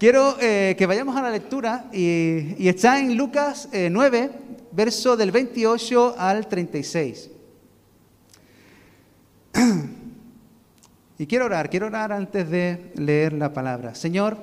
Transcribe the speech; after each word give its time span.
quiero 0.00 0.34
eh, 0.40 0.74
que 0.78 0.86
vayamos 0.86 1.14
a 1.14 1.20
la 1.20 1.30
lectura 1.30 1.90
y, 1.92 2.66
está 2.66 2.98
en 2.98 3.18
Lucas 3.18 3.68
9, 3.70 4.18
eh, 4.18 4.30
verso 4.72 5.14
del 5.14 5.30
28 5.30 6.16
al 6.18 6.48
36. 6.48 7.30
Y 11.18 11.26
quiero 11.26 11.44
orar, 11.44 11.68
quiero 11.68 11.88
orar 11.88 12.12
antes 12.12 12.48
de 12.48 12.92
leer 12.94 13.34
la 13.34 13.52
palabra. 13.52 13.94
Señor, 13.94 14.38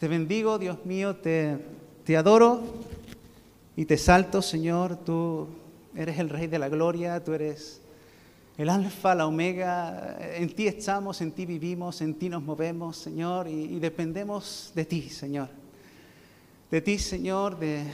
te 0.00 0.08
bendigo, 0.08 0.58
Dios 0.58 0.86
mío, 0.86 1.16
te 1.16 2.16
adoro 2.16 2.62
y 3.76 3.84
te 3.84 3.98
salto, 3.98 4.40
Señor. 4.40 4.96
Tú 5.04 5.46
eres 5.94 6.18
el 6.18 6.30
Rey 6.30 6.46
de 6.46 6.58
la 6.58 6.70
Gloria, 6.70 7.22
tú 7.22 7.34
eres 7.34 7.82
el 8.56 8.68
alfa, 8.68 9.14
la 9.14 9.26
omega, 9.26 10.16
en 10.36 10.54
ti 10.54 10.68
estamos, 10.68 11.20
en 11.20 11.32
ti 11.32 11.44
vivimos, 11.44 12.00
en 12.00 12.14
ti 12.14 12.28
nos 12.28 12.42
movemos, 12.42 12.96
Señor, 12.96 13.48
y, 13.48 13.80
dependemos 13.80 14.70
de 14.74 14.84
ti, 14.84 15.08
Señor. 15.08 15.48
De 16.70 16.80
ti, 16.80 16.98
Señor, 16.98 17.58
de, 17.58 17.84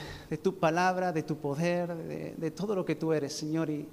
tu 0.41 0.55
palabra, 0.59 1.11
de 1.11 1.23
tu 1.23 1.37
poder, 1.37 1.95
de, 2.37 2.51
todo 2.51 2.75
lo 2.75 2.85
que 2.85 2.95
tú 2.95 3.11
eres, 3.11 3.33
Señor. 3.33 3.71
Y, 3.71 3.87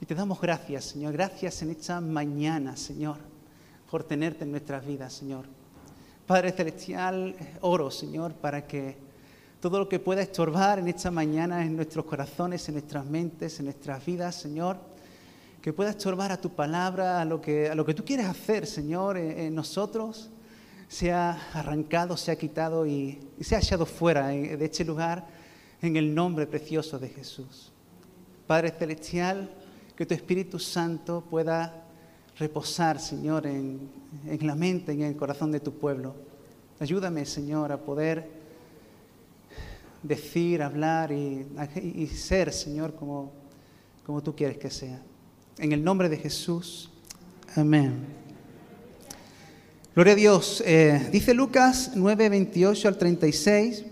y 0.00 0.06
te 0.06 0.14
damos 0.14 0.40
gracias, 0.40 0.84
Señor. 0.84 1.14
Gracias 1.14 1.62
en 1.62 1.70
esta 1.70 2.00
mañana, 2.02 2.76
Señor, 2.76 3.16
por 3.90 4.04
tenerte 4.04 4.44
en 4.44 4.50
nuestras 4.50 4.86
vidas, 4.86 5.14
Señor. 5.14 5.46
Padre 6.26 6.52
Celestial, 6.52 7.34
oro, 7.62 7.90
Señor, 7.90 8.34
para 8.34 8.66
que 8.66 8.96
todo 9.58 9.78
lo 9.78 9.88
que 9.88 9.98
pueda 9.98 10.20
estorbar 10.20 10.78
en 10.78 10.88
esta 10.88 11.10
mañana 11.10 11.64
en 11.64 11.76
nuestros 11.76 12.04
corazones, 12.04 12.68
en 12.68 12.74
nuestras 12.74 13.06
mentes, 13.06 13.58
en 13.58 13.66
nuestras 13.66 14.04
vidas, 14.04 14.36
Señor, 14.36 14.89
que 15.60 15.72
pueda 15.72 15.90
estorbar 15.90 16.32
a 16.32 16.40
tu 16.40 16.50
palabra, 16.50 17.20
a 17.20 17.24
lo 17.24 17.40
que, 17.40 17.68
a 17.68 17.74
lo 17.74 17.84
que 17.84 17.94
tú 17.94 18.04
quieres 18.04 18.26
hacer, 18.26 18.66
Señor, 18.66 19.16
en, 19.18 19.54
nosotros, 19.54 20.30
sea 20.88 21.38
arrancado, 21.52 22.16
sea 22.16 22.36
quitado 22.36 22.86
y, 22.86 23.20
y 23.38 23.44
sea 23.44 23.58
echado 23.58 23.86
fuera 23.86 24.28
de 24.28 24.64
este 24.64 24.84
lugar 24.84 25.26
en 25.82 25.96
el 25.96 26.14
nombre 26.14 26.46
precioso 26.46 26.98
de 26.98 27.08
Jesús. 27.08 27.72
Padre 28.46 28.70
Celestial, 28.70 29.50
que 29.94 30.06
tu 30.06 30.14
Espíritu 30.14 30.58
Santo 30.58 31.22
pueda 31.28 31.84
reposar, 32.38 32.98
Señor, 32.98 33.46
en, 33.46 33.90
en 34.26 34.46
la 34.46 34.54
mente, 34.54 34.92
en 34.92 35.02
el 35.02 35.16
corazón 35.16 35.52
de 35.52 35.60
tu 35.60 35.74
pueblo. 35.74 36.14
Ayúdame, 36.80 37.26
Señor, 37.26 37.70
a 37.70 37.78
poder 37.78 38.28
decir, 40.02 40.62
hablar 40.62 41.12
y, 41.12 41.46
y 41.94 42.06
ser, 42.06 42.50
Señor, 42.50 42.94
como, 42.94 43.30
como 44.04 44.22
tú 44.22 44.34
quieres 44.34 44.56
que 44.56 44.70
sea. 44.70 45.02
En 45.60 45.72
el 45.72 45.84
nombre 45.84 46.08
de 46.08 46.16
Jesús. 46.16 46.88
Amén. 47.54 48.06
Gloria 49.94 50.14
a 50.14 50.16
Dios. 50.16 50.62
Eh, 50.64 51.10
dice 51.12 51.34
Lucas 51.34 51.90
9, 51.96 52.30
28 52.30 52.88
al 52.88 52.96
36. 52.96 53.84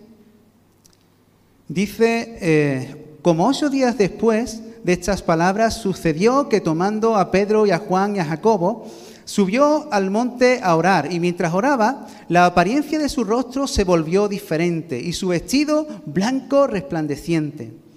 Dice, 1.69 2.39
eh, 2.41 3.19
como 3.21 3.47
ocho 3.47 3.69
días 3.69 3.99
después 3.99 4.63
de 4.83 4.95
estas 4.95 5.21
palabras, 5.21 5.75
sucedió 5.83 6.49
que 6.49 6.63
tomando 6.63 7.17
a 7.17 7.31
Pedro 7.31 7.67
y 7.67 7.71
a 7.71 7.79
Juan 7.79 8.17
y 8.17 8.21
a 8.21 8.25
Jacobo, 8.25 8.91
subió 9.27 9.93
al 9.93 10.11
monte 10.11 10.61
a 10.63 10.75
orar 10.75 11.13
y 11.13 11.21
mientras 11.21 11.53
oraba, 11.53 12.07
la 12.31 12.47
apariencia 12.47 12.99
de 12.99 13.11
su 13.11 13.25
rostro 13.25 13.67
se 13.67 13.85
volvió 13.85 14.27
diferente 14.27 14.99
y 14.99 15.13
su 15.13 15.29
vestido 15.29 15.87
blanco 16.07 16.67
resplandeciente. 16.67 17.88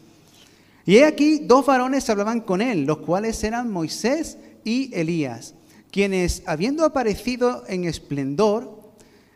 Y 0.85 0.97
he 0.97 1.05
aquí 1.05 1.39
dos 1.39 1.65
varones 1.65 2.09
hablaban 2.09 2.41
con 2.41 2.61
él, 2.61 2.85
los 2.85 2.99
cuales 2.99 3.43
eran 3.43 3.71
Moisés 3.71 4.37
y 4.63 4.93
Elías, 4.93 5.53
quienes, 5.91 6.43
habiendo 6.45 6.85
aparecido 6.85 7.63
en 7.67 7.85
esplendor, 7.85 8.81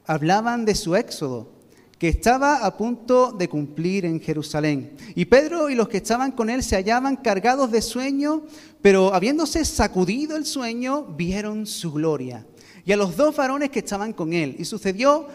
hablaban 0.06 0.66
de 0.66 0.76
su 0.76 0.96
éxodo, 0.96 1.54
que 1.98 2.10
estaba 2.10 2.66
a 2.66 2.78
punto 2.78 3.32
de 3.32 3.48
cumplir 3.48 4.06
en 4.06 4.20
Jerusalén. 4.20 4.92
Y 5.16 5.26
Pedro 5.26 5.70
y 5.70 5.76
los 5.76 5.88
que 5.88 5.98
estaban 5.98 6.32
con 6.32 6.50
él 6.50 6.64
se 6.64 6.76
hallaban 6.76 7.16
cargados 7.16 7.72
de 7.72 7.82
sueño, 7.82 8.44
pero 8.82 9.14
habiéndose 9.14 9.64
sacudido 9.66 10.36
el 10.36 10.46
sueño, 10.46 11.04
vieron 11.04 11.66
su 11.66 11.94
gloria. 11.94 12.46
Y 12.86 12.92
a 12.92 12.98
los 12.98 13.16
dos 13.16 13.36
varones 13.36 13.70
que 13.70 13.80
estaban 13.80 14.14
con 14.14 14.34
él. 14.34 14.56
Y 14.60 14.66
sucedió 14.66 15.28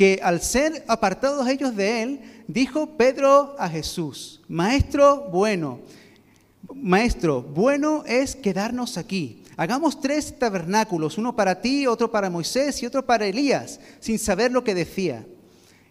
que 0.00 0.18
al 0.22 0.40
ser 0.40 0.82
apartados 0.88 1.46
ellos 1.46 1.76
de 1.76 2.02
él, 2.02 2.20
dijo 2.48 2.96
Pedro 2.96 3.54
a 3.58 3.68
Jesús, 3.68 4.40
Maestro 4.48 5.28
bueno, 5.30 5.80
Maestro, 6.74 7.42
bueno 7.42 8.02
es 8.06 8.34
quedarnos 8.34 8.96
aquí. 8.96 9.44
Hagamos 9.58 10.00
tres 10.00 10.38
tabernáculos, 10.38 11.18
uno 11.18 11.36
para 11.36 11.60
ti, 11.60 11.86
otro 11.86 12.10
para 12.10 12.30
Moisés 12.30 12.82
y 12.82 12.86
otro 12.86 13.04
para 13.04 13.26
Elías, 13.26 13.78
sin 14.00 14.18
saber 14.18 14.50
lo 14.50 14.64
que 14.64 14.74
decía. 14.74 15.26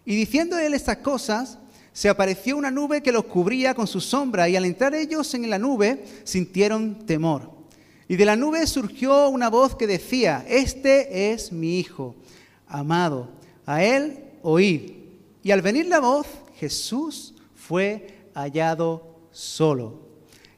Y 0.06 0.16
diciendo 0.16 0.58
él 0.58 0.74
estas 0.74 0.98
cosas, 0.98 1.60
se 1.94 2.10
apareció 2.10 2.58
una 2.58 2.72
nube 2.72 3.04
que 3.04 3.12
los 3.12 3.26
cubría 3.26 3.76
con 3.76 3.86
su 3.86 4.02
sombra, 4.02 4.50
y 4.50 4.56
al 4.56 4.66
entrar 4.66 4.96
ellos 4.96 5.32
en 5.36 5.48
la 5.52 5.60
nube, 5.60 6.04
sintieron 6.24 7.06
temor. 7.06 7.52
Y 8.08 8.16
de 8.16 8.26
la 8.26 8.36
nube 8.36 8.66
surgió 8.66 9.30
una 9.30 9.52
voz 9.52 9.76
que 9.76 9.86
decía, 9.86 10.44
Este 10.48 11.32
es 11.32 11.52
mi 11.52 11.78
Hijo, 11.78 12.16
amado 12.68 13.38
a 13.70 13.84
él 13.84 14.18
oíd. 14.42 14.94
Y 15.44 15.52
al 15.52 15.62
venir 15.62 15.86
la 15.86 16.00
voz, 16.00 16.26
Jesús 16.56 17.36
fue 17.54 18.08
hallado 18.34 19.20
solo. 19.32 20.10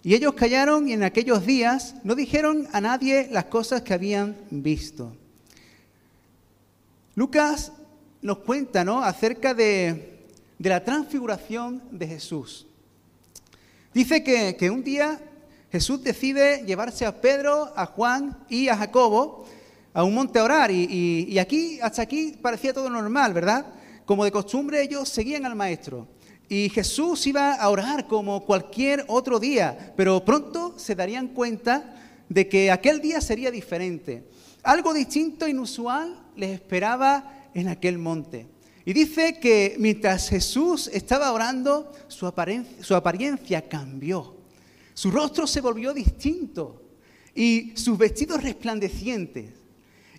Y 0.01 0.16
ellos 0.16 0.33
callaron 0.33 0.88
y 0.88 0.94
en 0.94 1.03
aquellos 1.03 1.45
días 1.45 1.95
no 2.05 2.16
dijeron 2.16 2.69
a 2.71 2.79
nadie 2.79 3.27
las 3.29 3.45
cosas 3.45 3.81
que 3.81 3.94
habían 3.94 4.38
visto. 4.50 5.13
Lucas 7.16 7.73
nos 8.21 8.38
cuenta 8.38 8.85
¿no? 8.85 9.03
acerca 9.03 9.53
de, 9.53 10.23
la 10.59 10.81
transfiguración 10.81 11.83
de 11.91 12.07
Jesús. 12.07 12.66
Dice 13.94 14.23
que, 14.23 14.55
que 14.55 14.69
un 14.69 14.85
día 14.85 15.19
Jesús 15.69 16.01
decide 16.01 16.63
llevarse 16.66 17.05
a 17.05 17.19
Pedro, 17.19 17.73
a 17.75 17.88
Juan 17.88 18.38
y 18.47 18.69
a 18.69 18.77
Jacobo 18.77 19.45
a 19.94 20.03
un 20.03 20.13
monte 20.13 20.40
a 20.40 20.44
orar. 20.44 20.72
Y, 20.72 21.38
aquí, 21.40 21.79
hasta 21.81 22.02
aquí 22.02 22.35
parecía 22.41 22.74
todo 22.74 22.90
normal, 22.90 23.34
¿verdad? 23.34 23.66
Como 24.06 24.25
de 24.25 24.31
costumbre 24.31 24.81
ellos 24.81 25.09
seguían 25.09 25.46
al 25.46 25.56
maestro. 25.56 26.07
Y 26.50 26.69
Jesús 26.69 27.25
iba 27.28 27.53
a 27.53 27.69
orar 27.69 28.07
como 28.07 28.46
cualquier 28.46 29.06
otro 29.07 29.40
día, 29.40 29.94
pero 29.96 30.25
pronto 30.25 30.74
se 30.78 30.96
darían 30.96 31.30
cuenta 31.30 31.96
de 32.28 32.50
que 32.50 32.72
aquel 32.72 33.00
día 33.00 33.22
sería 33.22 33.51
diferente. 33.51 34.28
Algo 34.63 34.94
distinto, 34.94 35.47
inusual, 35.47 36.22
les 36.35 36.51
esperaba 36.51 37.50
en 37.53 37.69
aquel 37.69 37.97
monte. 37.97 38.47
Y 38.84 38.94
dice 38.94 39.40
que 39.40 39.75
mientras 39.80 40.30
Jesús 40.30 40.90
estaba 40.91 41.31
orando, 41.31 41.91
su 42.07 42.28
apariencia, 42.28 42.84
su 42.84 42.96
apariencia 42.96 43.68
cambió. 43.69 44.35
Su 44.94 45.09
rostro 45.12 45.47
se 45.47 45.62
volvió 45.62 45.94
distinto 45.94 46.81
y 47.34 47.72
sus 47.75 47.97
vestidos 47.97 48.44
resplandecientes. 48.44 49.60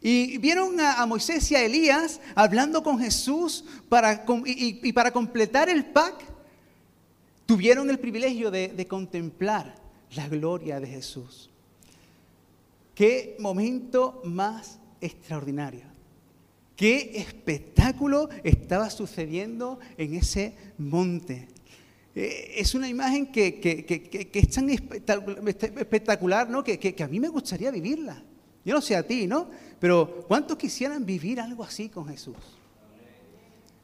Y 0.03 0.39
vieron 0.39 0.81
a, 0.81 1.07
Moisés 1.07 1.49
y 1.53 1.55
a 1.55 1.65
Elías 1.65 2.21
hablando 2.35 2.83
con 2.83 2.99
Jesús 2.99 3.65
para, 3.89 4.25
y, 4.45 4.93
para 4.93 5.13
completar 5.13 5.69
el 5.69 5.85
pack, 5.85 6.25
tuvieron 7.47 7.89
el 7.89 8.01
privilegio 8.01 8.51
de, 8.51 8.87
contemplar 8.89 9.77
la 10.17 10.29
gloria 10.29 10.81
de 10.81 10.89
Jesús. 10.89 11.51
Qué 12.97 13.37
momento 13.39 14.21
más 14.25 14.81
extraordinario. 15.01 15.85
Qué 16.75 17.13
espectáculo 17.15 18.29
estaba 18.43 18.91
sucediendo 18.91 19.79
en 19.97 20.15
ese 20.15 20.55
monte. 20.79 21.47
Eh, 22.17 22.55
es 22.57 22.75
una 22.75 22.89
imagen 22.89 23.31
que, 23.31 24.29
es 24.33 24.51
tan 24.51 24.69
espectacular 24.69 26.51
¿no? 26.51 26.65
que, 26.65 26.97
a 26.99 27.07
mí 27.07 27.21
me 27.21 27.29
gustaría 27.29 27.71
vivirla. 27.71 28.21
Yo 28.65 28.75
no 28.75 28.81
sé 28.81 28.97
a 28.97 29.07
ti, 29.07 29.27
¿no? 29.27 29.49
Pero 29.79 30.25
¿cuántos 30.29 30.57
quisieran 30.57 31.05
vivir 31.05 31.41
algo 31.41 31.65
así 31.65 31.89
con 31.89 32.07
Jesús? 32.07 32.37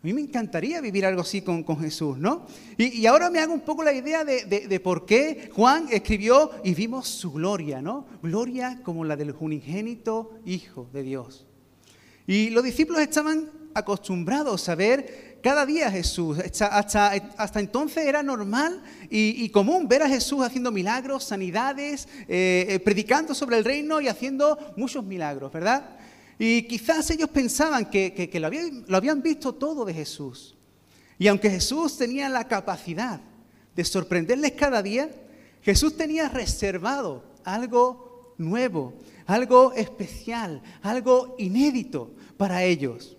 A 0.00 0.06
mí 0.06 0.12
me 0.12 0.20
encantaría 0.20 0.80
vivir 0.80 1.04
algo 1.04 1.22
así 1.22 1.42
con, 1.42 1.64
Jesús, 1.80 2.18
¿no? 2.18 2.46
Y, 2.76 3.04
ahora 3.06 3.30
me 3.30 3.40
hago 3.40 3.52
un 3.52 3.62
poco 3.62 3.82
la 3.82 3.92
idea 3.92 4.24
de, 4.24 4.80
por 4.80 5.04
qué 5.04 5.50
Juan 5.52 5.88
escribió 5.90 6.52
y 6.62 6.72
vimos 6.74 7.08
su 7.08 7.32
gloria, 7.32 7.82
¿no? 7.82 8.06
Gloria 8.22 8.80
como 8.84 9.04
la 9.04 9.16
del 9.16 9.34
unigénito 9.40 10.38
Hijo 10.46 10.88
de 10.92 11.02
Dios. 11.02 11.46
Y 12.28 12.50
los 12.50 12.62
discípulos 12.62 13.02
estaban 13.02 13.50
acostumbrados 13.74 14.68
a 14.68 14.76
ver 14.76 15.27
cada 15.42 15.64
día 15.66 15.90
Jesús. 15.90 16.38
Hasta, 16.38 17.08
hasta, 17.36 17.60
entonces 17.60 18.06
era 18.06 18.22
normal 18.22 18.82
y, 19.10 19.48
común 19.50 19.88
ver 19.88 20.02
a 20.02 20.08
Jesús 20.08 20.44
haciendo 20.44 20.70
milagros, 20.70 21.24
sanidades, 21.24 22.08
eh, 22.28 22.66
eh, 22.68 22.78
predicando 22.80 23.34
sobre 23.34 23.58
el 23.58 23.64
reino 23.64 24.00
y 24.00 24.08
haciendo 24.08 24.58
muchos 24.76 25.04
milagros, 25.04 25.52
¿verdad? 25.52 25.96
Y 26.38 26.62
quizás 26.62 27.10
ellos 27.10 27.30
pensaban 27.30 27.90
que, 27.90 28.30
lo, 28.34 28.46
habían, 28.46 28.84
lo 28.86 28.96
habían 28.96 29.22
visto 29.22 29.54
todo 29.54 29.84
de 29.84 29.94
Jesús. 29.94 30.56
Y 31.18 31.26
aunque 31.26 31.50
Jesús 31.50 31.96
tenía 31.96 32.28
la 32.28 32.46
capacidad 32.46 33.20
de 33.74 33.84
sorprenderles 33.84 34.52
cada 34.52 34.82
día, 34.82 35.10
Jesús 35.62 35.96
tenía 35.96 36.28
reservado 36.28 37.24
algo 37.44 38.34
nuevo, 38.38 38.94
algo 39.26 39.72
especial, 39.72 40.62
algo 40.82 41.34
inédito 41.38 42.12
para 42.36 42.62
ellos. 42.62 43.16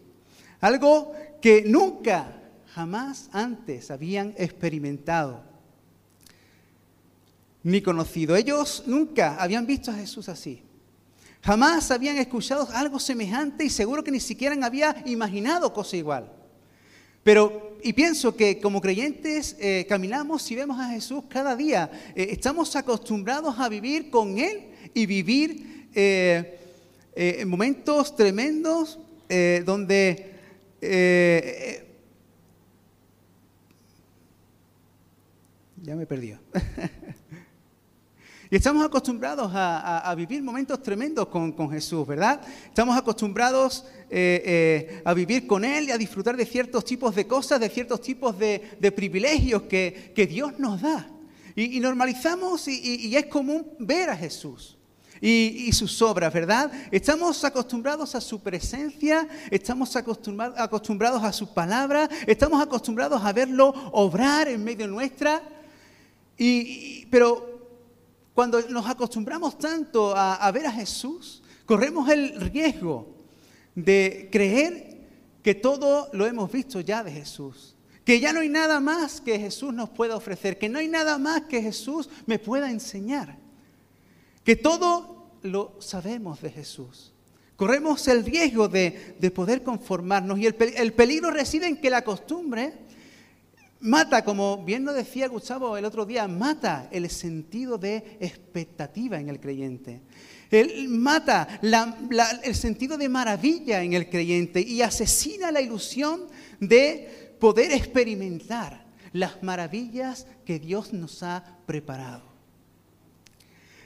Algo 0.62 1.14
que 1.42 1.64
nunca, 1.66 2.42
jamás 2.74 3.30
antes 3.32 3.92
habían 3.92 4.34
experimentado 4.38 5.44
ni 7.64 7.82
conocido. 7.82 8.36
Ellos 8.36 8.84
nunca 8.86 9.36
habían 9.38 9.66
visto 9.66 9.92
a 9.92 9.96
Jesús 9.96 10.30
así. 10.30 10.64
Jamás 11.42 11.90
habían 11.92 12.18
escuchado 12.18 12.68
algo 12.74 13.00
semejante 13.00 13.64
y 13.64 13.70
seguro 13.70 14.04
que 14.04 14.12
ni 14.12 14.20
siquiera 14.20 14.56
había 14.66 14.96
imaginado 15.06 15.74
cosa 15.74 15.96
igual. 15.96 16.32
Pero, 17.24 17.78
y 17.84 17.94
pienso 17.94 18.36
que 18.36 18.60
como 18.60 18.82
creyentes 18.82 19.56
eh, 19.60 19.86
caminamos 19.88 20.50
y 20.52 20.56
vemos 20.56 20.80
a 20.80 20.90
Jesús 20.90 21.24
cada 21.30 21.56
día. 21.56 21.92
Eh, 22.16 22.28
estamos 22.32 22.76
acostumbrados 22.76 23.58
a 23.60 23.70
vivir 23.70 24.10
con 24.10 24.38
Él 24.38 24.70
y 24.94 25.06
vivir 25.06 25.90
eh, 25.94 26.60
en 27.16 27.48
momentos 27.50 28.16
tremendos 28.16 29.00
donde 29.66 30.39
ya 35.82 35.96
me 35.96 36.06
perdió. 36.06 36.40
Y 38.52 38.56
estamos 38.56 38.84
acostumbrados 38.84 39.52
a, 39.54 40.12
vivir 40.18 40.42
momentos 40.42 40.82
tremendos 40.82 41.28
con, 41.28 41.70
Jesús, 41.70 42.08
¿verdad? 42.08 42.42
Estamos 42.66 42.98
acostumbrados 42.98 43.86
eh, 44.10 44.42
eh, 44.44 45.02
a 45.06 45.14
vivir 45.14 45.46
con 45.46 45.64
Él 45.64 45.90
y 45.90 45.92
a 45.92 46.00
disfrutar 46.00 46.36
de 46.36 46.48
ciertos 46.48 46.84
tipos 46.84 47.14
de 47.14 47.28
cosas, 47.28 47.60
de 47.60 47.70
ciertos 47.70 48.02
tipos 48.02 48.40
de, 48.40 48.92
privilegios 48.96 49.64
que, 49.64 50.28
Dios 50.28 50.58
nos 50.58 50.82
da. 50.82 51.08
Y, 51.56 51.80
normalizamos 51.80 52.68
y, 52.68 53.16
es 53.16 53.28
común 53.28 53.68
ver 53.78 54.10
a 54.10 54.18
Jesús. 54.18 54.79
Y, 55.22 55.72
sus 55.74 56.02
obras, 56.02 56.34
¿verdad? 56.34 56.72
Estamos 56.92 57.44
acostumbrados 57.44 58.16
a 58.16 58.22
su 58.22 58.40
presencia, 58.40 59.28
estamos 59.52 59.96
acostumbrados 59.96 61.24
a 61.24 61.34
su 61.34 61.54
palabra, 61.54 62.10
estamos 62.26 62.62
acostumbrados 62.62 63.22
a 63.24 63.34
verlo 63.34 63.74
obrar 63.92 64.48
en 64.48 64.64
medio 64.64 64.88
nuestra. 64.88 65.42
Y, 66.38 67.06
pero 67.08 67.50
cuando 68.34 68.62
nos 68.70 68.88
acostumbramos 68.88 69.58
tanto 69.58 70.14
a, 70.16 70.50
ver 70.52 70.68
a 70.68 70.72
Jesús, 70.72 71.44
corremos 71.66 72.10
el 72.10 72.40
riesgo 72.40 73.06
de 73.76 74.30
creer 74.32 74.98
que 75.44 75.56
todo 75.56 76.10
lo 76.14 76.26
hemos 76.26 76.50
visto 76.50 76.80
ya 76.80 77.04
de 77.04 77.12
Jesús. 77.12 77.76
Que 78.06 78.22
ya 78.22 78.32
no 78.32 78.40
hay 78.40 78.48
nada 78.48 78.80
más 78.80 79.20
que 79.20 79.38
Jesús 79.38 79.74
nos 79.74 79.90
pueda 79.90 80.16
ofrecer, 80.16 80.58
que 80.58 80.70
no 80.70 80.80
hay 80.80 80.88
nada 80.88 81.18
más 81.18 81.42
que 81.50 81.62
Jesús 81.62 82.10
me 82.26 82.40
pueda 82.40 82.72
enseñar. 82.72 83.38
Que 84.44 84.56
todo 84.56 85.40
lo 85.44 85.76
sabemos 85.80 86.42
de 86.42 86.52
Jesús. 86.52 87.14
Corremos 87.56 88.08
el 88.08 88.26
riesgo 88.26 88.68
de, 88.68 89.16
poder 89.36 89.64
conformarnos 89.64 90.40
y 90.40 90.46
el, 90.46 90.56
el 90.78 90.94
peligro 90.94 91.32
reside 91.32 91.68
en 91.68 91.78
que 91.78 91.90
la 91.90 92.04
costumbre 92.04 92.74
Mata, 93.82 94.26
como 94.26 94.62
bien 94.66 94.84
lo 94.84 94.92
decía 94.92 95.30
Gustavo 95.30 95.78
el 95.78 95.86
otro 95.86 96.06
día, 96.06 96.28
mata 96.28 96.90
el 96.92 97.10
sentido 97.10 97.78
de 97.78 98.18
expectativa 98.20 99.18
en 99.20 99.30
el 99.30 99.40
creyente. 99.40 100.02
Él 100.52 100.90
mata 100.90 101.60
el 102.44 102.56
sentido 102.56 102.98
de 102.98 103.08
maravilla 103.08 103.82
en 103.82 103.94
el 103.94 104.10
creyente 104.10 104.60
y 104.60 104.82
asesina 104.82 105.52
la 105.52 105.62
ilusión 105.62 106.24
de 106.60 107.38
poder 107.40 107.72
experimentar 107.72 108.86
las 109.14 109.42
maravillas 109.44 110.28
que 110.44 110.60
Dios 110.60 110.92
nos 110.92 111.24
ha 111.24 111.60
preparado. 111.66 112.29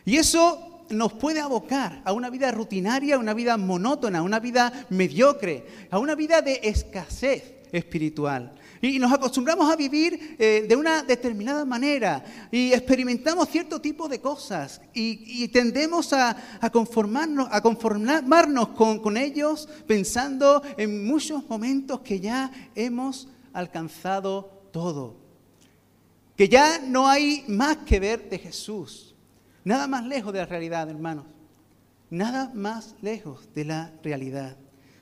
Y 0.05 0.17
eso 0.17 0.85
nos 0.89 1.13
puede 1.13 1.39
abocar 1.39 2.01
a 2.05 2.13
una 2.13 2.29
vida 2.29 2.51
rutinaria, 2.51 3.15
a 3.15 3.19
una 3.19 3.33
vida 3.33 3.57
monótona, 3.57 4.19
a 4.19 4.23
una 4.23 4.39
vida 4.39 4.85
mediocre, 4.89 5.65
a 5.89 5.99
una 5.99 6.15
vida 6.15 6.41
de 6.41 6.59
escasez 6.63 7.53
espiritual. 7.71 8.53
Y 8.81 8.99
nos 8.99 9.13
acostumbramos 9.13 9.71
a 9.71 9.77
vivir 9.77 10.35
eh, 10.37 10.65
de 10.67 10.75
una 10.75 11.03
determinada 11.03 11.63
manera 11.63 12.23
y 12.51 12.73
experimentamos 12.73 13.47
cierto 13.47 13.79
tipo 13.79 14.09
de 14.09 14.19
cosas 14.19 14.81
y, 14.93 15.47
tendemos 15.47 16.11
a, 16.11 16.35
conformarnos, 16.71 17.47
a 17.49 17.61
conformarnos 17.61 18.69
con, 18.69 18.99
con 18.99 19.15
ellos 19.15 19.69
pensando 19.87 20.61
en 20.77 21.07
muchos 21.07 21.47
momentos 21.49 22.01
que 22.01 22.19
ya 22.19 22.51
hemos 22.75 23.29
alcanzado 23.53 24.67
todo. 24.71 25.15
Que 26.35 26.49
ya 26.49 26.79
no 26.79 27.07
hay 27.07 27.45
más 27.47 27.77
que 27.77 28.01
ver 28.01 28.29
de 28.29 28.37
Jesús. 28.37 29.12
Nada 29.63 29.87
más 29.87 30.05
lejos 30.05 30.33
de 30.33 30.39
la 30.39 30.45
realidad, 30.45 30.89
hermanos. 30.89 31.25
Nada 32.09 32.51
más 32.53 32.95
lejos 33.01 33.47
de 33.55 33.65
la 33.65 33.91
realidad. 34.03 34.57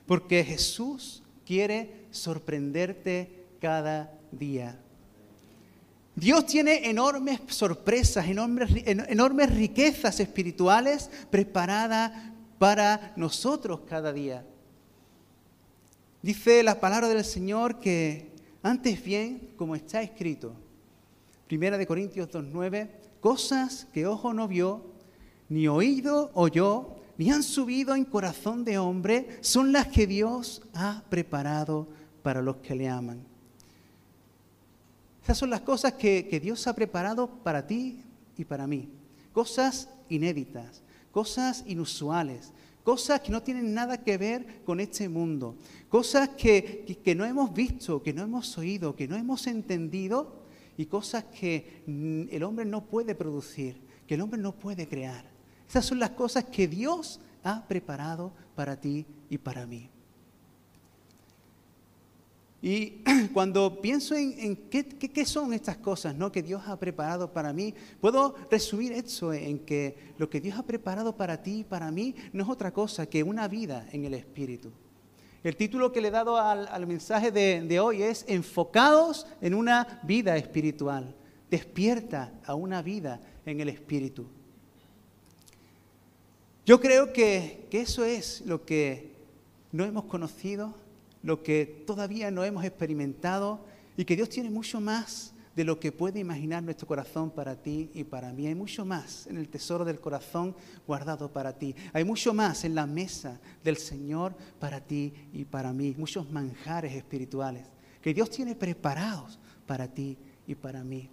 Porque 0.06 0.44
Jesús 0.44 1.22
quiere 1.44 2.06
sorprenderte 2.10 3.46
cada 3.60 4.12
día. 4.30 4.78
Dios 6.14 6.46
tiene 6.46 6.88
enormes 6.90 7.40
sorpresas, 7.48 8.26
enormes, 8.26 8.70
enormes 8.84 9.54
riquezas 9.54 10.20
espirituales 10.20 11.10
preparadas 11.30 12.12
para 12.58 13.12
nosotros 13.16 13.80
cada 13.88 14.12
día. 14.12 14.44
Dice 16.20 16.62
la 16.62 16.78
palabra 16.78 17.08
del 17.08 17.24
Señor 17.24 17.80
que 17.80 18.30
antes 18.62 19.02
bien, 19.02 19.50
como 19.56 19.74
está 19.74 20.02
escrito, 20.02 20.54
Primera 21.48 21.76
de 21.76 21.86
Corintios 21.86 22.28
2.9, 22.30 22.88
cosas 23.22 23.86
que 23.94 24.04
ojo 24.04 24.34
no 24.34 24.48
vio, 24.48 24.82
ni 25.48 25.68
oído 25.68 26.32
oyó, 26.34 26.96
ni 27.16 27.30
han 27.30 27.44
subido 27.44 27.94
en 27.94 28.04
corazón 28.04 28.64
de 28.64 28.78
hombre, 28.78 29.38
son 29.42 29.72
las 29.72 29.86
que 29.86 30.08
Dios 30.08 30.60
ha 30.74 31.04
preparado 31.08 31.86
para 32.24 32.42
los 32.42 32.56
que 32.56 32.74
le 32.74 32.88
aman. 32.88 33.22
Esas 35.22 35.38
son 35.38 35.50
las 35.50 35.60
cosas 35.60 35.92
que, 35.92 36.40
Dios 36.42 36.66
ha 36.66 36.74
preparado 36.74 37.28
para 37.28 37.64
ti 37.64 38.02
y 38.36 38.44
para 38.44 38.66
mí. 38.66 38.88
Cosas 39.32 39.88
inéditas, 40.08 40.82
cosas 41.12 41.62
inusuales, 41.68 42.52
cosas 42.82 43.20
que 43.20 43.30
no 43.30 43.40
tienen 43.40 43.72
nada 43.72 44.02
que 44.02 44.18
ver 44.18 44.64
con 44.64 44.80
este 44.80 45.08
mundo, 45.08 45.54
cosas 45.88 46.30
que, 46.30 46.98
que, 47.04 47.14
no 47.14 47.24
hemos 47.24 47.54
visto, 47.54 48.02
que 48.02 48.12
no 48.12 48.24
hemos 48.24 48.58
oído, 48.58 48.96
que 48.96 49.06
no 49.06 49.14
hemos 49.14 49.46
entendido 49.46 50.41
y 50.76 50.86
cosas 50.86 51.24
que 51.24 51.82
el 51.86 52.42
hombre 52.42 52.64
no 52.64 52.84
puede 52.86 53.14
producir, 53.14 53.80
que 54.06 54.14
el 54.14 54.20
hombre 54.20 54.40
no 54.40 54.52
puede 54.52 54.88
crear. 54.88 55.24
Esas 55.68 55.84
son 55.86 55.98
las 55.98 56.10
cosas 56.10 56.44
que 56.44 56.68
Dios 56.68 57.20
ha 57.42 57.66
preparado 57.66 58.32
para 58.54 58.80
ti 58.80 59.06
y 59.28 59.38
para 59.38 59.66
mí. 59.66 59.90
Y 62.62 63.02
cuando 63.34 63.80
pienso 63.80 64.14
en, 64.14 64.56
qué, 64.70 65.26
son 65.26 65.52
estas 65.52 65.78
cosas 65.78 66.14
¿no? 66.14 66.30
que 66.30 66.42
Dios 66.42 66.62
ha 66.66 66.78
preparado 66.78 67.32
para 67.32 67.52
mí, 67.52 67.74
puedo 68.00 68.36
resumir 68.50 68.92
eso 68.92 69.32
en 69.32 69.58
que 69.58 70.14
lo 70.16 70.30
que 70.30 70.40
Dios 70.40 70.56
ha 70.56 70.62
preparado 70.62 71.16
para 71.16 71.42
ti 71.42 71.60
y 71.60 71.64
para 71.64 71.90
mí 71.90 72.14
no 72.32 72.44
es 72.44 72.48
otra 72.48 72.72
cosa 72.72 73.06
que 73.06 73.24
una 73.24 73.48
vida 73.48 73.88
en 73.92 74.04
el 74.04 74.14
Espíritu. 74.14 74.70
El 75.44 75.56
título 75.56 75.92
que 75.92 76.00
le 76.00 76.08
he 76.08 76.10
dado 76.12 76.38
al, 76.38 76.86
mensaje 76.86 77.30
de, 77.32 77.62
de, 77.62 77.80
hoy 77.80 78.02
es 78.02 78.24
Enfocados 78.28 79.26
en 79.40 79.54
una 79.54 80.00
vida 80.04 80.36
espiritual. 80.36 81.14
Despierta 81.50 82.32
a 82.44 82.54
una 82.54 82.80
vida 82.80 83.20
en 83.44 83.60
el 83.60 83.68
Espíritu. 83.68 84.26
Yo 86.64 86.80
creo 86.80 87.12
que, 87.12 87.66
que 87.70 87.80
eso 87.80 88.04
es 88.04 88.42
lo 88.46 88.64
que 88.64 89.12
no 89.72 89.84
hemos 89.84 90.04
conocido 90.04 90.74
lo 91.22 91.42
que 91.42 91.84
todavía 91.86 92.30
no 92.30 92.44
hemos 92.44 92.64
experimentado 92.64 93.60
y 93.96 94.04
que 94.04 94.16
Dios 94.16 94.28
tiene 94.28 94.50
mucho 94.50 94.80
más 94.80 95.31
de 95.54 95.64
lo 95.64 95.78
que 95.78 95.92
puede 95.92 96.20
imaginar 96.20 96.62
nuestro 96.62 96.86
corazón 96.86 97.30
para 97.30 97.56
ti 97.56 97.90
y 97.94 98.04
para 98.04 98.32
mí. 98.32 98.46
Hay 98.46 98.54
mucho 98.54 98.84
más 98.84 99.26
en 99.26 99.36
el 99.36 99.48
tesoro 99.48 99.84
del 99.84 100.00
corazón 100.00 100.54
guardado 100.86 101.32
para 101.32 101.58
ti. 101.58 101.74
Hay 101.92 102.04
mucho 102.04 102.32
más 102.32 102.64
en 102.64 102.74
la 102.74 102.86
mesa 102.86 103.40
del 103.62 103.76
Señor 103.76 104.34
para 104.58 104.80
ti 104.80 105.12
y 105.32 105.44
para 105.44 105.72
mí. 105.72 105.94
Muchos 105.98 106.30
manjares 106.30 106.94
espirituales 106.94 107.66
que 108.00 108.12
Dios 108.12 108.28
tiene 108.30 108.54
preparados 108.54 109.38
para 109.66 109.88
ti 109.88 110.18
y 110.46 110.54
para 110.54 110.82
mí. 110.82 111.08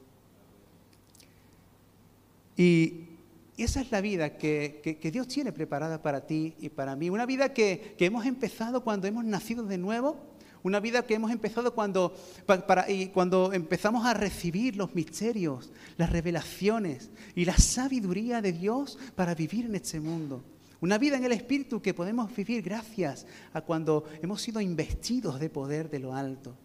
Y 2.58 3.06
esa 3.58 3.82
es 3.82 3.92
la 3.92 4.02
vida 4.02 4.38
que, 4.38 5.00
Dios 5.14 5.28
tiene 5.28 5.52
preparada 5.52 6.02
para 6.02 6.26
ti 6.26 6.56
y 6.60 6.70
para 6.70 6.96
mí. 6.96 7.10
Una 7.10 7.26
vida 7.26 7.54
que, 7.54 7.96
hemos 8.00 8.26
empezado 8.26 8.84
cuando 8.84 9.08
hemos 9.08 9.24
nacido 9.24 9.64
de 9.64 9.78
nuevo. 9.78 10.18
Una 10.64 10.80
vida 10.80 11.06
que 11.06 11.14
hemos 11.14 11.32
empezado 11.32 11.74
cuando, 11.74 12.14
y 12.88 13.08
cuando 13.08 13.54
empezamos 13.54 14.06
a 14.06 14.14
recibir 14.14 14.76
los 14.76 14.94
misterios, 14.94 15.72
las 15.98 16.12
revelaciones 16.12 17.12
y 17.36 17.46
la 17.46 17.58
sabiduría 17.58 18.42
de 18.42 18.52
Dios 18.52 18.98
para 19.16 19.36
vivir 19.36 19.66
en 19.66 19.76
este 19.76 20.00
mundo. 20.00 20.44
Una 20.82 20.98
vida 20.98 21.18
en 21.18 21.26
el 21.26 21.32
Espíritu 21.34 21.82
que 21.82 21.94
podemos 21.94 22.34
vivir 22.36 22.62
gracias 22.62 23.26
a 23.54 23.62
cuando 23.62 24.06
hemos 24.22 24.42
sido 24.42 24.62
investidos 24.62 25.40
de 25.40 25.50
poder 25.50 25.90
de 25.90 26.00
lo 26.00 26.14
alto. 26.14 26.56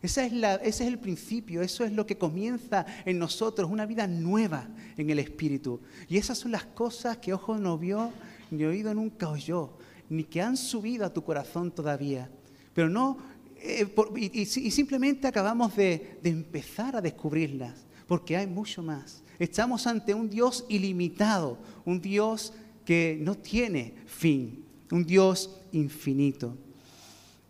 Ese 0.00 0.26
es, 0.26 0.32
ese 0.32 0.62
es, 0.62 0.80
el 0.80 0.98
principio, 0.98 1.60
eso 1.60 1.84
es 1.84 1.90
lo 1.90 2.06
que 2.06 2.18
comienza 2.18 2.86
en 3.04 3.18
nosotros, 3.18 3.68
una 3.68 3.84
vida 3.84 4.06
nueva 4.06 4.68
en 4.96 5.10
el 5.10 5.18
Espíritu. 5.18 5.80
Y 6.08 6.18
esas 6.18 6.38
son 6.38 6.52
las 6.52 6.66
cosas 6.66 7.18
que 7.18 7.32
ojo 7.32 7.58
no 7.58 7.78
vio, 7.78 8.12
ni 8.52 8.64
oído 8.64 8.94
nunca 8.94 9.28
oyó, 9.28 9.76
ni 10.08 10.22
que 10.22 10.40
han 10.40 10.56
subido 10.56 11.04
a 11.04 11.12
tu 11.12 11.24
corazón 11.24 11.72
todavía. 11.72 12.30
Pero 12.78 12.88
no, 12.88 13.18
eh, 13.56 13.92
y, 14.14 14.46
simplemente 14.46 15.26
acabamos 15.26 15.74
de, 15.74 16.20
de 16.22 16.30
empezar 16.30 16.94
a 16.94 17.00
descubrirlas, 17.00 17.74
porque 18.06 18.36
hay 18.36 18.46
mucho 18.46 18.84
más. 18.84 19.24
Estamos 19.36 19.84
ante 19.88 20.14
un 20.14 20.30
Dios 20.30 20.64
ilimitado, 20.68 21.58
un 21.84 22.00
Dios 22.00 22.52
que 22.84 23.18
no 23.20 23.34
tiene 23.34 23.94
fin, 24.06 24.64
un 24.92 25.04
Dios 25.04 25.58
infinito. 25.72 26.56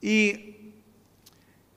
Y 0.00 0.72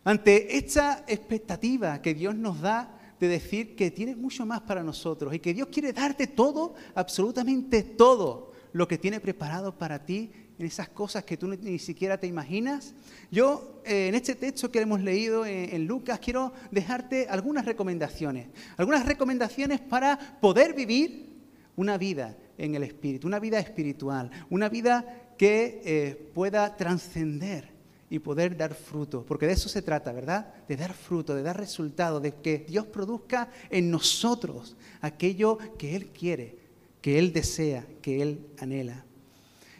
ante 0.05 0.55
esta 0.55 1.03
expectativa 1.05 2.01
que 2.01 2.13
Dios 2.13 2.33
nos 2.33 2.61
da 2.61 2.97
de 3.19 3.27
decir 3.27 3.75
que 3.75 3.91
tiene 3.91 4.15
mucho 4.15 4.45
más 4.45 4.61
para 4.61 4.81
nosotros 4.81 5.35
y 5.35 5.39
que 5.39 5.53
Dios 5.53 5.67
quiere 5.69 5.91
darte 5.91 6.27
todo, 6.27 6.73
absolutamente 6.95 7.83
todo 7.83 8.53
lo 8.71 8.87
que 8.87 8.97
tiene 8.97 9.19
preparado 9.19 9.77
para 9.77 10.05
ti 10.05 10.31
en 10.61 10.67
esas 10.67 10.89
cosas 10.89 11.23
que 11.23 11.37
tú 11.37 11.47
ni 11.47 11.79
siquiera 11.79 12.19
te 12.19 12.27
imaginas. 12.27 12.93
Yo, 13.31 13.81
eh, 13.83 14.07
en 14.07 14.15
este 14.15 14.35
texto 14.35 14.71
que 14.71 14.79
hemos 14.79 15.01
leído 15.01 15.45
en, 15.45 15.85
Lucas, 15.87 16.19
quiero 16.19 16.53
dejarte 16.69 17.27
algunas 17.29 17.65
recomendaciones. 17.65 18.47
Algunas 18.77 19.05
recomendaciones 19.05 19.79
para 19.79 20.17
poder 20.39 20.73
vivir 20.73 21.29
una 21.75 21.97
vida 21.97 22.37
en 22.57 22.75
el 22.75 22.83
Espíritu, 22.83 23.27
una 23.27 23.39
vida 23.39 23.59
espiritual, 23.59 24.29
una 24.49 24.69
vida 24.69 25.33
que 25.37 25.81
eh, 25.83 26.31
pueda 26.33 26.77
trascender 26.77 27.71
y 28.09 28.19
poder 28.19 28.55
dar 28.55 28.75
fruto, 28.75 29.25
porque 29.25 29.47
de 29.47 29.53
eso 29.53 29.67
se 29.67 29.81
trata, 29.81 30.11
¿verdad? 30.11 30.53
De 30.67 30.75
dar 30.75 30.93
fruto, 30.93 31.33
de 31.33 31.41
dar 31.41 31.57
resultado, 31.57 32.19
de 32.19 32.33
que 32.35 32.59
Dios 32.59 32.85
produzca 32.85 33.49
en 33.69 33.89
nosotros 33.89 34.75
aquello 34.99 35.57
que 35.79 35.95
Él 35.95 36.09
quiere, 36.09 36.57
que 37.01 37.17
Él 37.17 37.33
desea, 37.33 37.87
que 38.01 38.21
Él 38.21 38.45
anhela. 38.59 39.05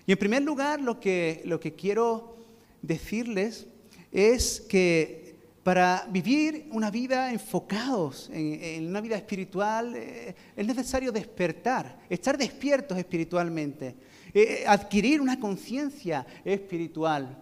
Y 0.05 0.11
en 0.11 0.17
primer 0.17 0.41
lugar, 0.41 0.81
lo 0.81 0.99
que, 0.99 1.41
lo 1.45 1.59
que 1.59 1.73
quiero 1.73 2.35
decirles 2.81 3.67
es 4.11 4.61
que 4.61 5.21
para 5.63 6.07
vivir 6.09 6.67
una 6.71 6.89
vida 6.89 7.31
enfocados 7.31 8.29
en, 8.33 8.87
una 8.87 8.99
vida 8.99 9.15
espiritual 9.15 9.93
eh, 9.95 10.35
es 10.55 10.65
necesario 10.65 11.11
despertar, 11.11 11.99
estar 12.09 12.35
despiertos 12.37 12.97
espiritualmente, 12.97 13.95
eh, 14.33 14.63
adquirir 14.65 15.21
una 15.21 15.39
conciencia 15.39 16.25
espiritual. 16.43 17.37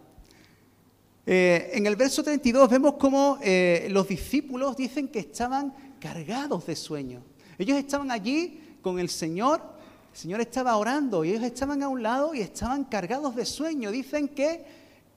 Eh, 1.25 1.71
en 1.73 1.85
el 1.85 1.95
verso 1.95 2.21
32 2.21 2.69
vemos 2.69 2.95
cómo 2.95 3.39
los 3.89 4.07
discípulos 4.07 4.75
dicen 4.75 5.07
que 5.07 5.19
estaban 5.19 5.73
cargados 5.99 6.65
de 6.65 6.75
sueño. 6.75 7.23
Ellos 7.57 7.77
estaban 7.77 8.11
allí 8.11 8.59
con 8.81 8.99
el 8.99 9.09
Señor 9.09 9.78
el 10.11 10.17
Señor 10.17 10.41
estaba 10.41 10.75
orando 10.77 11.23
y 11.23 11.31
ellos 11.31 11.43
estaban 11.43 11.83
a 11.83 11.87
un 11.87 12.03
lado 12.03 12.33
y 12.33 12.41
estaban 12.41 12.83
cargados 12.85 13.35
de 13.35 13.45
sueño. 13.45 13.91
Dicen 13.91 14.27
que 14.27 14.65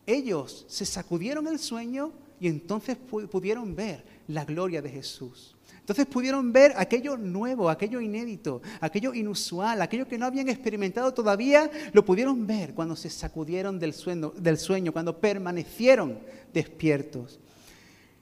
ellos 0.06 0.64
se 0.68 0.84
sacudieron 0.84 1.46
el 1.46 1.58
sueño 1.58 2.12
y 2.40 2.48
entonces 2.48 2.96
pudieron 2.96 3.74
ver 3.74 4.04
la 4.28 4.44
gloria 4.44 4.82
de 4.82 4.90
Jesús. 4.90 5.56
Entonces 5.78 6.06
pudieron 6.06 6.52
ver 6.52 6.74
aquello 6.76 7.16
nuevo, 7.16 7.68
aquello 7.68 8.00
inédito, 8.00 8.62
aquello 8.80 9.12
inusual, 9.14 9.82
aquello 9.82 10.06
que 10.06 10.16
no 10.16 10.26
habían 10.26 10.48
experimentado 10.48 11.12
todavía, 11.12 11.68
lo 11.92 12.04
pudieron 12.04 12.46
ver 12.46 12.72
cuando 12.72 12.94
se 12.94 13.10
sacudieron 13.10 13.80
del 13.80 13.92
sueño, 13.92 14.32
del 14.36 14.58
sueño 14.58 14.92
cuando 14.92 15.18
permanecieron 15.18 16.20
despiertos. 16.54 17.40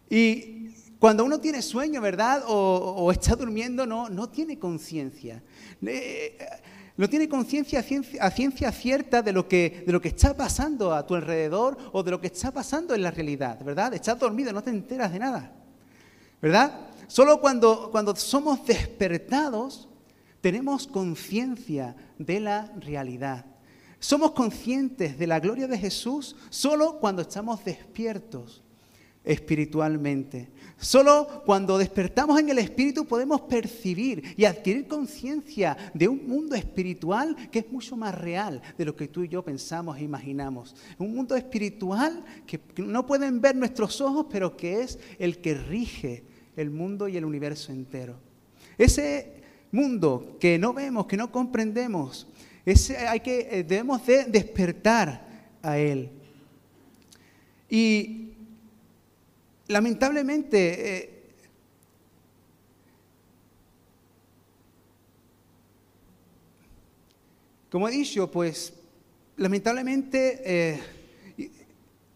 Y 0.09 0.71
cuando 0.99 1.25
uno 1.25 1.41
tiene 1.41 1.62
sueño, 1.62 2.00
¿verdad? 2.00 2.45
O, 2.47 3.11
está 3.12 3.37
durmiendo, 3.37 3.87
no, 3.87 4.09
no 4.09 4.29
tiene 4.29 4.59
conciencia. 4.59 5.43
No 5.81 7.09
tiene 7.09 7.29
conciencia 7.29 7.85
a 8.21 8.31
ciencia 8.31 8.73
cierta 8.73 9.23
de 9.23 9.33
lo, 9.33 9.49
que, 9.49 9.85
de 9.87 9.93
lo 9.93 10.01
que 10.01 10.09
está 10.09 10.37
pasando 10.37 10.93
a 10.93 11.07
tu 11.07 11.15
alrededor 11.15 11.77
o 11.93 12.03
de 12.03 12.11
lo 12.11 12.21
que 12.21 12.27
está 12.27 12.51
pasando 12.51 12.95
en 12.95 13.03
la 13.03 13.11
realidad, 13.11 13.59
¿verdad? 13.65 13.95
Estás 13.95 14.19
dormido, 14.19 14.53
no 14.53 14.63
te 14.63 14.71
enteras 14.71 15.13
de 15.13 15.19
nada, 15.19 15.53
¿verdad? 16.43 16.89
Solo 17.07 17.41
cuando, 17.41 17.91
cuando 17.91 18.15
somos 18.17 18.65
despertados 18.67 19.89
tenemos 20.41 20.87
conciencia 20.87 21.97
de 22.19 22.41
la 22.41 22.73
realidad. 22.79 23.47
Somos 23.99 24.33
conscientes 24.33 25.19
de 25.19 25.27
la 25.27 25.41
gloria 25.41 25.67
de 25.67 25.79
Jesús 25.79 26.37
solo 26.49 26.99
cuando 26.99 27.23
estamos 27.23 27.65
despiertos 27.65 28.63
espiritualmente. 29.25 30.51
Solo 30.81 31.43
cuando 31.45 31.77
despertamos 31.77 32.41
en 32.41 32.49
el 32.49 32.59
Espíritu 32.59 33.05
podemos 33.05 33.43
percibir 33.43 34.35
y 34.35 34.47
adquirir 34.47 34.89
conciencia 34.89 35.77
de 35.93 36.09
un 36.09 36.27
mundo 36.27 36.55
espiritual 36.55 37.37
que 37.51 37.59
es 37.59 37.71
mucho 37.71 37.99
más 37.99 38.15
real 38.15 38.63
de 38.79 38.87
lo 38.87 38.97
que 38.97 39.07
tú 39.07 39.23
y 39.23 39.29
yo 39.29 39.45
pensamos 39.45 39.99
e 39.99 40.05
imaginamos. 40.05 40.75
Un 40.97 41.15
mundo 41.15 41.37
espiritual 41.37 42.25
que 42.47 42.59
no 42.79 43.05
pueden 43.05 43.43
ver 43.43 43.57
nuestros 43.57 44.01
ojos, 44.01 44.27
pero 44.31 44.57
que 44.57 44.81
es 44.81 44.99
el 45.19 45.43
que 45.43 45.53
rige 45.53 46.25
el 46.57 46.71
mundo 46.71 47.09
y 47.09 47.19
el 47.19 47.27
universo 47.27 47.73
entero. 47.73 48.17
Ese 48.79 49.35
mundo 49.73 50.39
que 50.41 50.59
no 50.59 50.73
vemos, 50.73 51.05
que 51.05 51.19
no 51.19 51.31
comprendemos, 51.31 52.27
ese 52.65 52.97
hay 52.97 53.21
que, 53.21 53.49
eh, 53.51 53.65
debemos 53.65 54.07
de 54.07 54.25
despertar 54.25 55.29
a 55.63 55.77
él. 55.77 56.09
Y 57.69 58.20
lamentablemente, 59.71 60.97
eh, 60.97 61.11
como 67.71 67.89
he 67.89 67.93
dicho, 67.93 68.29
pues 68.33 68.73
lamentablemente 69.37 70.43
eh, 70.45 70.81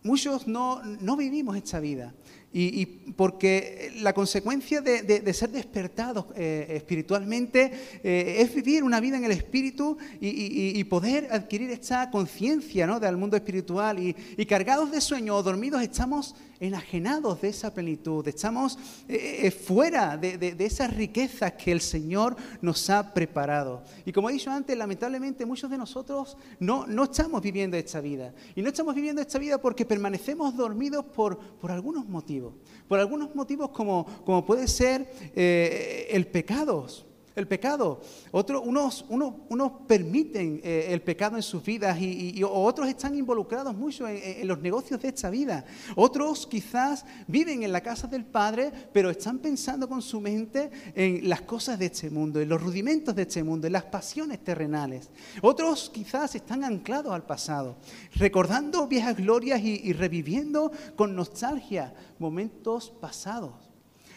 muchos 0.03 0.49
no, 0.49 0.83
no 0.83 1.17
vivimos 1.17 1.57
esta 1.57 1.79
vida. 1.79 2.13
Y, 2.57 2.87
porque 3.17 3.93
la 4.01 4.13
consecuencia 4.13 4.81
de, 4.81 5.35
ser 5.35 5.51
despertados 5.51 6.27
eh, 6.37 6.67
espiritualmente 6.71 7.73
eh, 8.03 8.37
es 8.39 8.55
vivir 8.55 8.85
una 8.85 9.01
vida 9.01 9.17
en 9.17 9.25
el 9.25 9.33
espíritu 9.33 9.99
y, 10.21 10.85
poder 10.85 11.29
adquirir 11.33 11.71
esta 11.71 12.11
conciencia 12.11 12.87
¿no? 12.87 13.01
del 13.01 13.17
mundo 13.17 13.37
espiritual. 13.37 13.99
Y, 13.99 14.47
cargados 14.47 14.93
de 14.93 15.01
sueño 15.01 15.35
o 15.35 15.43
dormidos 15.43 15.83
estamos 15.83 16.37
enajenados 16.61 17.41
de 17.41 17.49
esa 17.49 17.75
plenitud, 17.75 18.27
estamos 18.29 18.79
eh, 19.09 19.51
fuera 19.51 20.17
de, 20.17 20.55
esas 20.61 20.95
riquezas 20.95 21.55
que 21.55 21.73
el 21.73 21.81
Señor 21.81 22.37
nos 22.63 22.89
ha 22.89 23.13
preparado. 23.13 23.83
Y 24.07 24.13
como 24.13 24.31
he 24.31 24.33
dicho 24.33 24.53
antes, 24.53 24.79
lamentablemente 24.79 25.45
muchos 25.45 25.71
de 25.71 25.79
nosotros 25.79 26.37
no, 26.61 26.87
no 26.87 27.05
estamos 27.05 27.43
viviendo 27.43 27.77
esta 27.77 28.01
vida. 28.01 28.33
Y 28.55 28.63
no 28.63 28.69
estamos 28.69 28.95
viviendo 28.95 29.21
esta 29.21 29.41
vida 29.41 29.59
porque 29.59 29.85
permanecemos 29.85 30.57
dormidos 30.57 31.05
por, 31.07 31.39
por 31.39 31.73
algunos 31.73 32.07
motivos. 32.07 32.44
Por 32.89 32.99
algunos 32.99 33.35
motivos 33.35 33.71
como, 33.71 34.07
como 34.25 34.45
puede 34.45 34.69
ser 34.69 35.11
eh, 35.35 36.09
el 36.11 36.27
pecado. 36.27 36.87
El 37.35 37.49
pecado. 37.49 38.01
Otros, 38.31 38.63
unos, 38.65 39.05
unos, 39.09 39.73
permiten 39.89 40.61
eh, 40.63 40.87
el 40.91 41.03
pecado 41.03 41.37
en 41.37 41.43
sus 41.43 41.65
vidas 41.65 42.01
y, 42.01 42.43
otros 42.45 42.89
están 42.89 43.17
involucrados 43.17 43.75
mucho 43.75 44.07
en, 44.07 44.47
los 44.47 44.61
negocios 44.61 45.01
de 45.01 45.09
esta 45.09 45.31
vida. 45.31 45.65
Otros 45.97 46.47
quizás 46.47 47.05
viven 47.27 47.63
en 47.63 47.73
la 47.73 47.81
casa 47.81 48.07
del 48.07 48.25
Padre, 48.25 48.71
pero 48.93 49.11
están 49.11 49.39
pensando 49.39 49.89
con 49.89 50.01
su 50.01 50.21
mente 50.21 50.71
en 50.95 51.29
las 51.29 51.43
cosas 51.43 51.79
de 51.79 51.87
este 51.87 52.11
mundo, 52.11 52.41
en 52.41 52.49
los 52.49 52.63
rudimentos 52.63 53.15
de 53.15 53.23
este 53.23 53.43
mundo, 53.43 53.67
en 53.67 53.73
las 53.73 53.85
pasiones 53.85 54.45
terrenales. 54.45 55.11
Otros 55.43 55.91
quizás 55.93 56.35
están 56.35 56.63
anclados 56.63 57.13
al 57.13 57.25
pasado, 57.25 57.77
recordando 58.15 58.87
viejas 58.87 59.17
glorias 59.17 59.61
y 59.61 59.93
reviviendo 59.93 60.71
con 60.95 61.17
nostalgia 61.17 61.93
momentos 62.19 62.91
pasados. 63.01 63.74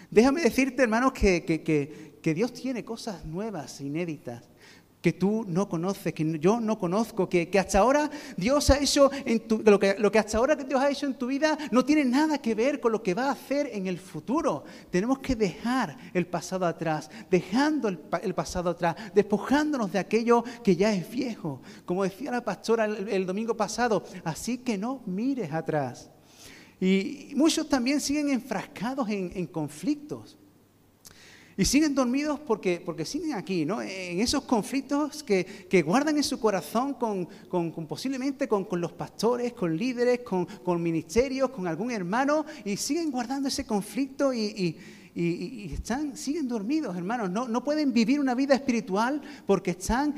Déjame 0.09 0.41
decirte, 0.41 0.83
hermanos, 0.83 1.11
que, 1.11 1.43
que, 1.43 2.33
Dios 2.33 2.51
tiene 2.51 2.83
cosas 2.83 3.25
nuevas, 3.25 3.79
inéditas, 3.79 4.43
que 5.01 5.13
tú 5.13 5.45
no 5.47 5.69
conoces, 5.69 6.13
que 6.13 6.39
yo 6.39 6.59
no 6.59 6.77
conozco, 6.77 7.29
que, 7.29 7.49
hasta 7.57 7.79
ahora 7.79 8.09
Dios 8.35 8.69
ha 8.69 8.79
hecho, 8.79 9.09
en 9.25 9.47
tu, 9.47 9.61
lo, 9.63 9.79
que, 9.79 9.95
lo 9.97 10.11
que 10.11 10.19
hasta 10.19 10.37
ahora 10.37 10.55
Dios 10.55 10.81
ha 10.81 10.89
hecho 10.89 11.05
en 11.05 11.13
tu 11.13 11.27
vida 11.27 11.57
no 11.71 11.85
tiene 11.85 12.03
nada 12.03 12.39
que 12.39 12.53
ver 12.53 12.81
con 12.81 12.91
lo 12.91 13.01
que 13.01 13.13
va 13.13 13.27
a 13.27 13.31
hacer 13.31 13.69
en 13.71 13.87
el 13.87 13.97
futuro. 13.97 14.65
Tenemos 14.89 15.19
que 15.19 15.37
dejar 15.37 15.97
el 16.13 16.27
pasado 16.27 16.65
atrás, 16.65 17.09
dejando 17.31 17.87
el, 17.87 17.99
el 18.21 18.35
pasado 18.35 18.71
atrás, 18.71 18.97
despojándonos 19.15 19.91
de 19.93 19.99
aquello 19.99 20.43
que 20.63 20.75
ya 20.75 20.93
es 20.93 21.09
viejo. 21.09 21.61
Como 21.85 22.03
decía 22.03 22.31
la 22.31 22.43
pastora 22.43 22.85
el 22.85 23.25
domingo 23.25 23.55
pasado, 23.55 24.03
así 24.25 24.57
que 24.57 24.77
no 24.77 25.01
mires 25.05 25.53
atrás. 25.53 26.09
Y 26.79 27.31
muchos 27.35 27.67
también 27.67 27.99
siguen 27.99 28.29
enfrascados 28.29 29.09
en, 29.09 29.47
conflictos. 29.47 30.37
Y 31.59 31.65
siguen 31.65 31.95
dormidos 31.95 32.39
porque, 32.39 32.79
porque 32.85 33.03
siguen 33.03 33.33
aquí, 33.33 33.65
¿no? 33.65 33.81
En 33.81 34.19
esos 34.19 34.43
conflictos 34.43 35.23
que, 35.23 35.81
guardan 35.83 36.17
en 36.17 36.23
su 36.23 36.39
corazón 36.39 36.93
con, 36.93 37.27
posiblemente 37.87 38.47
con, 38.47 38.67
los 38.73 38.91
pastores, 38.91 39.53
con 39.53 39.75
líderes, 39.75 40.19
con, 40.19 40.83
ministerios, 40.83 41.49
con 41.49 41.67
algún 41.67 41.89
hermano, 41.89 42.45
y 42.63 42.77
siguen 42.77 43.09
guardando 43.09 43.47
ese 43.47 43.65
conflicto 43.65 44.31
y, 44.31 44.77
están, 45.73 46.15
siguen 46.15 46.47
dormidos, 46.47 46.95
hermanos. 46.95 47.31
No, 47.31 47.47
no, 47.47 47.63
pueden 47.63 47.91
vivir 47.91 48.19
una 48.19 48.35
vida 48.35 48.53
espiritual 48.53 49.19
porque 49.47 49.71
están 49.71 50.13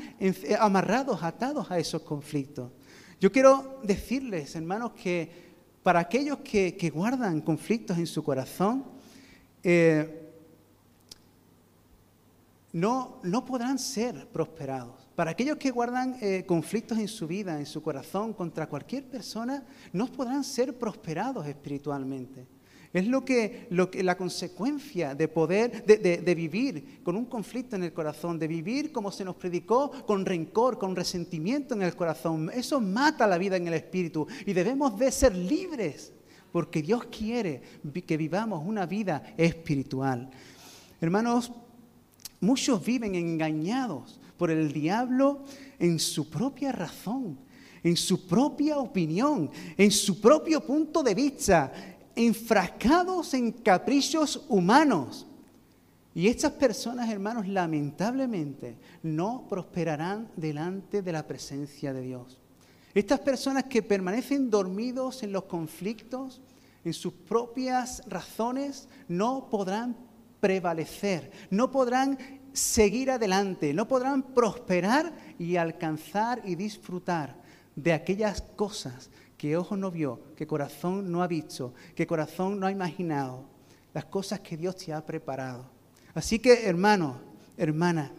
amarrados, 0.58 1.22
atados 1.22 1.70
a 1.70 1.78
esos 1.78 2.02
conflictos. 2.02 2.70
Yo 3.18 3.32
quiero 3.32 3.80
decirles, 3.82 4.54
hermanos, 4.56 4.92
que 4.92 5.49
para 5.82 6.00
aquellos 6.00 6.38
que, 6.38 6.92
guardan 6.94 7.40
conflictos 7.40 7.98
en 7.98 8.06
su 8.06 8.22
corazón, 8.22 8.84
eh, 9.62 10.30
no, 12.72 13.18
no 13.22 13.44
podrán 13.44 13.78
ser 13.78 14.26
prosperados. 14.28 15.08
Para 15.16 15.32
aquellos 15.32 15.56
que 15.56 15.70
guardan 15.70 16.16
eh, 16.20 16.44
conflictos 16.46 16.98
en 16.98 17.08
su 17.08 17.26
vida, 17.26 17.58
en 17.58 17.66
su 17.66 17.82
corazón, 17.82 18.32
contra 18.32 18.68
cualquier 18.68 19.04
persona, 19.04 19.64
no 19.92 20.06
podrán 20.06 20.44
ser 20.44 20.78
prosperados 20.78 21.46
espiritualmente. 21.46 22.46
Es 22.92 23.06
lo 23.06 23.24
que, 23.24 23.68
la 24.02 24.16
consecuencia 24.16 25.14
de 25.14 25.28
poder, 25.28 25.84
de, 25.84 26.34
vivir 26.34 27.00
con 27.04 27.14
un 27.14 27.26
conflicto 27.26 27.76
en 27.76 27.84
el 27.84 27.92
corazón, 27.92 28.36
de 28.36 28.48
vivir 28.48 28.90
como 28.90 29.12
se 29.12 29.24
nos 29.24 29.36
predicó, 29.36 29.92
con 30.06 30.26
rencor, 30.26 30.76
con 30.76 30.96
resentimiento 30.96 31.74
en 31.74 31.82
el 31.82 31.94
corazón. 31.94 32.50
Eso 32.52 32.80
mata 32.80 33.28
la 33.28 33.38
vida 33.38 33.56
en 33.56 33.68
el 33.68 33.74
espíritu 33.74 34.26
y 34.44 34.52
debemos 34.52 34.98
de 34.98 35.12
ser 35.12 35.36
libres, 35.36 36.12
porque 36.50 36.82
Dios 36.82 37.04
quiere 37.16 37.62
que 38.04 38.16
vivamos 38.16 38.64
una 38.66 38.86
vida 38.86 39.34
espiritual. 39.36 40.28
Hermanos, 41.00 41.52
muchos 42.40 42.84
viven 42.84 43.14
engañados 43.14 44.18
por 44.36 44.50
el 44.50 44.72
diablo 44.72 45.44
en 45.78 46.00
su 46.00 46.28
propia 46.28 46.72
razón, 46.72 47.38
en 47.84 47.96
su 47.96 48.26
propia 48.26 48.78
opinión, 48.78 49.48
en 49.76 49.92
su 49.92 50.20
propio 50.20 50.60
punto 50.66 51.04
de 51.04 51.14
vista, 51.14 51.72
enfrascados 52.26 53.32
en 53.32 53.50
caprichos 53.50 54.44
humanos. 54.48 55.26
Y 56.14 56.26
estas 56.26 56.52
personas, 56.52 57.08
hermanos, 57.08 57.48
lamentablemente 57.48 58.76
no 59.02 59.46
prosperarán 59.48 60.28
delante 60.36 61.00
de 61.00 61.12
la 61.12 61.26
presencia 61.26 61.94
de 61.94 62.02
Dios. 62.02 62.38
Estas 62.92 63.20
personas 63.20 63.64
que 63.64 63.82
permanecen 63.82 64.50
dormidos 64.50 65.22
en 65.22 65.32
los 65.32 65.44
conflictos, 65.44 66.42
en 66.84 66.92
sus 66.92 67.12
propias 67.12 68.02
razones, 68.06 68.88
no 69.08 69.48
podrán 69.48 69.96
prevalecer, 70.40 71.30
no 71.50 71.70
podrán 71.70 72.18
seguir 72.52 73.12
adelante, 73.12 73.72
no 73.72 73.88
podrán 73.88 74.22
prosperar 74.22 75.12
y 75.38 75.56
alcanzar 75.56 76.42
y 76.44 76.54
disfrutar 76.54 77.40
de 77.76 77.92
aquellas 77.94 78.42
cosas 78.42 79.08
que 79.40 79.56
ojo 79.56 79.74
no 79.74 79.90
vio, 79.90 80.20
que 80.36 80.46
corazón 80.46 81.10
no 81.10 81.22
ha 81.22 81.26
visto, 81.26 81.72
que 81.94 82.06
corazón 82.06 82.60
no 82.60 82.66
ha 82.66 82.70
imaginado, 82.70 83.46
las 83.94 84.04
cosas 84.04 84.40
que 84.40 84.54
Dios 84.54 84.76
te 84.76 84.92
ha 84.92 85.02
preparado. 85.06 85.64
Así 86.12 86.38
que, 86.38 86.66
hermano, 86.66 87.18
hermana, 87.56 88.12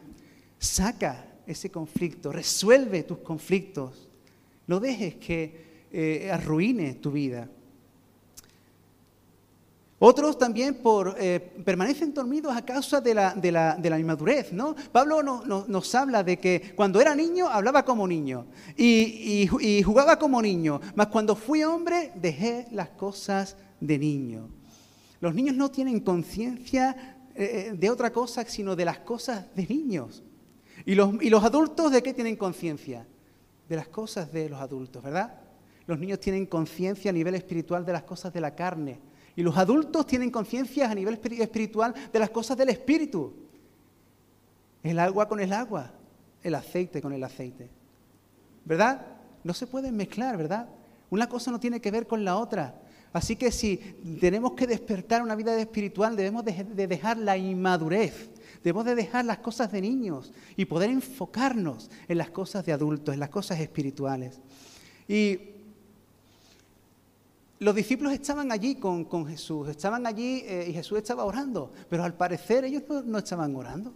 saca 0.57 1.23
ese 1.45 1.69
conflicto, 1.69 2.31
resuelve 2.31 3.03
tus 3.03 3.19
conflictos, 3.19 4.09
no 4.65 4.79
dejes 4.79 5.13
que 5.17 5.85
eh, 5.91 6.31
arruine 6.31 6.95
tu 6.95 7.11
vida. 7.11 7.47
Otros 10.03 10.35
también 10.35 10.73
por, 10.73 11.15
eh, 11.19 11.39
permanecen 11.63 12.11
dormidos 12.11 12.57
a 12.57 12.65
causa 12.65 12.99
de 13.01 13.13
la, 13.13 13.35
de 13.35 13.51
la, 13.51 13.99
inmadurez, 13.99 14.51
¿no? 14.51 14.75
Pablo 14.91 15.21
nos 15.21 15.93
habla 15.93 16.23
de 16.23 16.39
que 16.39 16.73
cuando 16.75 16.99
era 16.99 17.13
niño 17.13 17.47
hablaba 17.47 17.85
como 17.85 18.07
niño 18.07 18.47
y, 18.75 19.45
jugaba 19.85 20.17
como 20.17 20.41
niño, 20.41 20.81
mas 20.95 21.05
cuando 21.05 21.35
fui 21.35 21.63
hombre 21.63 22.13
dejé 22.15 22.65
las 22.71 22.89
cosas 22.89 23.57
de 23.79 23.99
niño. 23.99 24.49
Los 25.19 25.35
niños 25.35 25.55
no 25.55 25.69
tienen 25.69 25.99
conciencia 25.99 27.19
eh, 27.35 27.69
eh, 27.69 27.77
de 27.77 27.89
otra 27.91 28.11
cosa 28.11 28.43
sino 28.47 28.75
de 28.75 28.85
las 28.85 28.97
cosas 29.01 29.53
de 29.55 29.67
niños. 29.67 30.23
¿Y 30.83 30.95
los, 30.95 31.13
¿Y 31.21 31.29
los 31.29 31.43
adultos 31.43 31.91
de 31.91 32.01
qué 32.01 32.11
tienen 32.11 32.37
conciencia? 32.37 33.05
De 33.69 33.75
las 33.75 33.87
cosas 33.87 34.33
de 34.33 34.49
los 34.49 34.59
adultos, 34.59 35.03
¿verdad? 35.03 35.41
Los 35.85 35.99
niños 35.99 36.19
tienen 36.19 36.47
conciencia 36.47 37.11
a 37.11 37.13
nivel 37.13 37.35
espiritual 37.35 37.85
de 37.85 37.93
las 37.93 38.01
cosas 38.01 38.33
de 38.33 38.41
la 38.41 38.55
carne 38.55 39.10
y 39.35 39.43
los 39.43 39.57
adultos 39.57 40.05
tienen 40.05 40.29
conciencia 40.29 40.89
a 40.89 40.95
nivel 40.95 41.19
espiritual 41.39 41.93
de 42.11 42.19
las 42.19 42.29
cosas 42.29 42.57
del 42.57 42.69
espíritu. 42.69 43.33
El 44.83 44.99
agua 44.99 45.27
con 45.27 45.39
el 45.39 45.53
agua, 45.53 45.91
el 46.43 46.55
aceite 46.55 47.01
con 47.01 47.13
el 47.13 47.23
aceite. 47.23 47.69
¿Verdad? 48.65 49.05
No 49.43 49.53
se 49.53 49.67
pueden 49.67 49.95
mezclar, 49.95 50.37
¿verdad? 50.37 50.67
Una 51.09 51.27
cosa 51.27 51.51
no 51.51 51.59
tiene 51.59 51.79
que 51.79 51.91
ver 51.91 52.07
con 52.07 52.23
la 52.23 52.37
otra. 52.37 52.81
Así 53.13 53.35
que 53.35 53.51
si 53.51 53.77
tenemos 54.19 54.53
que 54.53 54.67
despertar 54.67 55.21
una 55.21 55.35
vida 55.35 55.55
espiritual, 55.59 56.15
debemos 56.15 56.45
de, 56.45 56.87
dejar 56.87 57.17
la 57.17 57.37
inmadurez, 57.37 58.29
debemos 58.63 58.85
de 58.85 58.95
dejar 58.95 59.25
las 59.25 59.39
cosas 59.39 59.71
de 59.71 59.81
niños 59.81 60.31
y 60.55 60.65
poder 60.65 60.89
enfocarnos 60.89 61.89
en 62.07 62.17
las 62.17 62.29
cosas 62.29 62.65
de 62.65 62.71
adultos, 62.71 63.13
en 63.13 63.19
las 63.19 63.29
cosas 63.29 63.59
espirituales. 63.59 64.39
Y 65.07 65.50
los 67.61 67.75
discípulos 67.75 68.13
estaban 68.13 68.51
allí 68.51 68.73
con, 68.73 69.27
Jesús, 69.27 69.69
estaban 69.69 70.07
allí 70.07 70.41
eh, 70.45 70.65
y 70.69 70.73
Jesús 70.73 70.97
estaba 70.97 71.25
orando, 71.25 71.71
pero 71.87 72.03
al 72.03 72.15
parecer 72.15 72.65
ellos 72.65 72.81
no, 73.05 73.19
estaban 73.19 73.55
orando. 73.55 73.93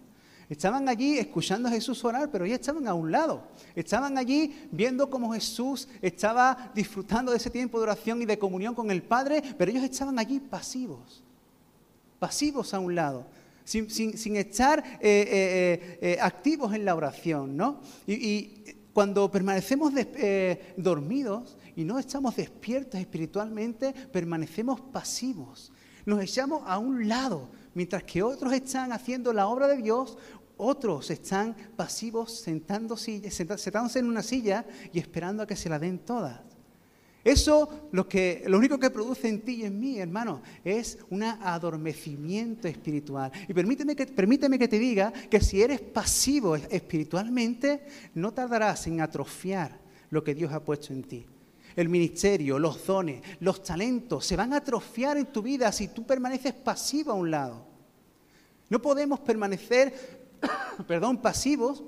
Estaban 0.47 0.87
allí 0.87 1.17
escuchando 1.17 1.67
a 1.67 1.71
Jesús 1.71 2.05
orar, 2.05 2.29
pero 2.29 2.45
ellos 2.45 2.59
estaban 2.59 2.87
a 2.87 2.93
un 2.93 3.11
lado. 3.11 3.41
Estaban 3.75 4.19
allí 4.19 4.67
viendo 4.71 5.09
cómo 5.09 5.33
Jesús 5.33 5.87
estaba 5.99 6.71
disfrutando 6.75 7.31
de 7.31 7.37
ese 7.37 7.49
tiempo 7.49 7.79
de 7.79 7.85
oración 7.85 8.21
y 8.21 8.25
de 8.25 8.37
comunión 8.37 8.75
con 8.75 8.91
el 8.91 9.01
Padre, 9.01 9.41
pero 9.57 9.71
ellos 9.71 9.83
estaban 9.83 10.19
allí 10.19 10.39
pasivos, 10.39 11.23
pasivos 12.19 12.71
a 12.75 12.79
un 12.79 12.93
lado, 12.93 13.25
sin, 13.63 14.35
estar 14.35 14.83
eh, 15.01 15.97
eh, 15.99 16.17
activos 16.21 16.75
en 16.75 16.85
la 16.85 16.93
oración. 16.93 17.57
¿no? 17.57 17.79
Y, 18.05 18.61
cuando 18.93 19.29
permanecemos 19.29 19.91
dormidos, 20.77 21.57
y 21.75 21.83
no 21.83 21.99
estamos 21.99 22.35
despiertos 22.35 22.99
espiritualmente, 22.99 23.93
permanecemos 24.11 24.79
pasivos. 24.79 25.71
Nos 26.05 26.21
echamos 26.21 26.63
a 26.65 26.77
un 26.77 27.07
lado, 27.07 27.49
mientras 27.73 28.03
que 28.03 28.23
otros 28.23 28.53
están 28.53 28.91
haciendo 28.91 29.33
la 29.33 29.47
obra 29.47 29.67
de 29.67 29.81
Dios, 29.81 30.17
otros 30.57 31.09
están 31.09 31.55
pasivos 31.75 32.39
sentándose, 32.39 33.21
en 33.95 34.05
una 34.05 34.23
silla 34.23 34.65
y 34.93 34.99
esperando 34.99 35.43
a 35.43 35.47
que 35.47 35.55
se 35.55 35.67
la 35.67 35.79
den 35.79 35.99
todas. 35.99 36.39
Eso 37.23 37.89
lo, 37.91 38.07
que, 38.07 38.43
lo 38.45 38.59
único 38.59 38.77
que 38.77 38.91
produce 38.91 39.27
en 39.27 39.41
ti 39.41 39.55
y 39.55 39.65
en 39.65 39.79
mí, 39.79 39.97
hermano, 39.97 40.43
es 40.63 40.99
un 41.09 41.23
adormecimiento 41.23 42.67
espiritual. 42.67 43.31
Y 43.47 43.53
permíteme 43.53 43.95
que, 43.95 44.05
permíteme 44.05 44.59
que 44.59 44.67
te 44.67 44.77
diga 44.77 45.11
que 45.11 45.41
si 45.41 45.59
eres 45.59 45.81
pasivo 45.81 46.55
espiritualmente, 46.55 47.83
no 48.13 48.31
tardarás 48.31 48.85
en 48.85 49.01
atrofiar 49.01 49.81
lo 50.11 50.23
que 50.23 50.35
Dios 50.35 50.53
ha 50.53 50.63
puesto 50.63 50.93
en 50.93 51.03
ti 51.03 51.25
el 51.75 51.89
ministerio, 51.89 52.57
los 52.57 52.85
dones, 52.85 53.21
los 53.41 53.63
talentos 53.63 54.25
se 54.25 54.35
van 54.35 54.53
a 54.53 54.57
atrofiar 54.57 55.17
en 55.17 55.27
tu 55.27 55.41
vida 55.41 55.71
si 55.71 55.89
tú 55.89 56.05
permaneces 56.05 56.53
pasivo 56.53 57.11
a 57.11 57.15
un 57.15 57.31
lado. 57.31 57.65
No 58.69 58.81
podemos 58.81 59.19
permanecer, 59.19 60.27
perdón, 60.87 61.21
pasivos 61.21 61.83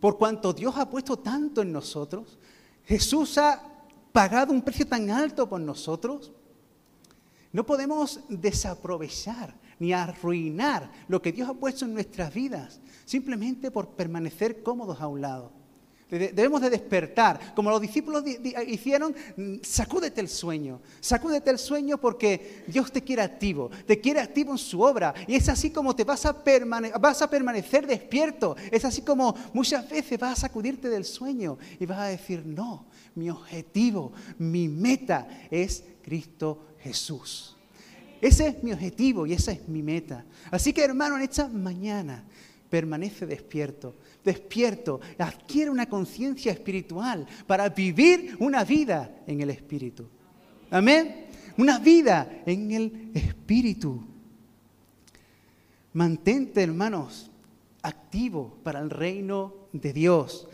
por 0.00 0.16
cuanto 0.16 0.52
Dios 0.52 0.76
ha 0.76 0.88
puesto 0.88 1.18
tanto 1.18 1.62
en 1.62 1.72
nosotros. 1.72 2.38
Jesús 2.84 3.36
ha 3.38 3.60
pagado 4.12 4.52
un 4.52 4.62
precio 4.62 4.86
tan 4.86 5.10
alto 5.10 5.48
por 5.48 5.60
nosotros. 5.60 6.32
No 7.52 7.64
podemos 7.66 8.20
desaprovechar 8.28 9.54
ni 9.78 9.92
arruinar 9.92 10.90
lo 11.08 11.20
que 11.20 11.32
Dios 11.32 11.48
ha 11.48 11.54
puesto 11.54 11.84
en 11.84 11.94
nuestras 11.94 12.32
vidas 12.32 12.80
simplemente 13.04 13.70
por 13.70 13.88
permanecer 13.90 14.62
cómodos 14.62 15.00
a 15.00 15.08
un 15.08 15.20
lado. 15.20 15.57
Debemos 16.10 16.62
de 16.62 16.70
despertar. 16.70 17.54
Como 17.54 17.70
los 17.70 17.80
discípulos 17.80 18.24
hicieron, 18.66 19.14
mm, 19.36 19.56
sacúdete 19.62 20.22
el 20.22 20.28
sueño. 20.28 20.80
Sacúdete 21.00 21.50
el 21.50 21.58
sueño 21.58 21.98
porque 21.98 22.64
Dios 22.66 22.90
te 22.90 23.02
quiere 23.02 23.22
activo. 23.22 23.70
Te 23.86 24.00
quiere 24.00 24.20
activo 24.20 24.52
en 24.52 24.58
su 24.58 24.80
obra. 24.80 25.12
Y 25.26 25.34
es 25.34 25.48
así 25.48 25.70
como 25.70 25.94
te 25.94 26.04
vas 26.04 26.24
a, 26.24 26.42
vas 26.98 27.20
a 27.20 27.28
permanecer 27.28 27.86
despierto. 27.86 28.56
Es 28.70 28.86
así 28.86 29.02
como 29.02 29.34
muchas 29.52 29.88
veces 29.88 30.18
vas 30.18 30.38
a 30.38 30.40
sacudirte 30.42 30.88
del 30.88 31.04
sueño 31.04 31.58
y 31.78 31.84
vas 31.84 31.98
a 31.98 32.04
decir, 32.04 32.42
no, 32.46 32.86
mi 33.14 33.28
objetivo, 33.28 34.12
mi 34.38 34.68
meta 34.68 35.28
es 35.50 35.84
Cristo 36.02 36.68
Jesús. 36.78 37.56
Ese 38.20 38.48
es 38.48 38.62
mi 38.62 38.72
objetivo 38.72 39.26
y 39.26 39.34
esa 39.34 39.52
es 39.52 39.68
mi 39.68 39.82
meta. 39.82 40.24
Así 40.50 40.72
que 40.72 40.82
hermano, 40.82 41.16
en 41.16 41.22
esta 41.22 41.48
mañana 41.48 42.24
permanece 42.68 43.26
despierto 43.26 43.94
despierto, 44.24 45.00
adquiere 45.18 45.70
una 45.70 45.88
conciencia 45.88 46.52
espiritual 46.52 47.26
para 47.46 47.68
vivir 47.68 48.36
una 48.40 48.64
vida 48.64 49.22
en 49.26 49.40
el 49.40 49.50
Espíritu. 49.50 50.06
Amén. 50.70 51.26
Una 51.56 51.78
vida 51.78 52.42
en 52.46 52.70
el 52.70 53.10
Espíritu. 53.14 54.04
Mantente, 55.92 56.62
hermanos, 56.62 57.30
activo 57.82 58.58
para 58.62 58.80
el 58.80 58.90
reino 58.90 59.54
de 59.72 59.92
Dios. 59.92 60.46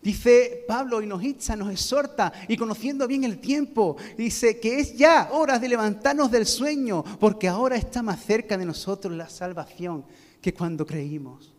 Dice 0.00 0.64
Pablo 0.66 1.02
y 1.02 1.06
nos 1.06 1.22
nos 1.22 1.70
exhorta 1.70 2.32
y 2.46 2.56
conociendo 2.56 3.06
bien 3.06 3.24
el 3.24 3.40
tiempo, 3.40 3.96
dice 4.16 4.60
que 4.60 4.78
es 4.78 4.96
ya 4.96 5.30
hora 5.32 5.58
de 5.58 5.68
levantarnos 5.68 6.30
del 6.30 6.46
sueño, 6.46 7.04
porque 7.18 7.48
ahora 7.48 7.76
está 7.76 8.00
más 8.00 8.24
cerca 8.24 8.56
de 8.56 8.64
nosotros 8.64 9.12
la 9.12 9.28
salvación 9.28 10.04
que 10.40 10.54
cuando 10.54 10.86
creímos 10.86 11.57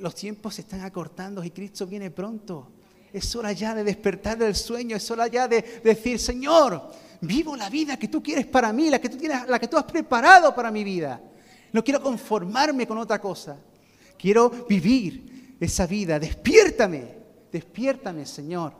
los 0.00 0.14
tiempos 0.14 0.54
se 0.54 0.62
están 0.62 0.80
acortando 0.80 1.42
y 1.44 1.50
Cristo 1.50 1.86
viene 1.86 2.10
pronto. 2.10 2.72
Es 3.12 3.34
hora 3.34 3.52
ya 3.52 3.74
de 3.74 3.84
despertar 3.84 4.38
del 4.38 4.54
sueño, 4.54 4.96
es 4.96 5.10
hora 5.10 5.26
ya 5.26 5.48
de, 5.48 5.80
decir, 5.82 6.18
Señor, 6.18 6.90
vivo 7.20 7.56
la 7.56 7.68
vida 7.68 7.96
que 7.96 8.08
tú 8.08 8.22
quieres 8.22 8.46
para 8.46 8.72
mí, 8.72 8.88
la 8.88 9.00
que 9.00 9.08
tú, 9.08 9.16
tienes, 9.16 9.48
la 9.48 9.58
que 9.58 9.68
tú 9.68 9.76
has 9.76 9.84
preparado 9.84 10.54
para 10.54 10.70
mi 10.70 10.84
vida. 10.84 11.20
No 11.72 11.82
quiero 11.82 12.00
conformarme 12.00 12.86
con 12.86 12.98
otra 12.98 13.20
cosa. 13.20 13.58
Quiero 14.16 14.50
vivir 14.68 15.56
esa 15.60 15.86
vida. 15.86 16.18
Despiértame, 16.18 17.04
despiértame, 17.50 18.26
Señor. 18.26 18.74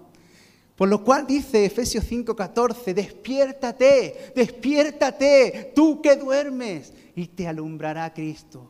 Por 0.76 0.88
lo 0.88 1.04
cual 1.04 1.26
dice 1.26 1.64
Efesios 1.64 2.04
5:14, 2.04 2.94
despiértate, 2.94 4.32
despiértate, 4.34 5.72
tú 5.74 6.00
que 6.00 6.16
duermes, 6.16 6.92
y 7.14 7.26
te 7.26 7.46
alumbrará 7.46 8.12
Cristo. 8.14 8.69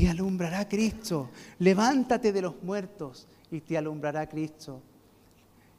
Te 0.00 0.08
alumbrará 0.08 0.66
Cristo. 0.66 1.28
Levántate 1.58 2.32
de 2.32 2.40
los 2.40 2.62
muertos 2.62 3.26
y 3.50 3.60
te 3.60 3.76
alumbrará 3.76 4.26
Cristo. 4.26 4.80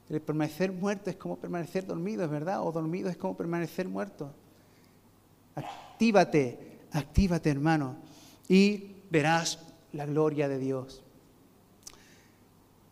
El 0.08 0.22
permanecer 0.22 0.72
muerto 0.72 1.10
es 1.10 1.16
como 1.16 1.38
permanecer 1.38 1.88
dormido, 1.88 2.24
¿es 2.24 2.30
verdad? 2.30 2.62
O 2.62 2.72
dormido 2.72 3.10
es 3.10 3.18
como 3.18 3.36
permanecer 3.36 3.88
muerto. 3.88 4.32
Actívate, 5.56 6.82
actívate 6.92 7.50
hermano, 7.50 7.96
y 8.48 8.92
verás 9.10 9.58
la 9.92 10.06
gloria 10.06 10.48
de 10.48 10.60
Dios. 10.60 11.02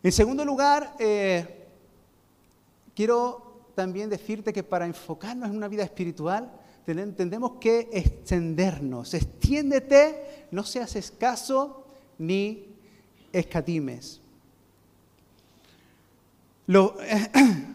En 0.02 0.10
segundo 0.10 0.44
lugar, 0.44 0.96
eh, 0.98 1.68
quiero 2.92 3.70
también 3.76 4.10
decirte 4.10 4.52
que 4.52 4.64
para 4.64 4.84
enfocarnos 4.84 5.48
en 5.48 5.56
una 5.56 5.68
vida 5.68 5.84
espiritual, 5.84 6.50
tenemos 6.84 7.52
que 7.60 7.88
extendernos. 7.92 9.14
Extiéndete, 9.14 10.46
no 10.50 10.64
seas 10.64 10.96
escaso 10.96 11.84
ni 12.18 12.66
escatimes. 13.32 14.20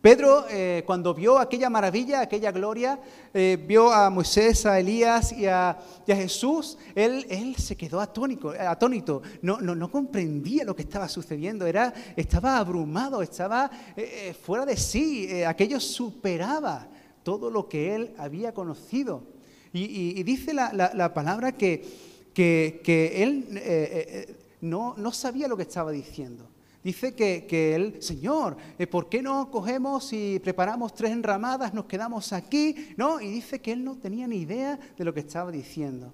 Pedro, 0.00 0.46
eh, 0.48 0.84
cuando 0.86 1.12
vio 1.14 1.38
aquella 1.38 1.68
maravilla, 1.68 2.20
aquella 2.20 2.52
gloria, 2.52 2.98
eh, 3.34 3.58
vio 3.66 3.92
a 3.92 4.08
Moisés, 4.08 4.64
a 4.64 4.78
Elías 4.78 5.32
y 5.32 5.46
a, 5.46 5.76
Jesús, 6.06 6.78
él, 6.94 7.56
se 7.56 7.76
quedó 7.76 8.00
atónico, 8.00 8.50
atónito, 8.50 9.22
no, 9.42 9.90
comprendía 9.90 10.64
lo 10.64 10.76
que 10.76 10.82
estaba 10.82 11.08
sucediendo, 11.08 11.66
Era, 11.66 11.92
estaba 12.14 12.58
abrumado, 12.58 13.20
estaba 13.20 13.68
eh, 13.96 14.32
fuera 14.40 14.64
de 14.64 14.76
sí, 14.76 15.42
aquello 15.42 15.80
superaba 15.80 16.88
todo 17.26 17.50
lo 17.50 17.68
que 17.68 17.96
él 17.96 18.14
había 18.18 18.54
conocido. 18.54 19.24
Y, 19.72 20.22
dice 20.22 20.54
la, 20.54 21.12
palabra 21.12 21.50
que, 21.52 21.84
que, 22.32 23.12
él 23.16 24.36
no, 24.60 24.94
no 24.96 25.10
sabía 25.10 25.48
lo 25.48 25.56
que 25.56 25.64
estaba 25.64 25.90
diciendo. 25.90 26.46
Dice 26.86 27.16
que, 27.16 27.46
que 27.48 27.74
él, 27.74 27.96
Señor, 27.98 28.56
eh, 28.78 28.86
¿por 28.86 29.08
qué 29.08 29.20
no 29.20 29.50
cogemos 29.50 30.12
y 30.12 30.38
preparamos 30.38 30.94
tres 30.94 31.10
enramadas, 31.10 31.74
nos 31.74 31.86
quedamos 31.86 32.32
aquí? 32.32 32.94
¿No? 32.96 33.20
Y 33.20 33.26
dice 33.26 33.60
que 33.60 33.72
él 33.72 33.82
no 33.82 33.96
tenía 33.96 34.28
ni 34.28 34.36
idea 34.36 34.78
de 34.96 35.04
lo 35.04 35.12
que 35.12 35.18
estaba 35.18 35.50
diciendo. 35.50 36.12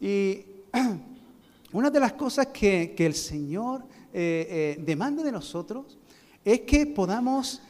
Y 0.00 0.44
una 1.72 1.90
de 1.90 1.98
las 1.98 2.12
cosas 2.12 2.46
que, 2.46 2.94
el 2.96 3.14
Señor 3.14 3.82
eh, 4.12 4.76
eh, 4.78 4.80
demanda 4.80 5.24
de 5.24 5.32
nosotros 5.32 5.98
es 6.44 6.60
que 6.60 6.86
podamos 6.86 7.60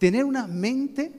tener 0.00 0.24
una 0.24 0.46
mente 0.46 1.12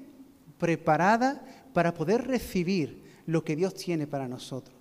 preparada 0.58 1.46
para 1.72 1.94
poder 1.94 2.28
recibir 2.28 3.04
lo 3.28 3.44
que 3.46 3.56
Dios 3.56 3.76
tiene 3.76 4.08
para 4.08 4.28
nosotros. 4.28 4.76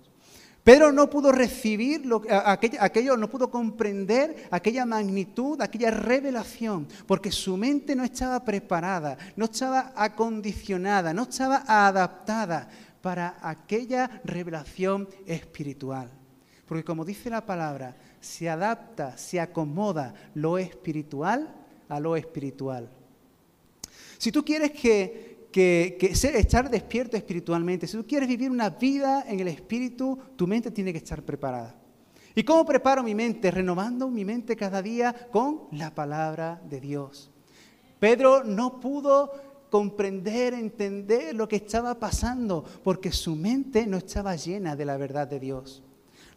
Pedro 0.63 0.91
no 0.91 1.09
pudo 1.09 1.31
recibir 1.31 2.05
lo, 2.05 2.21
aquello, 2.29 3.15
no 3.15 3.29
pudo 3.29 3.49
comprender 3.49 4.47
aquella 4.51 4.85
magnitud, 4.85 5.61
aquella 5.61 5.91
revelación, 5.91 6.87
porque 7.07 7.31
su 7.31 7.57
mente 7.57 7.95
no 7.95 8.03
estaba 8.03 8.43
preparada, 8.43 9.17
no 9.35 9.45
estaba 9.45 9.93
acondicionada, 9.95 11.13
no 11.13 11.23
estaba 11.23 11.63
adaptada 11.67 12.69
para 13.01 13.37
aquella 13.41 14.21
revelación 14.23 15.07
espiritual. 15.25 16.11
Porque 16.67 16.83
como 16.83 17.05
dice 17.05 17.29
la 17.29 17.45
palabra, 17.45 17.95
se 18.19 18.49
adapta, 18.49 19.17
se 19.17 19.39
acomoda 19.39 20.13
lo 20.33 20.57
espiritual 20.57 21.53
a 21.89 21.99
lo 21.99 22.15
espiritual. 22.15 22.89
Si 24.21 24.31
tú 24.31 24.45
quieres 24.45 24.69
que 24.71 25.31
que, 25.51 25.97
estar 26.01 26.69
despierto 26.69 27.17
espiritualmente. 27.17 27.87
Si 27.87 27.97
tú 27.97 28.05
quieres 28.05 28.27
vivir 28.27 28.49
una 28.49 28.69
vida 28.69 29.25
en 29.27 29.39
el 29.39 29.49
espíritu, 29.49 30.17
tu 30.35 30.47
mente 30.47 30.71
tiene 30.71 30.91
que 30.91 30.99
estar 30.99 31.21
preparada. 31.23 31.75
¿Y 32.33 32.43
cómo 32.43 32.65
preparo 32.65 33.03
mi 33.03 33.13
mente? 33.13 33.51
Renovando 33.51 34.09
mi 34.09 34.23
mente 34.23 34.55
cada 34.55 34.81
día 34.81 35.13
con 35.31 35.63
la 35.71 35.93
palabra 35.93 36.61
de 36.69 36.79
Dios. 36.79 37.29
Pedro 37.99 38.43
no 38.43 38.79
pudo 38.79 39.31
comprender, 39.69 40.53
entender 40.53 41.35
lo 41.35 41.47
que 41.47 41.57
estaba 41.57 41.99
pasando, 41.99 42.63
porque 42.83 43.11
su 43.11 43.35
mente 43.35 43.85
no 43.85 43.97
estaba 43.97 44.35
llena 44.35 44.75
de 44.75 44.85
la 44.85 44.97
verdad 44.97 45.27
de 45.27 45.39
Dios. 45.39 45.83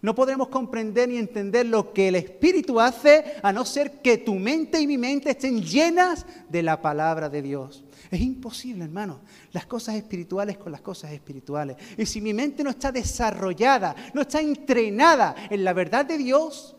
No 0.04 0.14
podremos 0.14 0.48
comprender 0.48 1.08
ni 1.08 1.16
entender 1.16 1.64
lo 1.64 1.94
que 1.94 2.08
el 2.08 2.16
Espíritu 2.16 2.78
hace 2.78 3.36
a 3.42 3.54
no 3.54 3.64
ser 3.64 4.02
que 4.02 4.18
tu 4.18 4.34
mente 4.34 4.78
y 4.78 4.86
mi 4.86 4.98
mente 4.98 5.30
estén 5.30 5.62
llenas 5.62 6.26
de 6.50 6.62
la 6.62 6.82
palabra 6.82 7.30
de 7.30 7.40
Dios. 7.40 7.82
Es 8.10 8.20
imposible, 8.20 8.84
hermano. 8.84 9.20
Las 9.52 9.64
cosas 9.64 9.94
espirituales 9.94 10.58
con 10.58 10.72
las 10.72 10.82
cosas 10.82 11.10
espirituales. 11.12 11.78
Y 11.96 12.04
si 12.04 12.20
mi 12.20 12.34
mente 12.34 12.62
no 12.62 12.68
está 12.68 12.92
desarrollada, 12.92 13.96
no 14.12 14.20
está 14.20 14.42
entrenada 14.42 15.34
en 15.48 15.64
la 15.64 15.72
verdad 15.72 16.04
de 16.04 16.18
Dios, 16.18 16.76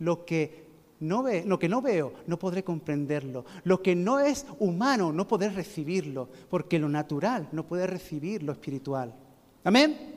lo 0.00 0.24
que 0.24 0.64
no, 0.98 1.22
veo 1.22 2.12
no 2.26 2.38
podré 2.40 2.64
comprenderlo. 2.64 3.44
Lo 3.62 3.82
que 3.82 3.94
no 3.94 4.18
es 4.18 4.46
humano 4.58 5.12
no 5.12 5.28
podré 5.28 5.50
recibirlo, 5.50 6.28
porque 6.50 6.80
lo 6.80 6.88
natural 6.88 7.48
no 7.52 7.68
puede 7.68 7.86
recibir 7.86 8.42
lo 8.42 8.50
espiritual. 8.50 9.14
Amén. 9.62 10.13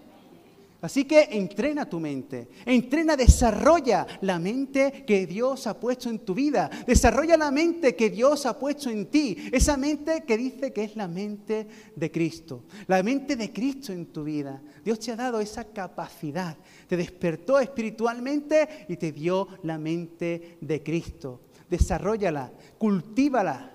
Así 0.79 1.05
que 1.05 1.29
entrena 1.31 1.89
tu 1.89 1.99
mente, 1.99 2.49
entrena, 2.63 3.15
desarrolla 3.15 4.05
la 4.21 4.37
mente 4.37 5.03
que 5.07 5.25
Dios 5.25 5.65
ha 5.65 5.79
puesto 5.79 6.07
en 6.07 6.19
tu 6.19 6.35
vida, 6.35 6.69
desarrolla 6.85 7.35
la 7.35 7.49
mente 7.49 7.95
que 7.95 8.11
Dios 8.11 8.45
ha 8.45 8.59
puesto 8.59 8.91
en 8.91 9.07
ti, 9.07 9.49
esa 9.51 9.75
mente 9.75 10.23
que 10.23 10.37
dice 10.37 10.71
que 10.73 10.83
es 10.83 10.95
la 10.95 11.07
mente 11.07 11.67
de 11.95 12.11
Cristo, 12.11 12.65
la 12.85 13.01
mente 13.01 13.35
de 13.35 13.51
Cristo 13.51 13.91
en 13.91 14.05
tu 14.05 14.23
vida. 14.23 14.61
Dios 14.85 14.99
te 14.99 15.11
ha 15.11 15.15
dado 15.15 15.39
esa 15.39 15.63
capacidad, 15.65 16.55
te 16.87 16.95
despertó 16.95 17.59
espiritualmente 17.59 18.85
y 18.87 18.97
te 18.97 19.11
dio 19.11 19.47
la 19.63 19.79
mente 19.79 20.59
de 20.61 20.83
Cristo. 20.83 21.41
Desarrollala, 21.71 22.51
cultívala, 22.77 23.71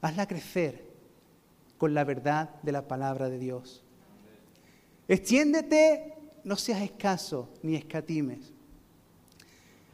hazla 0.00 0.28
crecer 0.28 0.86
con 1.78 1.94
la 1.94 2.04
verdad 2.04 2.62
de 2.62 2.70
la 2.70 2.86
palabra 2.86 3.28
de 3.28 3.40
Dios. 3.40 3.84
Extiéndete, 5.08 6.14
no 6.44 6.56
seas 6.56 6.82
escaso 6.82 7.48
ni 7.62 7.76
escatimes. 7.76 8.52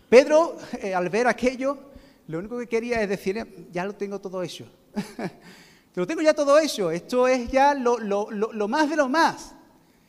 Pedro, 0.08 0.56
eh, 0.82 0.94
al 0.94 1.08
ver 1.08 1.26
aquello, 1.26 1.78
lo 2.26 2.38
único 2.38 2.58
que 2.58 2.66
quería 2.66 3.02
es 3.02 3.08
decir, 3.08 3.68
ya 3.72 3.84
lo 3.84 3.94
tengo 3.94 4.20
todo 4.20 4.42
hecho. 4.42 4.66
lo 5.94 6.06
tengo 6.06 6.22
ya 6.22 6.34
todo 6.34 6.58
hecho. 6.58 6.90
Esto 6.90 7.26
es 7.26 7.50
ya 7.50 7.74
lo, 7.74 8.68
más 8.68 8.90
de 8.90 8.96
lo 8.96 9.08
más. 9.08 9.54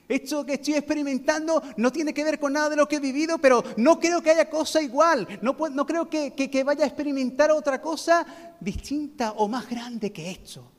Esto 0.08 0.44
que 0.44 0.54
estoy 0.54 0.74
experimentando 0.74 1.62
no 1.78 1.92
tiene 1.92 2.14
que 2.14 2.24
ver 2.24 2.40
con 2.40 2.54
nada 2.54 2.70
de 2.70 2.76
lo 2.76 2.88
que 2.88 2.96
he 2.96 3.00
vivido, 3.00 3.38
pero 3.38 3.64
no 3.78 4.00
creo 4.00 4.24
que 4.24 4.32
haya 4.32 4.50
cosa 4.50 4.82
igual. 4.82 5.28
No, 5.42 5.56
no 5.70 5.86
creo 5.86 6.10
que, 6.10 6.34
que 6.34 6.64
vaya 6.64 6.84
a 6.84 6.88
experimentar 6.88 7.52
otra 7.52 7.80
cosa 7.80 8.26
distinta 8.60 9.34
o 9.34 9.48
más 9.48 9.70
grande 9.70 10.12
que 10.12 10.32
esto. 10.32 10.70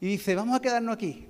Y 0.00 0.08
dice, 0.08 0.34
vamos 0.34 0.56
a 0.56 0.60
quedarnos 0.60 0.94
aquí 0.94 1.28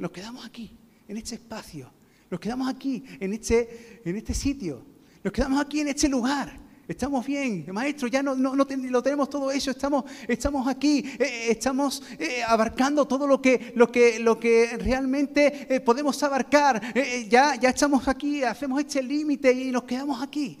nos 0.00 0.10
quedamos 0.10 0.44
aquí, 0.46 0.74
en 1.06 1.16
este 1.18 1.34
espacio, 1.34 1.92
nos 2.30 2.40
quedamos 2.40 2.68
aquí, 2.68 3.04
en 3.20 3.34
este, 3.34 4.00
en 4.04 4.16
este 4.16 4.32
sitio, 4.32 4.82
nos 5.22 5.32
quedamos 5.32 5.60
aquí 5.60 5.80
en 5.80 5.88
este 5.88 6.08
lugar. 6.08 6.58
Estamos 6.88 7.24
bien, 7.24 7.66
maestro, 7.70 8.08
ya 8.08 8.20
no, 8.20 8.34
no, 8.34 8.54
lo 8.54 8.66
tenemos 8.66 9.30
todo 9.30 9.52
eso, 9.52 9.70
estamos, 9.70 10.04
estamos 10.26 10.66
aquí, 10.66 11.04
eh, 11.06 11.18
eh, 11.20 11.46
estamos 11.50 12.02
eh, 12.18 12.42
abarcando 12.42 13.06
todo 13.06 13.28
lo 13.28 13.40
que, 13.40 13.72
lo 13.76 13.92
que, 13.92 14.18
lo 14.18 14.40
que 14.40 14.76
realmente 14.78 15.80
podemos 15.84 16.20
abarcar. 16.24 16.82
ya, 17.28 17.54
ya 17.54 17.68
estamos 17.68 18.08
aquí, 18.08 18.42
hacemos 18.42 18.80
este 18.80 19.02
límite 19.02 19.52
y 19.52 19.70
nos 19.70 19.84
quedamos 19.84 20.20
aquí. 20.20 20.58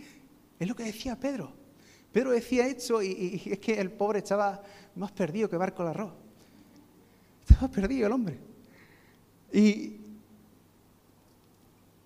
Es 0.58 0.68
lo 0.68 0.76
que 0.76 0.84
decía 0.84 1.18
Pedro. 1.18 1.52
Pedro 2.12 2.30
decía 2.30 2.66
esto 2.66 3.02
y, 3.02 3.42
es 3.46 3.58
que 3.58 3.80
el 3.80 3.90
pobre 3.90 4.18
estaba 4.18 4.62
más 4.94 5.10
perdido 5.10 5.48
que 5.48 5.56
barco 5.56 5.82
al. 5.82 6.12
Estaba 7.40 7.68
perdido 7.68 8.06
el 8.06 8.12
hombre. 8.12 8.49
Y 9.52 9.96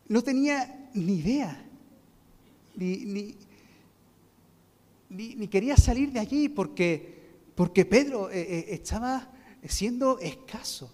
no 0.09 0.23
tenía 0.23 0.89
ni 0.95 1.17
idea, 1.17 1.65
ni, 2.77 3.35
ni, 5.09 5.49
quería 5.49 5.77
salir 5.77 6.13
de 6.13 6.21
allí 6.21 6.49
porque, 6.49 7.23
porque 7.55 7.85
Pedro 7.85 8.31
eh, 8.31 8.41
eh, 8.41 8.67
estaba 8.71 9.31
siendo 9.67 10.19
escaso. 10.19 10.91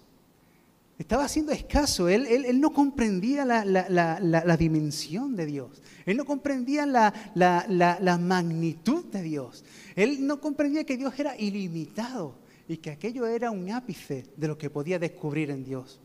Estaba 1.01 1.27
siendo 1.27 1.51
escaso, 1.51 2.07
él, 2.07 2.27
él, 2.27 2.61
no 2.61 2.73
comprendía 2.73 3.43
la, 3.43 3.65
la, 3.65 4.57
dimensión 4.57 5.35
de 5.35 5.47
Dios, 5.47 5.81
él 6.05 6.15
no 6.15 6.25
comprendía 6.25 6.85
la, 6.85 8.17
magnitud 8.21 9.05
de 9.05 9.23
Dios, 9.23 9.65
él 9.95 10.27
no 10.27 10.39
comprendía 10.39 10.83
que 10.83 10.97
Dios 10.97 11.17
era 11.17 11.35
ilimitado 11.35 12.35
y 12.67 12.77
que 12.77 12.91
aquello 12.91 13.25
era 13.25 13.49
un 13.49 13.71
ápice 13.71 14.25
de 14.37 14.47
lo 14.47 14.59
que 14.59 14.69
podía 14.69 14.99
descubrir 14.99 15.49
en 15.49 15.63
Dios. 15.63 15.99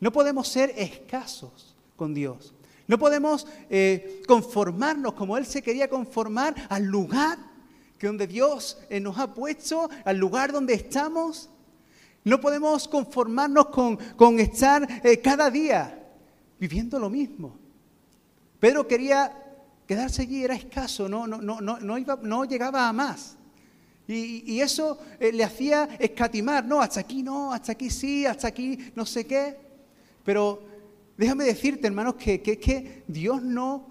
No 0.00 0.12
podemos 0.12 0.48
ser 0.48 0.72
escasos 0.76 1.74
con 1.96 2.14
Dios, 2.14 2.54
no 2.86 2.98
podemos 2.98 3.46
eh, 3.68 4.22
conformarnos 4.26 5.12
como 5.14 5.36
Él 5.36 5.44
se 5.44 5.62
quería 5.62 5.88
conformar 5.88 6.54
al 6.68 6.84
lugar 6.84 7.38
que 7.98 8.06
donde 8.06 8.26
Dios 8.26 8.78
eh, 8.88 9.00
nos 9.00 9.18
ha 9.18 9.34
puesto, 9.34 9.90
al 10.04 10.16
lugar 10.16 10.52
donde 10.52 10.74
estamos. 10.74 11.50
No 12.24 12.40
podemos 12.40 12.86
conformarnos 12.86 13.66
con, 13.66 14.40
estar 14.40 14.86
eh, 15.04 15.20
cada 15.20 15.50
día 15.50 16.06
viviendo 16.58 16.98
lo 16.98 17.10
mismo. 17.10 17.56
Pedro 18.60 18.86
quería 18.86 19.32
quedarse 19.86 20.22
allí, 20.22 20.44
era 20.44 20.54
escaso, 20.54 21.08
no, 21.08 21.26
no, 21.26 21.40
no, 21.40 21.60
no, 21.60 21.98
iba, 21.98 22.18
no 22.22 22.44
llegaba 22.44 22.88
a 22.88 22.92
más. 22.92 23.36
Y, 24.06 24.60
eso 24.60 24.98
eh, 25.20 25.32
le 25.32 25.44
hacía 25.44 25.88
escatimar, 25.98 26.64
no, 26.64 26.80
hasta 26.80 27.00
aquí 27.00 27.22
no, 27.22 27.52
hasta 27.52 27.72
aquí 27.72 27.90
sí, 27.90 28.24
hasta 28.24 28.48
aquí 28.48 28.90
no 28.94 29.04
sé 29.04 29.26
qué. 29.26 29.67
Pero 30.28 30.60
déjame 31.16 31.44
decirte, 31.44 31.86
hermanos, 31.86 32.16
que, 32.16 32.42
que, 32.42 32.58
que 32.58 33.02
Dios 33.08 33.42
no, 33.42 33.86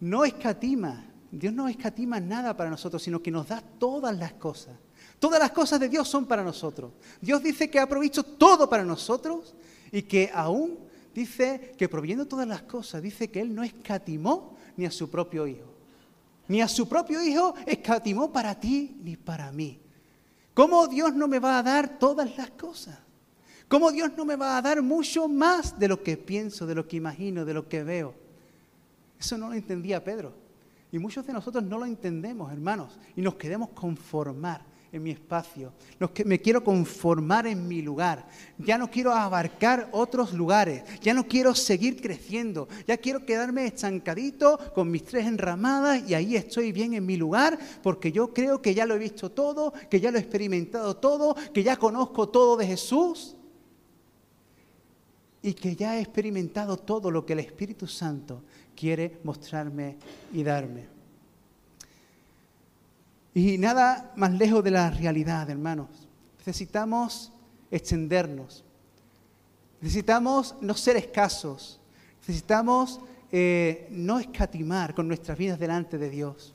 no 0.00 0.24
escatima, 0.24 1.06
Dios 1.30 1.54
no 1.54 1.68
escatima 1.68 2.18
nada 2.18 2.56
para 2.56 2.68
nosotros, 2.68 3.00
sino 3.00 3.22
que 3.22 3.30
nos 3.30 3.46
da 3.46 3.62
todas 3.78 4.18
las 4.18 4.32
cosas. 4.32 4.74
Todas 5.20 5.38
las 5.38 5.52
cosas 5.52 5.78
de 5.78 5.88
Dios 5.88 6.08
son 6.08 6.26
para 6.26 6.42
nosotros. 6.42 6.90
Dios 7.20 7.44
dice 7.44 7.70
que 7.70 7.78
ha 7.78 7.88
provisto 7.88 8.24
todo 8.24 8.68
para 8.68 8.84
nosotros 8.84 9.54
y 9.92 10.02
que 10.02 10.32
aún 10.34 10.80
dice 11.14 11.76
que 11.78 11.88
proviendo 11.88 12.26
todas 12.26 12.48
las 12.48 12.62
cosas, 12.62 13.00
dice 13.00 13.30
que 13.30 13.40
Él 13.40 13.54
no 13.54 13.62
escatimó 13.62 14.56
ni 14.76 14.84
a 14.84 14.90
su 14.90 15.08
propio 15.08 15.46
Hijo. 15.46 15.72
Ni 16.48 16.60
a 16.60 16.66
su 16.66 16.88
propio 16.88 17.22
Hijo 17.22 17.54
escatimó 17.66 18.32
para 18.32 18.58
ti 18.58 18.96
ni 19.04 19.14
para 19.14 19.52
mí. 19.52 19.78
¿Cómo 20.54 20.88
Dios 20.88 21.14
no 21.14 21.28
me 21.28 21.38
va 21.38 21.56
a 21.56 21.62
dar 21.62 22.00
todas 22.00 22.36
las 22.36 22.50
cosas? 22.50 22.98
¿Cómo 23.68 23.92
Dios 23.92 24.12
no 24.16 24.24
me 24.24 24.36
va 24.36 24.56
a 24.56 24.62
dar 24.62 24.82
mucho 24.82 25.28
más 25.28 25.78
de 25.78 25.88
lo 25.88 26.02
que 26.02 26.16
pienso, 26.16 26.66
de 26.66 26.74
lo 26.74 26.88
que 26.88 26.96
imagino, 26.96 27.44
de 27.44 27.54
lo 27.54 27.68
que 27.68 27.84
veo? 27.84 28.14
Eso 29.20 29.36
no 29.36 29.48
lo 29.48 29.54
entendía 29.54 30.02
Pedro. 30.02 30.32
Y 30.90 30.98
muchos 30.98 31.26
de 31.26 31.34
nosotros 31.34 31.62
no 31.64 31.78
lo 31.78 31.84
entendemos, 31.84 32.50
hermanos, 32.50 32.98
y 33.14 33.20
nos 33.20 33.34
queremos 33.34 33.68
conformar 33.70 34.62
en 34.90 35.02
mi 35.02 35.10
espacio, 35.10 35.74
me 36.24 36.40
quiero 36.40 36.64
conformar 36.64 37.46
en 37.46 37.68
mi 37.68 37.82
lugar, 37.82 38.26
ya 38.56 38.78
no 38.78 38.90
quiero 38.90 39.12
abarcar 39.12 39.90
otros 39.92 40.32
lugares, 40.32 40.82
ya 41.02 41.12
no 41.12 41.28
quiero 41.28 41.54
seguir 41.54 42.00
creciendo, 42.00 42.68
ya 42.86 42.96
quiero 42.96 43.26
quedarme 43.26 43.66
estancadito 43.66 44.58
con 44.74 44.90
mis 44.90 45.04
tres 45.04 45.26
enramadas 45.26 46.08
y 46.08 46.14
ahí 46.14 46.36
estoy 46.36 46.72
bien 46.72 46.94
en 46.94 47.04
mi 47.04 47.18
lugar 47.18 47.58
porque 47.82 48.12
yo 48.12 48.32
creo 48.32 48.62
que 48.62 48.72
ya 48.72 48.86
lo 48.86 48.94
he 48.94 48.98
visto 48.98 49.30
todo, 49.30 49.74
que 49.90 50.00
ya 50.00 50.10
lo 50.10 50.16
he 50.16 50.22
experimentado 50.22 50.96
todo, 50.96 51.36
que 51.52 51.62
ya 51.62 51.76
conozco 51.76 52.30
todo 52.30 52.56
de 52.56 52.66
Jesús 52.66 53.36
y 55.42 55.54
que 55.54 55.76
ya 55.76 55.96
he 55.96 56.00
experimentado 56.00 56.76
todo 56.76 57.10
lo 57.10 57.24
que 57.24 57.34
el 57.34 57.40
Espíritu 57.40 57.86
Santo 57.86 58.42
quiere 58.74 59.18
mostrarme 59.24 59.96
y 60.32 60.42
darme. 60.42 60.86
Y 63.34 63.58
nada 63.58 64.12
más 64.16 64.32
lejos 64.32 64.64
de 64.64 64.72
la 64.72 64.90
realidad, 64.90 65.48
hermanos. 65.48 65.88
Necesitamos 66.38 67.30
extendernos. 67.70 68.64
Necesitamos 69.80 70.56
no 70.60 70.74
ser 70.74 70.96
escasos. 70.96 71.78
Necesitamos 72.20 73.00
eh, 73.30 73.86
no 73.90 74.18
escatimar 74.18 74.94
con 74.94 75.06
nuestras 75.06 75.38
vidas 75.38 75.58
delante 75.58 75.98
de 75.98 76.10
Dios. 76.10 76.54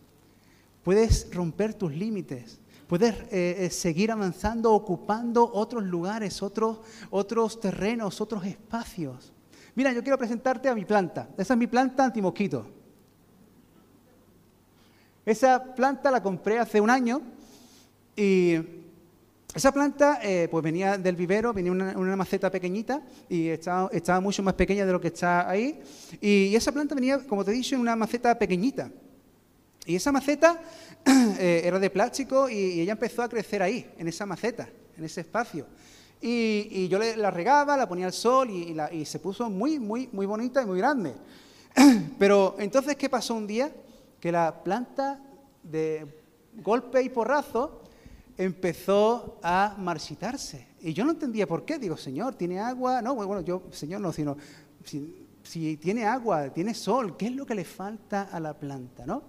Puedes 0.83 1.33
romper 1.33 1.73
tus 1.73 1.93
límites. 1.93 2.59
Puedes 2.93 3.15
eh, 3.31 3.55
eh, 3.57 3.69
seguir 3.71 4.11
avanzando, 4.11 4.71
ocupando 4.71 5.49
otros 5.51 5.83
lugares, 5.83 6.43
otros, 6.43 6.77
otros 7.09 7.59
terrenos, 7.59 8.21
otros 8.21 8.45
espacios. 8.45 9.33
Mira, 9.73 9.91
yo 9.91 10.03
quiero 10.03 10.15
presentarte 10.15 10.69
a 10.69 10.75
mi 10.75 10.85
planta. 10.85 11.27
Esa 11.35 11.55
es 11.55 11.57
mi 11.57 11.65
planta 11.65 12.05
antimosquito. 12.05 12.67
Esa 15.25 15.73
planta 15.73 16.11
la 16.11 16.21
compré 16.21 16.59
hace 16.59 16.79
un 16.79 16.91
año 16.91 17.23
y 18.15 18.59
esa 19.55 19.71
planta 19.71 20.19
eh, 20.21 20.47
pues 20.51 20.63
venía 20.63 20.95
del 20.95 21.15
vivero, 21.15 21.51
venía 21.51 21.71
una, 21.71 21.97
una 21.97 22.15
maceta 22.15 22.51
pequeñita 22.51 23.01
y 23.27 23.47
estaba, 23.47 23.89
estaba, 23.91 24.19
mucho 24.19 24.43
más 24.43 24.53
pequeña 24.53 24.85
de 24.85 24.91
lo 24.91 25.01
que 25.01 25.07
está 25.07 25.49
ahí. 25.49 25.81
Y 26.21 26.55
esa 26.55 26.71
planta 26.71 26.93
venía, 26.93 27.17
como 27.25 27.43
te 27.43 27.49
he 27.49 27.55
dicho, 27.55 27.73
en 27.73 27.81
una 27.81 27.95
maceta 27.95 28.37
pequeñita. 28.37 28.91
Y 29.85 29.95
esa 29.95 30.11
maceta 30.11 30.61
eh, 31.39 31.61
era 31.63 31.79
de 31.79 31.89
plástico 31.89 32.49
y, 32.49 32.81
ella 32.81 32.93
empezó 32.93 33.23
a 33.23 33.29
crecer 33.29 33.61
ahí, 33.61 33.91
en 33.97 34.07
esa 34.07 34.25
maceta, 34.25 34.69
en 34.97 35.03
ese 35.03 35.21
espacio. 35.21 35.65
Y, 36.21 36.87
yo 36.87 36.99
la 36.99 37.31
regaba, 37.31 37.75
la 37.75 37.87
ponía 37.87 38.05
al 38.05 38.13
sol 38.13 38.49
y, 38.49 38.75
y 38.91 39.05
se 39.05 39.19
puso 39.19 39.49
muy, 39.49 39.79
muy, 39.79 40.09
muy 40.11 40.25
bonita 40.25 40.61
y 40.61 40.65
muy 40.65 40.77
grande. 40.77 41.13
Pero 42.19 42.55
entonces, 42.59 42.95
¿qué 42.95 43.09
pasó 43.09 43.35
un 43.35 43.47
día? 43.47 43.71
que 44.23 44.31
la 44.31 44.63
planta 44.63 45.19
de 45.61 46.07
golpe 46.63 47.03
y 47.03 47.09
porrazo 47.09 47.81
empezó 48.37 49.37
a 49.43 49.75
marchitarse. 49.77 50.65
Y 50.79 50.93
yo 50.93 51.03
no 51.03 51.11
entendía 51.11 51.45
por 51.45 51.65
qué. 51.65 51.77
Digo, 51.77 51.97
Señor, 51.97 52.35
¿tiene 52.35 52.57
agua? 52.57 53.01
No, 53.01 53.15
bueno, 53.15 53.41
yo, 53.41 53.63
Señor, 53.71 53.99
no, 53.99 54.13
sino, 54.13 54.37
si, 55.43 55.75
tiene 55.75 56.05
agua, 56.05 56.53
tiene 56.53 56.73
sol, 56.73 57.17
¿qué 57.17 57.25
es 57.25 57.33
lo 57.33 57.45
que 57.45 57.53
le 57.53 57.65
falta 57.65 58.29
a 58.31 58.39
la 58.39 58.57
planta? 58.57 59.05
¿no? 59.05 59.23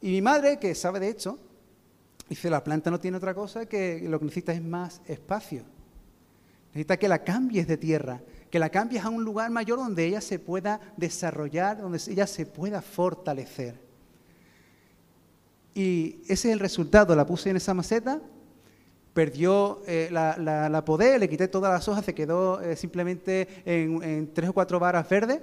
Y 0.00 0.10
mi 0.10 0.22
madre, 0.22 0.58
que 0.58 0.74
sabe 0.74 1.00
de 1.00 1.08
hecho, 1.08 1.38
dice, 2.28 2.48
la 2.50 2.64
planta 2.64 2.90
no 2.90 3.00
tiene 3.00 3.16
otra 3.16 3.34
cosa 3.34 3.66
que 3.66 4.00
lo 4.08 4.18
que 4.18 4.24
necesita 4.24 4.52
es 4.52 4.62
más 4.62 5.00
espacio. 5.06 5.64
Necesita 6.68 6.96
que 6.96 7.08
la 7.08 7.24
cambies 7.24 7.66
de 7.66 7.76
tierra, 7.76 8.20
que 8.50 8.58
la 8.58 8.70
cambies 8.70 9.04
a 9.04 9.08
un 9.08 9.24
lugar 9.24 9.50
mayor 9.50 9.78
donde 9.78 10.06
ella 10.06 10.20
se 10.20 10.38
pueda 10.38 10.80
desarrollar, 10.96 11.80
donde 11.80 12.00
ella 12.08 12.26
se 12.26 12.46
pueda 12.46 12.80
fortalecer. 12.80 13.80
Y 15.74 16.20
ese 16.24 16.48
es 16.48 16.52
el 16.52 16.60
resultado. 16.60 17.14
La 17.14 17.26
puse 17.26 17.50
en 17.50 17.56
esa 17.56 17.74
maceta, 17.74 18.20
perdió 19.12 19.82
eh, 19.86 20.08
la, 20.10 20.36
la, 20.68 20.84
poder, 20.84 21.20
le 21.20 21.28
quité 21.28 21.48
todas 21.48 21.72
las 21.72 21.88
hojas, 21.88 22.04
se 22.04 22.14
quedó 22.14 22.60
eh, 22.60 22.76
simplemente 22.76 23.48
en, 23.64 24.32
tres 24.32 24.50
o 24.50 24.52
cuatro 24.52 24.78
varas 24.78 25.08
verdes. 25.08 25.40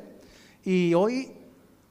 Y 0.64 0.94
hoy 0.94 1.32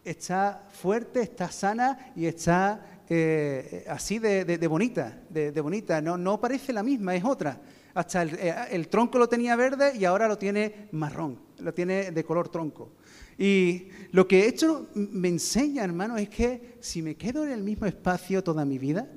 está 0.07 0.67
fuerte, 0.71 1.21
está 1.21 1.51
sana 1.51 2.13
y 2.15 2.27
está 2.27 3.03
eh, 3.09 3.85
así 3.89 4.19
de, 4.19 4.67
bonita, 4.69 5.21
de, 5.29 5.61
bonita. 5.61 6.01
No, 6.01 6.17
no 6.17 6.41
parece 6.41 6.73
la 6.73 6.83
misma, 6.83 7.15
es 7.15 7.25
otra. 7.25 7.61
Hasta 7.95 8.23
el 8.23 8.89
tronco 8.89 9.19
lo 9.19 9.29
tenía 9.29 9.57
verde 9.57 9.97
y 9.97 10.05
ahora 10.05 10.29
lo 10.29 10.39
tiene 10.39 10.89
marrón, 10.93 11.39
lo 11.59 11.73
tiene 11.73 12.11
de 12.11 12.25
color 12.25 12.49
tronco. 12.49 12.93
Y 13.39 13.89
lo 14.13 14.27
que 14.27 14.47
esto 14.47 14.89
me 14.95 15.29
enseña, 15.29 15.85
hermano, 15.85 16.17
es 16.17 16.29
que 16.29 16.77
si 16.81 17.03
me 17.03 17.17
quedo 17.17 17.45
en 17.45 17.53
el 17.53 17.63
mismo 17.63 17.87
espacio 17.87 18.43
toda 18.43 18.65
mi 18.65 18.79
vida, 18.79 19.09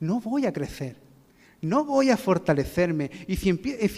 no 0.00 0.20
voy 0.20 0.46
a 0.46 0.52
crecer, 0.52 0.96
no 1.64 1.84
voy 1.84 2.10
a 2.10 2.16
fortalecerme. 2.16 3.10
Y 3.26 3.36
si, 3.36 3.50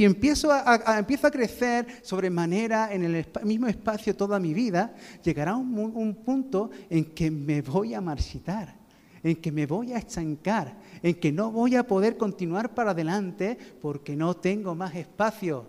empiezo, 0.04 0.52
a, 0.52 1.30
crecer 1.30 1.86
sobremanera 2.02 2.92
en 2.92 3.04
el 3.04 3.26
mismo 3.44 3.66
espacio 3.66 4.16
toda 4.16 4.38
mi 4.38 4.54
vida, 4.54 4.94
llegará 5.22 5.56
un, 5.56 5.78
un 5.78 6.14
punto 6.16 6.70
en 6.90 7.06
que 7.06 7.30
me 7.30 7.62
voy 7.62 7.94
a 7.94 8.00
marchitar, 8.00 8.76
en 9.22 9.36
que 9.36 9.52
me 9.52 9.66
voy 9.66 9.92
a 9.92 9.98
estancar, 9.98 10.76
en 11.02 11.14
que 11.14 11.32
no 11.32 11.50
voy 11.50 11.76
a 11.76 11.86
poder 11.86 12.16
continuar 12.16 12.74
para 12.74 12.90
adelante 12.90 13.56
porque 13.80 14.16
no 14.16 14.34
tengo 14.34 14.74
más 14.74 14.94
espacio. 14.94 15.66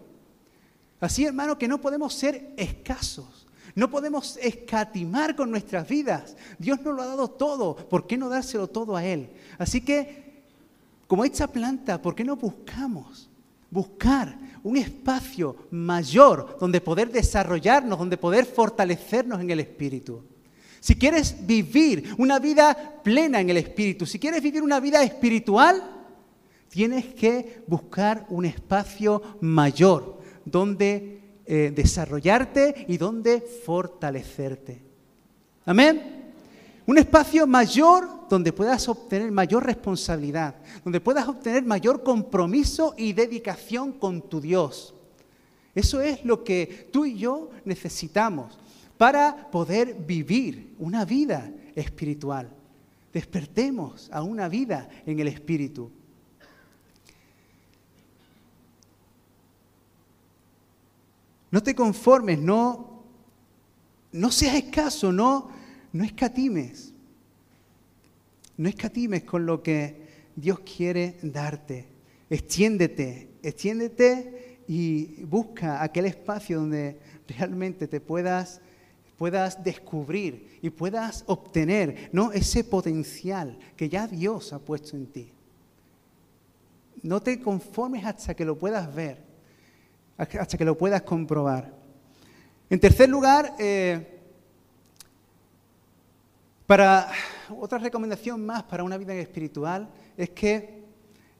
Así, 0.99 1.25
hermano, 1.25 1.57
que 1.57 1.67
no 1.67 1.79
podemos 1.79 2.13
ser 2.13 2.53
escasos. 2.57 3.47
No 3.77 3.91
podemos 3.91 4.37
escatimar 4.41 5.35
con 5.35 5.51
nuestras 5.51 5.87
vidas. 5.87 6.35
Dios 6.57 6.81
nos 6.81 6.95
lo 6.95 7.03
ha 7.03 7.05
dado 7.05 7.27
todo. 7.29 7.75
¿Por 7.75 8.07
qué 8.07 8.17
no 8.17 8.27
dárselo 8.27 8.67
todo 8.67 8.95
a 8.95 9.05
Él? 9.05 9.29
Así 9.59 9.81
que, 9.81 10.26
como 11.07 11.23
esta 11.23 11.47
planta, 11.47 12.01
¿por 12.01 12.13
qué 12.13 12.23
no 12.23 12.35
buscamos? 12.35 13.29
Buscar 13.71 14.37
un 14.63 14.77
espacio 14.77 15.55
mayor 15.71 16.57
donde 16.59 16.81
poder 16.81 17.11
desarrollarnos, 17.11 17.97
donde 17.97 18.17
poder 18.17 18.45
fortalecernos 18.45 19.39
en 19.39 19.49
el 19.49 19.61
Espíritu. 19.61 20.23
Si 20.79 20.95
quieres 20.95 21.45
vivir 21.45 22.13
una 22.17 22.39
vida 22.39 23.01
plena 23.03 23.39
en 23.39 23.49
el 23.49 23.57
Espíritu, 23.57 24.05
si 24.05 24.19
quieres 24.19 24.41
vivir 24.41 24.61
una 24.61 24.79
vida 24.79 25.01
espiritual, 25.03 25.81
tienes 26.69 27.05
que 27.13 27.63
buscar 27.67 28.25
un 28.29 28.45
espacio 28.45 29.21
mayor 29.41 30.19
donde 30.45 31.21
eh, 31.45 31.71
desarrollarte 31.73 32.85
y 32.87 32.97
donde 32.97 33.41
fortalecerte. 33.41 34.81
Amén. 35.65 36.16
Un 36.87 36.97
espacio 36.97 37.45
mayor 37.45 38.29
donde 38.29 38.53
puedas 38.53 38.87
obtener 38.87 39.29
mayor 39.29 39.65
responsabilidad, 39.65 40.55
donde 40.85 41.01
puedas 41.01 41.27
obtener 41.27 41.65
mayor 41.65 42.01
compromiso 42.01 42.95
y 42.97 43.11
dedicación 43.11 43.91
con 43.91 44.21
tu 44.21 44.39
Dios. 44.39 44.95
Eso 45.75 45.99
es 46.01 46.23
lo 46.23 46.45
que 46.45 46.89
tú 46.91 47.05
y 47.05 47.17
yo 47.17 47.51
necesitamos 47.65 48.57
para 48.97 49.51
poder 49.51 49.95
vivir 49.95 50.75
una 50.79 51.03
vida 51.03 51.51
espiritual. 51.75 52.49
Despertemos 53.13 54.09
a 54.11 54.23
una 54.23 54.47
vida 54.47 54.89
en 55.05 55.19
el 55.19 55.27
Espíritu. 55.27 55.91
No 61.51 61.61
te 61.61 61.75
conformes, 61.75 62.39
no, 62.39 63.03
no 64.13 64.31
seas 64.31 64.55
escaso, 64.55 65.11
no, 65.11 65.56
no 65.97 66.03
escatimes. 66.03 66.93
No 68.55 68.69
escatimes 68.69 69.23
con 69.23 69.47
lo 69.47 69.63
que 69.63 70.07
Dios 70.35 70.59
quiere 70.59 71.17
darte. 71.23 71.87
Extiéndete, 72.29 73.29
extiéndete 73.41 74.59
y 74.67 75.23
busca 75.23 75.81
aquel 75.81 76.05
espacio 76.05 76.59
donde 76.59 76.99
realmente 77.27 77.87
te 77.87 77.99
puedas, 77.99 78.61
puedas 79.17 79.63
descubrir 79.63 80.59
y 80.61 80.69
puedas 80.69 81.23
obtener 81.25 82.09
¿no? 82.11 82.31
ese 82.31 82.63
potencial 82.63 83.57
que 83.75 83.89
ya 83.89 84.07
Dios 84.07 84.53
ha 84.53 84.59
puesto 84.59 84.95
en 84.95 85.07
ti. 85.07 85.31
No 87.01 87.23
te 87.23 87.39
conformes 87.39 88.05
hasta 88.05 88.35
que 88.35 88.45
lo 88.45 88.55
puedas 88.55 88.93
ver, 88.93 89.23
hasta 90.17 90.57
que 90.57 90.65
lo 90.65 90.77
puedas 90.77 91.01
comprobar. 91.01 91.73
En 92.69 92.79
tercer 92.79 93.09
lugar, 93.09 93.55
eh, 93.57 94.16
para 96.67 97.09
otra 97.57 97.77
recomendación 97.77 98.45
más 98.45 98.63
para 98.63 98.83
una 98.83 98.97
vida 98.97 99.15
espiritual 99.15 99.87
es 100.17 100.29
que 100.31 100.83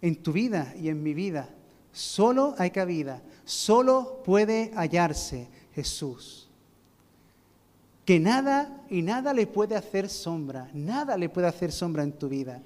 en 0.02 0.16
tu 0.24 0.32
vida 0.32 0.74
y 0.80 0.88
en 0.88 1.04
mi 1.04 1.13
vida 1.13 1.50
solo 1.92 2.56
hay 2.58 2.72
cabida, 2.72 3.22
solo 3.44 4.22
puede 4.24 4.72
hallarse 4.74 5.50
Jesús. 5.76 6.48
Que 8.06 8.20
nada 8.22 8.86
y 8.90 9.02
nada 9.02 9.34
le 9.34 9.48
puede 9.48 9.76
hacer 9.76 10.08
sombra, 10.08 10.70
nada 10.74 11.18
le 11.18 11.28
puede 11.28 11.48
hacer 11.48 11.74
sombra 11.74 12.04
en 12.04 12.13
tu 12.13 12.30
vida. 12.30 12.62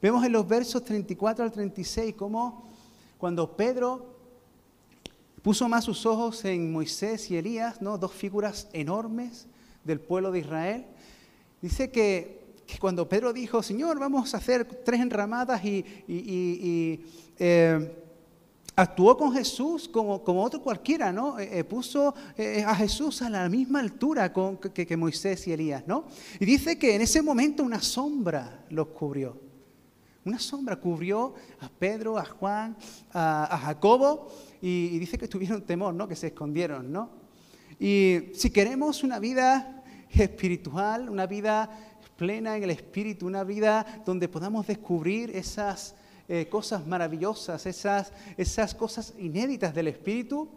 Vemos 0.00 0.24
en 0.24 0.32
los 0.32 0.48
versos 0.48 0.82
34 0.84 1.44
al 1.44 1.52
36 1.52 2.14
cómo 2.16 2.64
cuando 3.18 3.56
Pedro 3.56 4.16
puso 5.42 5.68
más 5.68 5.84
sus 5.84 6.06
ojos 6.06 6.44
en 6.46 6.72
Moisés 6.72 7.30
y 7.30 7.36
Elías, 7.36 7.82
¿no? 7.82 7.98
dos 7.98 8.12
figuras 8.12 8.68
enormes 8.72 9.46
del 9.84 10.00
pueblo 10.00 10.32
de 10.32 10.40
Israel, 10.40 10.86
dice 11.66 11.90
que 11.90 12.54
cuando 12.78 13.08
Pedro 13.08 13.32
dijo, 13.32 13.60
Señor, 13.60 13.98
vamos 13.98 14.32
a 14.32 14.36
hacer 14.36 14.64
tres 14.84 15.00
enramadas 15.00 15.64
y, 15.64 15.84
eh, 17.38 18.02
actuó 18.76 19.16
con 19.16 19.32
Jesús 19.32 19.88
como, 19.88 20.22
otro 20.42 20.62
cualquiera, 20.62 21.12
¿no? 21.12 21.40
Eh, 21.40 21.58
eh, 21.58 21.64
puso 21.64 22.14
a 22.66 22.74
Jesús 22.76 23.20
a 23.22 23.30
la 23.30 23.48
misma 23.48 23.80
altura 23.80 24.32
que, 24.32 24.96
Moisés 24.96 25.48
y 25.48 25.52
Elías, 25.52 25.82
¿no? 25.88 26.04
Y 26.38 26.44
dice 26.44 26.78
que 26.78 26.94
en 26.94 27.02
ese 27.02 27.20
momento 27.20 27.64
una 27.64 27.80
sombra 27.80 28.64
los 28.70 28.88
cubrió. 28.88 29.36
Una 30.24 30.38
sombra 30.38 30.76
cubrió 30.76 31.34
a 31.60 31.68
Pedro, 31.68 32.16
a 32.16 32.24
Juan, 32.24 32.76
a, 33.12 33.58
Jacobo 33.64 34.28
y, 34.60 34.98
dice 35.00 35.18
que 35.18 35.26
tuvieron 35.26 35.62
temor, 35.62 35.94
¿no? 35.94 36.06
Que 36.06 36.14
se 36.14 36.28
escondieron, 36.28 36.92
¿no? 36.92 37.10
Y 37.80 38.30
si 38.34 38.50
queremos 38.50 39.02
una 39.02 39.18
vida 39.18 39.75
espiritual, 40.24 41.08
una 41.08 41.26
vida 41.26 41.70
plena 42.16 42.56
en 42.56 42.64
el 42.64 42.70
Espíritu, 42.70 43.26
una 43.26 43.44
vida 43.44 44.02
donde 44.04 44.28
podamos 44.28 44.66
descubrir 44.66 45.30
esas 45.36 45.94
eh, 46.28 46.48
cosas 46.48 46.86
maravillosas, 46.86 47.66
esas, 47.66 48.12
esas 48.36 48.74
cosas 48.74 49.14
inéditas 49.18 49.74
del 49.74 49.88
Espíritu, 49.88 50.48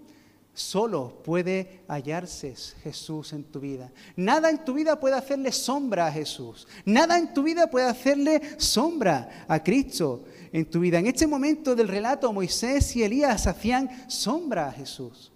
solo 0.54 1.22
puede 1.24 1.82
hallarse 1.88 2.56
Jesús 2.84 3.34
en 3.34 3.44
tu 3.44 3.60
vida. 3.60 3.92
Nada 4.16 4.50
en 4.50 4.66
tu 4.66 4.74
vida 4.74 5.00
puede 5.00 5.16
hacerle 5.16 5.52
sombra 5.52 6.08
a 6.08 6.12
Jesús. 6.12 6.68
Nada 6.86 7.18
en 7.18 7.34
tu 7.34 7.44
vida 7.44 7.70
puede 7.70 7.86
hacerle 7.86 8.42
sombra 8.58 9.46
a 9.48 9.64
Cristo 9.64 10.26
en 10.52 10.66
tu 10.70 10.80
vida. 10.80 11.00
En 11.00 11.08
este 11.08 11.28
momento 11.28 11.76
del 11.76 11.88
relato, 11.88 12.34
Moisés 12.34 12.96
y 12.96 13.04
Elías 13.04 13.48
hacían 13.48 14.10
sombra 14.10 14.68
a 14.68 14.72
Jesús. 14.72 15.32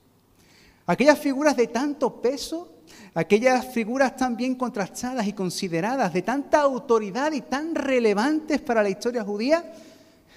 Aquellas 0.86 1.20
figuras 1.20 1.56
de 1.56 1.68
tanto 1.68 2.22
peso 2.22 2.73
aquellas 3.14 3.66
figuras 3.74 4.16
tan 4.16 4.36
bien 4.36 4.56
contrastadas 4.56 5.28
y 5.28 5.34
consideradas, 5.34 6.14
de 6.14 6.22
tanta 6.22 6.62
autoridad 6.62 7.32
y 7.32 7.42
tan 7.42 7.76
relevantes 7.76 8.62
para 8.62 8.84
la 8.84 8.90
historia 8.90 9.24
judía, 9.24 9.74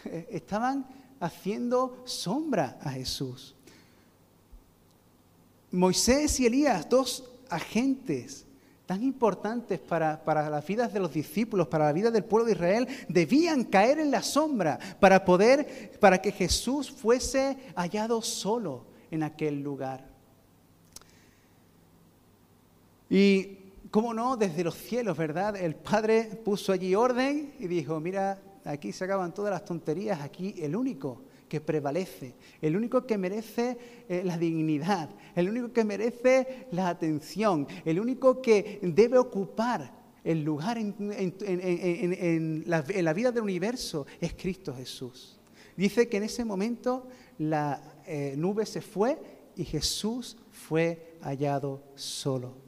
eh, 0.05 0.29
estaban 0.31 0.87
haciendo 1.21 2.03
sombra 2.05 2.79
a 2.83 2.90
Jesús. 2.90 3.55
Moisés 5.71 6.38
y 6.40 6.47
Elías, 6.47 6.88
dos 6.88 7.25
agentes 7.51 8.47
tan 8.87 9.03
importantes 9.03 9.81
para, 9.81 10.25
para, 10.25 10.49
las 10.49 10.64
vidas 10.64 10.92
de 10.92 11.01
los 11.01 11.12
discípulos, 11.12 11.66
para 11.66 11.87
la 11.87 11.92
vida 11.92 12.11
del 12.12 12.25
pueblo 12.25 12.47
de 12.47 12.53
Israel, 12.53 12.88
debían 13.09 13.64
caer 13.64 13.99
en 13.99 14.12
la 14.12 14.23
sombra 14.23 14.79
para 15.01 15.25
poder, 15.25 15.99
para 15.99 16.23
que 16.23 16.31
Jesús 16.31 16.90
fuese 16.90 17.59
hallado 17.75 18.23
solo 18.23 18.87
en 19.11 19.25
aquel 19.25 19.61
lugar. 19.61 20.15
Y, 23.09 23.59
cómo 23.90 24.12
no, 24.12 24.37
desde 24.37 24.64
los 24.64 24.75
cielos, 24.75 25.16
¿verdad? 25.16 25.57
El 25.57 25.75
Padre 25.75 26.25
puso 26.45 26.73
allí 26.73 26.95
orden 26.95 27.55
y 27.59 27.66
dijo, 27.66 27.99
mira, 28.01 28.38
aquí 28.64 28.92
se 28.92 29.05
acaban 29.05 29.33
todas 29.33 29.53
las 29.53 29.64
tonterías, 29.64 30.21
aquí 30.21 30.55
el 30.59 30.77
único 30.77 31.23
que 31.49 31.61
prevalece, 31.61 32.35
el 32.61 32.77
único 32.77 33.07
que 33.07 33.16
merece 33.16 33.79
eh, 34.09 34.23
la 34.25 34.37
dignidad, 34.37 35.09
el 35.35 35.49
único 35.49 35.73
que 35.73 35.85
merece 35.85 36.66
la 36.73 36.88
atención, 36.88 37.66
el 37.85 38.01
único 38.01 38.42
que 38.42 38.81
debe 38.83 39.19
ocupar 39.19 39.95
el 40.25 40.42
lugar 40.42 40.77
en, 40.77 42.64
la, 42.66 43.12
vida 43.12 43.31
del 43.31 43.45
universo 43.45 44.07
es 44.21 44.35
Cristo 44.35 44.75
Jesús. 44.75 45.38
Dice 45.77 46.09
que 46.09 46.16
en 46.16 46.25
ese 46.25 46.45
momento 46.45 47.07
la 47.38 47.81
eh, 48.07 48.35
nube 48.37 48.66
se 48.66 48.81
fue 48.81 49.16
y 49.55 49.64
Jesús 49.64 50.37
fue 50.51 51.16
hallado 51.23 51.85
solo. 51.95 52.65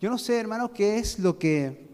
Yo 0.00 0.10
no 0.10 0.18
sé, 0.18 0.38
hermanos, 0.38 0.70
qué 0.70 0.98
es 0.98 1.18
lo 1.18 1.38
que, 1.38 1.88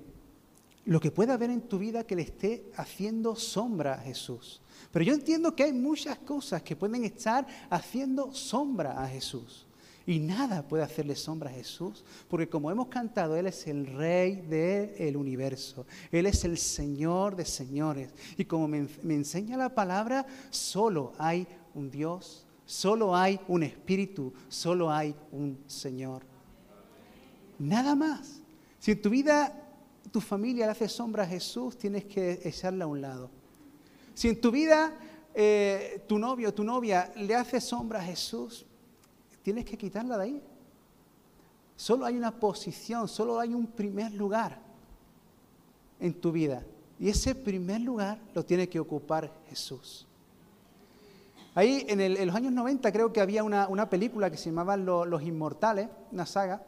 lo 0.85 1.01
que 1.01 1.11
puede 1.11 1.33
haber 1.33 1.51
en 1.51 1.63
tu 1.63 1.79
vida 1.79 2.07
que 2.07 2.17
le 2.17 2.23
esté 2.23 2.71
haciendo 2.77 3.35
sombra 3.35 3.95
a 3.95 3.99
Jesús. 3.99 4.61
Pero 4.93 5.07
yo 5.07 5.15
entiendo 5.15 5.57
que 5.57 5.65
hay 5.65 5.73
muchas 5.73 6.19
cosas 6.19 6.63
que 6.63 6.77
pueden 6.77 7.05
estar 7.05 7.47
haciendo 7.71 8.33
sombra 8.33 9.03
a 9.03 9.09
Jesús. 9.09 9.67
Y 10.07 10.19
nada 10.19 10.69
puede 10.69 10.83
hacerle 10.83 11.17
sombra 11.17 11.49
a 11.49 11.55
Jesús, 11.55 12.05
porque 12.29 12.47
como 12.47 12.71
hemos 12.71 12.89
cantado, 12.89 13.37
Él 13.37 13.47
es 13.47 13.67
el 13.67 13.87
Rey 13.87 14.37
del 14.37 15.17
universo, 15.17 15.87
Él 16.13 16.27
es 16.27 16.45
el 16.45 16.59
Señor 16.59 17.37
de 17.37 17.47
señores. 17.47 18.13
Y 18.37 18.45
como 18.45 18.69
me, 18.69 18.87
me 19.03 19.15
enseña 19.15 19.57
la 19.57 19.75
palabra, 19.75 20.27
solo 20.51 21.15
hay 21.17 21.47
un 21.75 21.91
Dios, 21.91 22.47
solo 22.67 23.17
hay 23.17 23.41
un 23.49 23.63
Espíritu, 23.63 24.35
solo 24.51 24.91
hay 24.91 25.15
un 25.33 25.59
Señor. 25.67 26.34
Nada 27.65 27.95
más. 27.95 28.43
Si 28.79 28.93
en 28.93 29.01
tu 29.01 29.09
vida 29.09 29.53
tu 30.13 30.21
familia 30.21 30.67
le 30.67 30.73
hace 30.73 30.89
sombra 30.89 31.23
a 31.23 31.27
Jesús, 31.27 31.79
tienes 31.79 32.05
que 32.05 32.41
echarla 32.45 32.85
a 32.85 32.89
un 32.89 33.01
lado. 33.01 33.31
Si 34.13 34.29
en 34.29 34.41
tu 34.41 34.51
vida 34.51 34.93
eh, 35.35 36.05
tu 36.07 36.19
novio 36.19 36.51
o 36.51 36.55
tu 36.55 36.63
novia 36.63 37.11
le 37.17 37.35
hace 37.35 37.61
sombra 37.61 38.01
a 38.01 38.05
Jesús, 38.05 38.67
tienes 39.43 39.65
que 39.65 39.79
quitarla 39.79 40.19
de 40.19 40.25
ahí. 40.25 40.43
Solo 41.75 42.05
hay 42.05 42.17
una 42.17 42.39
posición, 42.39 43.09
solo 43.09 43.41
hay 43.41 43.55
un 43.55 43.67
primer 43.67 44.13
lugar 44.13 44.59
en 45.99 46.13
tu 46.13 46.31
vida. 46.31 46.63
Y 47.01 47.09
ese 47.09 47.35
primer 47.35 47.81
lugar 47.81 48.19
lo 48.35 48.45
tiene 48.45 48.69
que 48.69 48.79
ocupar 48.79 49.33
Jesús. 49.49 50.07
Ahí 51.55 51.87
en, 51.89 52.27
los 52.27 52.37
años 52.37 52.53
90 52.53 52.93
creo 52.93 53.13
que 53.13 53.21
había 53.21 53.43
una, 53.43 53.89
película 53.89 54.31
que 54.31 54.37
se 54.37 54.51
llamaba 54.51 54.77
Los 54.77 55.23
Inmortales, 55.23 55.89
una 56.13 56.27
saga, 56.27 56.63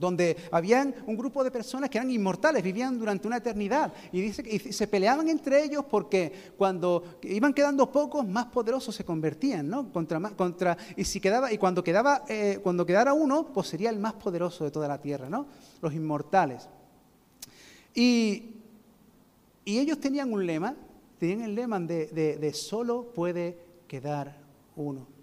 donde 0.00 0.34
habían 0.50 0.94
un 1.06 1.14
grupo 1.14 1.44
de 1.44 1.50
personas 1.50 1.90
que 1.90 1.98
eran 1.98 2.10
inmortales, 2.10 2.62
vivían 2.62 2.98
durante 2.98 3.28
una 3.28 3.36
eternidad. 3.36 3.92
Y, 4.10 4.22
dice, 4.22 4.42
y 4.50 4.58
se 4.72 4.86
peleaban 4.86 5.28
entre 5.28 5.62
ellos 5.62 5.84
porque 5.88 6.32
cuando 6.56 7.18
iban 7.22 7.52
quedando 7.52 7.92
pocos, 7.92 8.26
más 8.26 8.46
poderosos 8.46 8.94
se 8.94 9.04
convertían, 9.04 9.68
¿no? 9.68 9.92
Contra, 9.92 10.18
contra, 10.30 10.78
y, 10.96 11.04
si 11.04 11.20
quedaba, 11.20 11.52
y 11.52 11.58
cuando, 11.58 11.84
quedaba, 11.84 12.24
eh, 12.28 12.60
cuando 12.62 12.86
quedara 12.86 13.12
uno, 13.12 13.52
pues 13.52 13.68
sería 13.68 13.90
el 13.90 13.98
más 13.98 14.14
poderoso 14.14 14.64
de 14.64 14.70
toda 14.70 14.88
la 14.88 14.98
tierra, 14.98 15.28
¿no? 15.28 15.46
Los 15.82 15.92
inmortales. 15.92 16.66
Y, 17.94 18.54
y 19.66 19.78
ellos 19.78 20.00
tenían 20.00 20.32
un 20.32 20.46
lema, 20.46 20.74
tenían 21.18 21.42
el 21.42 21.54
lema 21.54 21.78
de, 21.78 22.06
de 22.40 22.54
solo 22.54 23.12
puede 23.12 23.58
quedar 23.86 24.38
uno. 24.76 25.19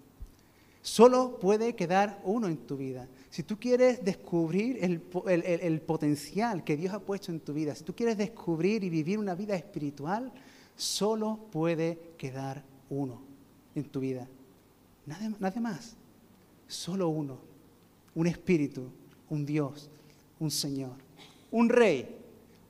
Solo 0.88 1.38
puede 1.38 1.76
quedar 1.76 2.18
uno 2.24 2.48
en 2.48 2.56
tu 2.56 2.78
vida. 2.78 3.06
Si 3.28 3.42
tú 3.42 3.58
quieres 3.58 4.02
descubrir 4.02 4.78
el, 4.82 5.82
potencial 5.82 6.64
que 6.64 6.78
Dios 6.78 6.94
ha 6.94 6.98
puesto 6.98 7.30
en 7.30 7.40
tu 7.40 7.52
vida, 7.52 7.74
si 7.74 7.84
tú 7.84 7.94
quieres 7.94 8.16
descubrir 8.16 8.82
y 8.82 8.88
vivir 8.88 9.18
una 9.18 9.34
vida 9.34 9.54
espiritual, 9.54 10.32
solo 10.74 11.40
puede 11.52 12.14
quedar 12.16 12.64
uno 12.88 13.20
en 13.74 13.84
tu 13.84 14.00
vida. 14.00 14.26
Nadie, 15.04 15.60
más. 15.60 15.94
solo 16.66 17.10
uno, 17.10 17.36
un 18.14 18.26
espíritu, 18.26 18.90
un 19.28 19.44
Dios, 19.44 19.90
un 20.40 20.50
Señor, 20.50 20.96
un 21.50 21.68
rey, 21.68 22.16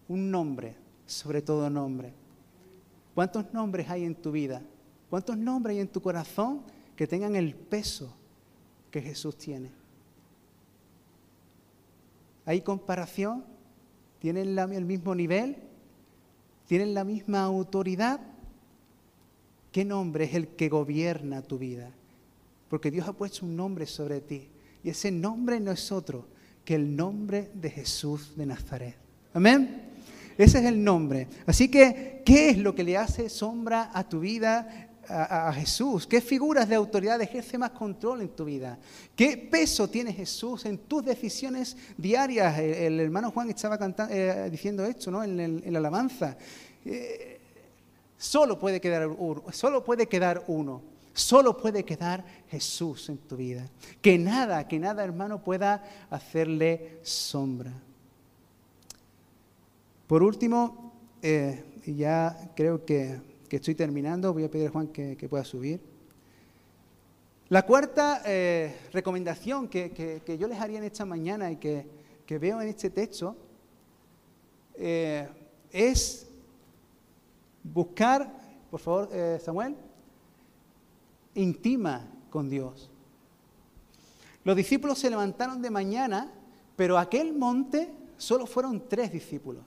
un 0.08 0.28
nombre, 0.28 0.74
sobre 1.06 1.40
todo 1.40 1.70
nombre. 1.70 2.12
¿Cuántos 3.14 3.54
nombres 3.54 3.88
hay 3.88 4.02
en 4.02 4.16
tu 4.16 4.32
vida? 4.32 4.60
¿Cuántos 5.08 5.38
nombres 5.38 5.76
hay 5.76 5.82
en 5.82 5.88
tu 5.88 6.02
corazón 6.02 6.62
que 6.98 7.06
tengan 7.06 7.36
el 7.36 7.54
peso 7.54 8.12
que 8.90 9.00
Jesús 9.00 9.38
tiene? 9.38 9.70
¿Hay 12.44 12.60
comparación? 12.60 13.44
¿Tienen 14.18 14.58
el 14.58 14.84
mismo 14.84 15.14
nivel? 15.14 15.58
¿Tienen 16.66 16.94
la 16.94 17.04
misma 17.04 17.44
autoridad? 17.44 18.18
¿Qué 19.70 19.84
nombre 19.84 20.24
es 20.24 20.34
el 20.34 20.48
que 20.48 20.68
gobierna 20.68 21.40
tu 21.40 21.56
vida? 21.56 21.92
Porque 22.68 22.90
Dios 22.90 23.06
ha 23.06 23.12
puesto 23.12 23.46
un 23.46 23.54
nombre 23.54 23.86
sobre 23.86 24.20
ti. 24.20 24.48
Y 24.82 24.90
ese 24.90 25.12
nombre 25.12 25.60
no 25.60 25.70
es 25.70 25.92
otro 25.92 26.26
que 26.64 26.74
el 26.74 26.96
nombre 26.96 27.52
de 27.54 27.70
Jesús 27.70 28.36
de 28.36 28.44
Nazaret. 28.44 28.96
Amén. 29.32 29.82
Ese 30.36 30.58
es 30.58 30.64
el 30.64 30.82
nombre. 30.82 31.28
Así 31.46 31.70
que, 31.70 32.22
¿qué 32.24 32.50
es 32.50 32.58
lo 32.58 32.74
que 32.74 32.82
le 32.82 32.96
hace 32.96 33.28
sombra 33.28 33.92
a 33.94 34.08
tu 34.08 34.18
vida? 34.18 34.87
A, 35.08 35.52
Jesús? 35.52 36.06
¿Qué 36.06 36.20
figuras 36.20 36.68
de 36.68 36.74
autoridad 36.74 37.20
ejerce 37.20 37.56
más 37.56 37.70
control 37.70 38.20
en 38.20 38.28
tu 38.28 38.44
vida? 38.44 38.78
¿Qué 39.16 39.36
peso 39.36 39.88
tiene 39.88 40.12
Jesús 40.12 40.64
en 40.66 40.78
tus 40.78 41.04
decisiones 41.04 41.76
diarias? 41.96 42.58
El, 42.58 43.00
hermano 43.00 43.30
Juan 43.30 43.48
estaba 43.50 43.78
cantando, 43.78 44.14
eh, 44.14 44.50
diciendo 44.50 44.84
esto 44.84 45.10
¿no? 45.10 45.24
en, 45.24 45.72
la 45.72 45.78
alabanza. 45.78 46.36
Eh, 46.84 47.40
solo, 48.16 48.58
puede 48.58 48.80
quedar 48.80 49.06
uno, 49.06 49.44
solo 49.50 49.82
puede 49.82 50.06
quedar 50.06 50.44
uno. 50.46 50.82
Solo 51.18 51.56
puede 51.56 51.84
quedar 51.84 52.24
Jesús 52.48 53.08
en 53.08 53.18
tu 53.18 53.36
vida. 53.36 53.68
Que 54.00 54.16
nada, 54.18 54.68
que 54.68 54.78
nada, 54.78 55.02
hermano, 55.02 55.42
pueda 55.42 55.82
hacerle 56.10 57.00
sombra. 57.02 57.72
Por 60.06 60.22
último, 60.22 60.92
eh, 61.20 61.64
ya 61.84 62.52
creo 62.54 62.84
que, 62.84 63.20
estoy 63.56 63.74
terminando, 63.74 64.32
voy 64.32 64.44
a 64.44 64.50
pedir 64.50 64.68
a 64.68 64.70
Juan 64.70 64.88
que, 64.88 65.26
pueda 65.28 65.44
subir. 65.44 65.80
La 67.48 67.64
cuarta 67.64 68.22
eh, 68.26 68.76
recomendación 68.92 69.68
que, 69.68 70.36
yo 70.38 70.48
les 70.48 70.60
haría 70.60 70.78
en 70.78 70.84
esta 70.84 71.04
mañana 71.04 71.50
y 71.50 71.56
que, 71.56 71.86
veo 72.38 72.60
en 72.60 72.68
este 72.68 72.90
texto 72.90 73.36
eh, 74.74 75.28
es 75.72 76.28
buscar, 77.62 78.32
por 78.70 78.80
favor, 78.80 79.08
Samuel, 79.40 79.76
intima 81.34 82.06
con 82.30 82.48
Dios. 82.48 82.90
Los 84.44 84.56
discípulos 84.56 84.98
se 84.98 85.10
levantaron 85.10 85.60
de 85.60 85.70
mañana, 85.70 86.32
pero 86.76 86.98
aquel 86.98 87.34
monte 87.34 87.92
solo 88.16 88.46
fueron 88.46 88.88
tres 88.88 89.12
discípulos. 89.12 89.64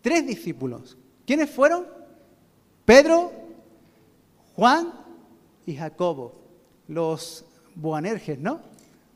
Tres 0.00 0.26
discípulos. 0.26 0.96
¿Quiénes 1.26 1.50
fueron? 1.50 1.86
Pedro, 2.84 3.32
Juan 4.56 4.92
y 5.66 5.74
Jacobo, 5.74 6.34
los 6.88 7.44
Boanerges, 7.74 8.38
¿no? 8.38 8.60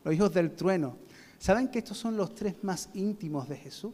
Los 0.03 0.15
hijos 0.15 0.33
del 0.33 0.55
trueno. 0.55 0.97
¿Saben 1.37 1.69
que 1.69 1.79
estos 1.79 1.97
son 1.97 2.17
los 2.17 2.33
tres 2.33 2.55
más 2.63 2.89
íntimos 2.93 3.47
de 3.47 3.57
Jesús? 3.57 3.93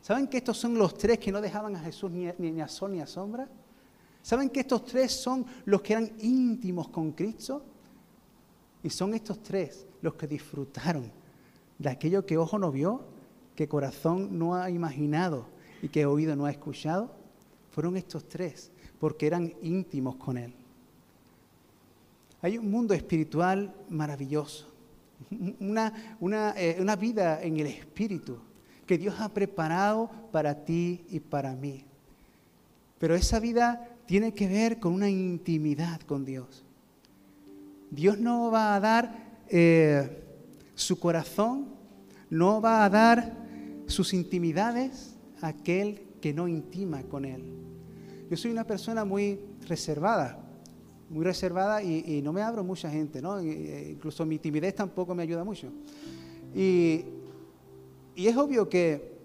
¿Saben 0.00 0.28
que 0.28 0.38
estos 0.38 0.56
son 0.56 0.78
los 0.78 0.96
tres 0.96 1.18
que 1.18 1.32
no 1.32 1.40
dejaban 1.40 1.76
a 1.76 1.80
Jesús 1.80 2.10
ni, 2.10 2.30
ni 2.38 2.60
a 2.60 2.68
sol 2.68 2.92
ni 2.92 3.00
a 3.00 3.06
sombra? 3.06 3.48
¿Saben 4.22 4.48
que 4.48 4.60
estos 4.60 4.84
tres 4.84 5.12
son 5.12 5.44
los 5.64 5.82
que 5.82 5.94
eran 5.94 6.12
íntimos 6.20 6.88
con 6.88 7.12
Cristo? 7.12 7.62
Y 8.82 8.90
son 8.90 9.12
estos 9.14 9.42
tres 9.42 9.86
los 10.00 10.14
que 10.14 10.26
disfrutaron 10.26 11.10
de 11.78 11.88
aquello 11.88 12.24
que 12.24 12.38
ojo 12.38 12.58
no 12.58 12.70
vio, 12.70 13.02
que 13.54 13.68
corazón 13.68 14.38
no 14.38 14.54
ha 14.54 14.70
imaginado 14.70 15.46
y 15.82 15.88
que 15.88 16.06
oído 16.06 16.36
no 16.36 16.46
ha 16.46 16.50
escuchado. 16.50 17.17
Fueron 17.78 17.96
estos 17.96 18.26
tres, 18.26 18.72
porque 18.98 19.28
eran 19.28 19.52
íntimos 19.62 20.16
con 20.16 20.36
Él. 20.36 20.52
Hay 22.42 22.58
un 22.58 22.68
mundo 22.68 22.92
espiritual 22.92 23.72
maravilloso, 23.88 24.66
una, 25.60 26.16
una, 26.18 26.54
eh, 26.56 26.78
una 26.80 26.96
vida 26.96 27.40
en 27.40 27.56
el 27.60 27.68
espíritu 27.68 28.38
que 28.84 28.98
Dios 28.98 29.14
ha 29.20 29.28
preparado 29.28 30.10
para 30.32 30.64
ti 30.64 31.04
y 31.08 31.20
para 31.20 31.54
mí. 31.54 31.84
Pero 32.98 33.14
esa 33.14 33.38
vida 33.38 33.88
tiene 34.06 34.34
que 34.34 34.48
ver 34.48 34.80
con 34.80 34.92
una 34.92 35.08
intimidad 35.08 36.00
con 36.00 36.24
Dios. 36.24 36.64
Dios 37.92 38.18
no 38.18 38.50
va 38.50 38.74
a 38.74 38.80
dar 38.80 39.38
eh, 39.50 40.20
su 40.74 40.98
corazón, 40.98 41.68
no 42.28 42.60
va 42.60 42.84
a 42.84 42.90
dar 42.90 43.36
sus 43.86 44.14
intimidades 44.14 45.14
a 45.40 45.46
aquel 45.46 46.07
que 46.20 46.32
no 46.32 46.48
intima 46.48 47.02
con 47.04 47.24
Él. 47.24 47.42
Yo 48.30 48.36
soy 48.36 48.50
una 48.50 48.64
persona 48.64 49.04
muy 49.04 49.40
reservada, 49.66 50.38
muy 51.08 51.24
reservada 51.24 51.82
y, 51.82 52.20
no 52.22 52.32
me 52.32 52.42
abro 52.42 52.62
mucha 52.62 52.90
gente, 52.90 53.22
¿no? 53.22 53.38
Eh, 53.38 53.90
incluso 53.92 54.26
mi 54.26 54.38
timidez 54.38 54.74
tampoco 54.74 55.14
me 55.14 55.22
ayuda 55.22 55.44
mucho. 55.44 55.68
Y, 56.54 57.04
y 58.14 58.26
es 58.26 58.36
obvio 58.36 58.68
que 58.68 59.18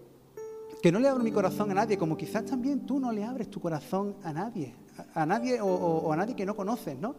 que 0.83 0.91
no 0.91 0.99
le 0.99 1.07
abro 1.07 1.23
mi 1.23 1.31
corazón 1.31 1.71
a 1.71 1.73
nadie, 1.73 1.97
como 1.97 2.17
quizás 2.17 2.43
también 2.43 2.85
tú 2.85 2.99
no 2.99 3.09
le 3.13 3.23
abres 3.23 3.49
tu 3.49 3.61
corazón 3.61 4.17
a 4.21 4.33
nadie, 4.33 4.75
a, 5.15 5.25
nadie 5.25 5.61
o, 5.61 6.11
a 6.11 6.17
nadie 6.17 6.35
que 6.35 6.45
no 6.45 6.57
conoces, 6.57 6.99
¿no? 6.99 7.15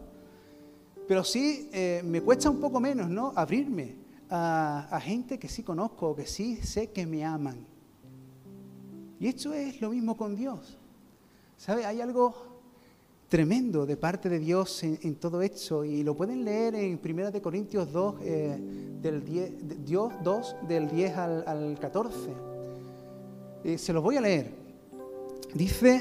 Pero 1.07 1.23
sí 1.23 1.67
eh, 1.73 2.03
me 2.05 2.21
cuesta 2.21 2.47
un 2.47 2.59
poco 2.59 2.79
menos, 2.79 3.09
¿no? 3.09 3.33
Abrirme 3.35 3.95
a, 4.29 4.87
a 4.91 5.01
gente 5.01 5.39
que 5.39 5.47
sí 5.47 5.63
conozco, 5.63 6.15
que 6.15 6.27
sí 6.27 6.57
sé 6.57 6.91
que 6.91 7.07
me 7.07 7.25
aman. 7.25 7.65
Y 9.19 9.27
esto 9.27 9.53
es 9.53 9.81
lo 9.81 9.89
mismo 9.89 10.17
con 10.17 10.35
Dios. 10.35 10.77
¿Sabe? 11.57 11.85
Hay 11.85 12.01
algo 12.01 12.33
tremendo 13.29 13.85
de 13.85 13.97
parte 13.97 14.29
de 14.29 14.39
Dios 14.39 14.83
en, 14.83 15.15
todo 15.15 15.41
esto 15.41 15.83
y 15.83 16.03
lo 16.03 16.15
pueden 16.15 16.45
leer 16.45 16.75
en 16.75 16.99
1 17.03 17.41
Corintios 17.41 17.91
2, 17.91 18.15
eh, 18.21 18.57
del 19.01 19.25
10, 19.25 19.85
Dios 19.85 20.13
2 20.23 20.55
del 20.67 20.89
10 20.89 21.17
al, 21.17 21.43
al 21.47 21.79
14. 21.79 22.17
Eh, 23.63 23.77
se 23.77 23.93
los 23.93 24.03
voy 24.03 24.17
a 24.17 24.21
leer. 24.21 24.51
Dice, 25.53 25.99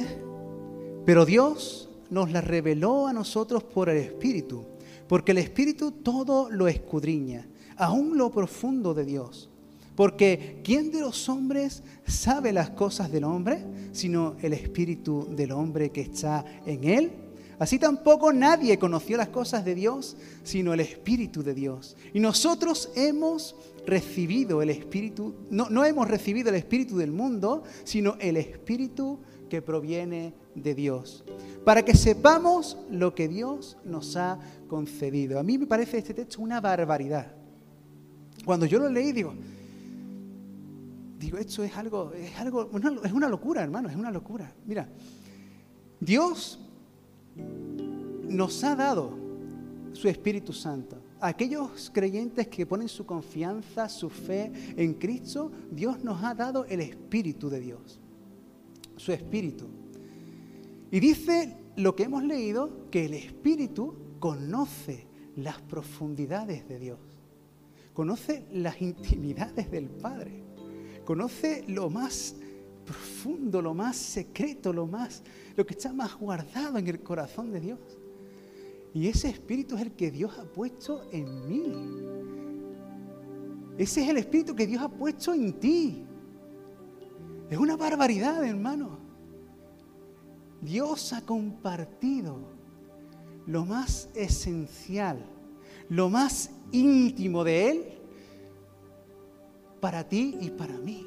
pero 1.06 1.24
Dios 1.24 1.88
nos 2.10 2.30
la 2.30 2.40
reveló 2.40 3.06
a 3.06 3.12
nosotros 3.12 3.62
por 3.62 3.88
el 3.88 3.98
Espíritu, 3.98 4.64
porque 5.08 5.32
el 5.32 5.38
Espíritu 5.38 5.92
todo 5.92 6.50
lo 6.50 6.68
escudriña, 6.68 7.48
aún 7.76 8.18
lo 8.18 8.30
profundo 8.30 8.94
de 8.94 9.04
Dios. 9.04 9.48
Porque 9.96 10.60
¿quién 10.64 10.90
de 10.90 11.00
los 11.00 11.28
hombres 11.28 11.82
sabe 12.06 12.52
las 12.52 12.70
cosas 12.70 13.12
del 13.12 13.24
hombre, 13.24 13.64
sino 13.92 14.36
el 14.42 14.52
Espíritu 14.52 15.28
del 15.30 15.52
hombre 15.52 15.90
que 15.90 16.00
está 16.00 16.44
en 16.66 16.84
él? 16.84 17.12
Así 17.58 17.78
tampoco 17.78 18.32
nadie 18.32 18.78
conoció 18.78 19.16
las 19.16 19.28
cosas 19.28 19.64
de 19.64 19.74
Dios, 19.74 20.16
sino 20.42 20.74
el 20.74 20.80
Espíritu 20.80 21.42
de 21.42 21.54
Dios. 21.54 21.96
Y 22.12 22.18
nosotros 22.18 22.90
hemos 22.96 23.54
recibido 23.86 24.62
el 24.62 24.70
Espíritu, 24.70 25.34
no, 25.50 25.70
no 25.70 25.84
hemos 25.84 26.08
recibido 26.08 26.48
el 26.48 26.56
Espíritu 26.56 26.96
del 26.96 27.12
mundo, 27.12 27.62
sino 27.84 28.16
el 28.18 28.36
Espíritu 28.36 29.20
que 29.48 29.62
proviene 29.62 30.34
de 30.54 30.74
Dios, 30.74 31.24
para 31.64 31.84
que 31.84 31.94
sepamos 31.94 32.76
lo 32.90 33.14
que 33.14 33.28
Dios 33.28 33.76
nos 33.84 34.16
ha 34.16 34.38
concedido. 34.68 35.38
A 35.38 35.42
mí 35.42 35.58
me 35.58 35.66
parece 35.66 35.98
este 35.98 36.14
texto 36.14 36.42
una 36.42 36.60
barbaridad. 36.60 37.32
Cuando 38.44 38.66
yo 38.66 38.78
lo 38.78 38.88
leí, 38.88 39.12
digo, 39.12 39.34
digo, 41.24 41.38
esto 41.38 41.62
es 41.62 41.76
algo, 41.76 42.12
es 42.12 42.36
algo, 42.38 42.70
es 43.04 43.12
una 43.12 43.28
locura, 43.28 43.62
hermano, 43.62 43.88
es 43.88 43.96
una 43.96 44.10
locura. 44.10 44.52
Mira, 44.66 44.88
Dios 46.00 46.58
nos 48.28 48.62
ha 48.64 48.76
dado 48.76 49.16
su 49.92 50.08
Espíritu 50.08 50.52
Santo. 50.52 51.00
Aquellos 51.20 51.90
creyentes 51.94 52.48
que 52.48 52.66
ponen 52.66 52.88
su 52.88 53.06
confianza, 53.06 53.88
su 53.88 54.10
fe 54.10 54.52
en 54.76 54.94
Cristo, 54.94 55.50
Dios 55.70 56.04
nos 56.04 56.22
ha 56.22 56.34
dado 56.34 56.66
el 56.66 56.80
Espíritu 56.80 57.48
de 57.48 57.60
Dios, 57.60 58.00
su 58.96 59.12
Espíritu. 59.12 59.66
Y 60.90 61.00
dice 61.00 61.56
lo 61.76 61.96
que 61.96 62.04
hemos 62.04 62.22
leído, 62.24 62.90
que 62.90 63.06
el 63.06 63.14
Espíritu 63.14 63.96
conoce 64.20 65.06
las 65.36 65.60
profundidades 65.62 66.68
de 66.68 66.78
Dios, 66.78 66.98
conoce 67.94 68.44
las 68.52 68.82
intimidades 68.82 69.70
del 69.70 69.88
Padre, 69.88 70.42
conoce 71.04 71.64
lo 71.68 71.90
más 71.90 72.34
profundo, 72.84 73.62
lo 73.62 73.74
más 73.74 73.96
secreto, 73.96 74.72
lo 74.72 74.86
más 74.86 75.22
lo 75.56 75.64
que 75.64 75.74
está 75.74 75.92
más 75.92 76.18
guardado 76.18 76.78
en 76.78 76.88
el 76.88 77.00
corazón 77.00 77.52
de 77.52 77.60
Dios. 77.60 77.78
Y 78.92 79.08
ese 79.08 79.28
espíritu 79.28 79.76
es 79.76 79.82
el 79.82 79.92
que 79.92 80.10
Dios 80.10 80.36
ha 80.38 80.44
puesto 80.44 81.02
en 81.10 81.48
mí. 81.48 81.72
Ese 83.76 84.02
es 84.02 84.08
el 84.08 84.18
espíritu 84.18 84.54
que 84.54 84.66
Dios 84.66 84.82
ha 84.82 84.88
puesto 84.88 85.32
en 85.34 85.52
ti. 85.54 86.04
Es 87.50 87.58
una 87.58 87.76
barbaridad, 87.76 88.44
hermano. 88.44 88.98
Dios 90.60 91.12
ha 91.12 91.22
compartido 91.22 92.38
lo 93.46 93.64
más 93.64 94.08
esencial, 94.14 95.24
lo 95.88 96.08
más 96.08 96.50
íntimo 96.72 97.44
de 97.44 97.70
Él 97.70 97.84
para 99.84 100.02
ti 100.02 100.38
y 100.40 100.48
para 100.48 100.78
mí. 100.78 101.06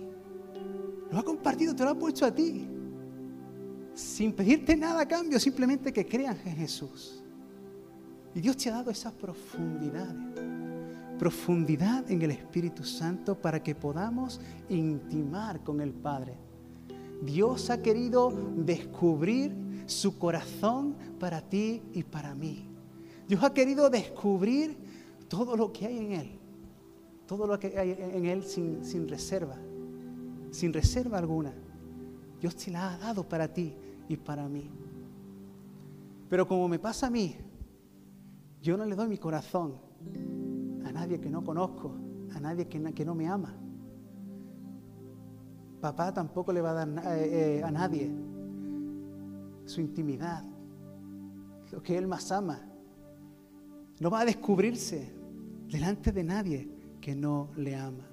Lo 1.12 1.18
ha 1.18 1.24
compartido, 1.24 1.76
te 1.76 1.84
lo 1.84 1.90
ha 1.90 1.96
puesto 1.98 2.28
a 2.28 2.32
ti. 2.32 2.68
Sin 3.96 4.34
pedirte 4.34 4.78
nada 4.78 5.02
a 5.02 5.08
cambio, 5.08 5.40
simplemente 5.40 5.92
que 5.92 6.06
creas 6.06 6.38
en 6.46 6.56
Jesús. 6.56 7.24
Y 8.36 8.40
Dios 8.40 8.56
te 8.56 8.70
ha 8.70 8.74
dado 8.74 8.92
esas 8.92 9.14
profundidades. 9.14 10.14
Profundidad 11.18 12.12
en 12.12 12.22
el 12.22 12.30
Espíritu 12.30 12.84
Santo 12.84 13.34
para 13.34 13.64
que 13.64 13.74
podamos 13.74 14.40
intimar 14.70 15.64
con 15.64 15.82
el 15.82 15.92
Padre. 15.92 16.36
Dios 17.24 17.72
ha 17.72 17.82
querido 17.82 18.32
descubrir 18.58 19.56
su 19.88 20.20
corazón 20.20 20.96
para 21.20 21.42
ti 21.42 21.82
y 21.94 22.04
para 22.04 22.36
mí. 22.36 22.68
Dios 23.28 23.44
ha 23.44 23.52
querido 23.52 23.90
descubrir 23.90 24.78
todo 25.28 25.58
lo 25.58 25.74
que 25.74 25.88
hay 25.88 25.98
en 25.98 26.12
Él. 26.12 26.40
Todo 27.28 27.46
lo 27.46 27.60
que 27.60 27.78
hay 27.78 27.92
en 28.00 28.26
Él 28.26 28.44
sin, 28.44 28.84
sin 28.84 29.08
reserva. 29.08 29.58
Sin 30.50 30.74
reserva 30.74 31.18
alguna. 31.18 31.54
Dios 32.40 32.56
te 32.56 32.72
la 32.72 32.94
ha 32.94 32.98
dado 32.98 33.28
para 33.28 33.52
ti 33.52 33.76
y 34.08 34.16
para 34.16 34.48
mí. 34.48 34.70
Pero 36.30 36.48
como 36.48 36.68
me 36.68 36.80
pasa 36.80 37.08
a 37.08 37.10
mí, 37.10 37.36
yo 38.62 38.78
no 38.78 38.86
le 38.86 38.96
doy 38.96 39.08
mi 39.08 39.18
corazón 39.18 39.76
a 40.86 40.92
nadie 40.92 41.20
que 41.20 41.30
no 41.30 41.44
conozco, 41.44 41.96
a 42.34 42.40
nadie 42.40 42.68
que, 42.68 42.82
que 42.94 43.06
no 43.06 43.16
me 43.16 43.28
ama. 43.28 43.54
Papá 45.80 46.14
tampoco 46.14 46.52
le 46.52 46.62
va 46.62 46.72
a 46.72 46.86
dar 46.86 47.18
eh, 47.18 47.60
eh, 47.60 47.64
a 47.64 47.72
nadie 47.72 48.12
su 49.66 49.82
intimidad, 49.82 50.44
lo 51.72 51.84
que 51.84 51.98
él 51.98 52.08
más 52.08 52.32
ama. 52.32 52.62
No 54.00 54.10
va 54.10 54.22
a 54.22 54.26
descubrirse 54.26 55.14
delante 55.68 56.12
de 56.12 56.24
nadie 56.24 56.77
que 57.02 57.16
no 57.16 57.50
le 57.56 57.76
ama. 57.76 58.08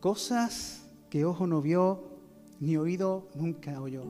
Cosas 0.00 0.88
que 1.10 1.24
ojo 1.24 1.46
no 1.46 1.62
vio, 1.62 2.04
ni 2.60 2.76
oído 2.76 3.28
nunca 3.34 3.80
oyó. 3.80 4.04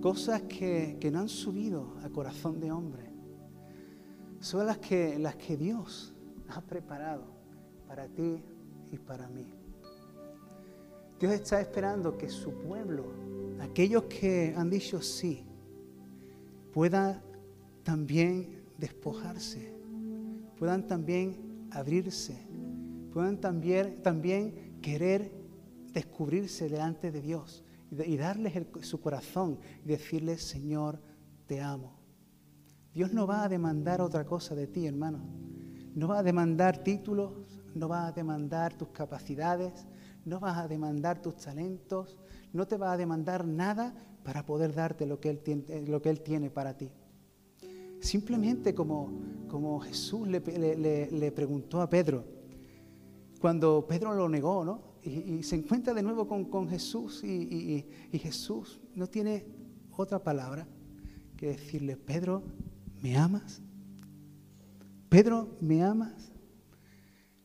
Cosas 0.00 0.42
que, 0.42 0.98
que 1.00 1.10
no 1.10 1.20
han 1.20 1.28
subido 1.28 1.94
a 2.04 2.10
corazón 2.10 2.60
de 2.60 2.70
hombre. 2.70 3.10
Son 4.40 4.66
las 4.66 4.78
que, 4.78 5.18
las 5.18 5.36
que 5.36 5.56
Dios 5.56 6.12
ha 6.48 6.60
preparado 6.60 7.24
para 7.88 8.08
ti 8.08 8.42
y 8.92 8.98
para 8.98 9.28
mí. 9.28 9.46
Dios 11.18 11.32
está 11.32 11.60
esperando 11.60 12.18
que 12.18 12.28
su 12.28 12.52
pueblo, 12.52 13.06
aquellos 13.60 14.04
que 14.04 14.52
han 14.56 14.68
dicho 14.68 15.00
sí, 15.00 15.44
puedan 16.72 17.22
también 17.82 18.62
despojarse, 18.76 19.72
puedan 20.58 20.86
también 20.86 21.68
abrirse, 21.70 22.46
puedan 23.12 23.40
también, 23.40 24.02
también 24.02 24.78
querer 24.80 25.32
descubrirse 25.92 26.68
delante 26.68 27.10
de 27.10 27.20
Dios 27.20 27.64
y, 27.90 28.16
darles 28.16 28.66
su 28.82 29.00
corazón 29.00 29.58
y 29.84 29.88
decirles, 29.88 30.42
Señor, 30.42 31.00
te 31.46 31.60
amo. 31.60 32.00
Dios 32.92 33.12
no 33.12 33.26
va 33.26 33.44
a 33.44 33.48
demandar 33.48 34.00
otra 34.00 34.24
cosa 34.24 34.54
de 34.54 34.66
ti, 34.66 34.86
hermano. 34.86 35.18
No 35.94 36.08
va 36.08 36.18
a 36.18 36.22
demandar 36.22 36.78
títulos, 36.78 37.32
no 37.74 37.88
va 37.88 38.06
a 38.06 38.12
demandar 38.12 38.74
tus 38.74 38.88
capacidades, 38.88 39.86
no 40.24 40.40
va 40.40 40.60
a 40.60 40.68
demandar 40.68 41.20
tus 41.20 41.36
talentos, 41.36 42.18
no 42.52 42.66
te 42.66 42.76
va 42.76 42.92
a 42.92 42.96
demandar 42.96 43.46
nada 43.46 43.94
para 44.24 44.44
poder 44.46 44.74
darte 44.74 45.06
lo 45.06 45.20
que 45.20 45.30
Él 45.30 45.40
tiene, 45.40 45.86
lo 45.86 46.00
que 46.00 46.10
él 46.10 46.20
tiene 46.22 46.50
para 46.50 46.76
ti. 46.76 46.90
Simplemente 48.04 48.74
como, 48.74 49.18
como 49.48 49.80
Jesús 49.80 50.28
le, 50.28 50.38
le, 51.10 51.32
preguntó 51.32 51.80
a 51.80 51.88
Pedro, 51.88 52.22
cuando 53.40 53.86
Pedro 53.88 54.12
lo 54.12 54.28
negó, 54.28 54.62
¿no? 54.62 54.98
Y, 55.02 55.42
se 55.42 55.56
encuentra 55.56 55.94
de 55.94 56.02
nuevo 56.02 56.28
con, 56.28 56.44
con 56.44 56.68
Jesús 56.68 57.24
y, 57.24 57.86
y 58.12 58.18
Jesús 58.18 58.78
no 58.94 59.06
tiene 59.06 59.46
otra 59.96 60.22
palabra 60.22 60.68
que 61.34 61.46
decirle, 61.46 61.96
Pedro, 61.96 62.42
¿me 63.00 63.16
amas? 63.16 63.62
Pedro, 65.08 65.56
¿me 65.62 65.82
amas? 65.82 66.30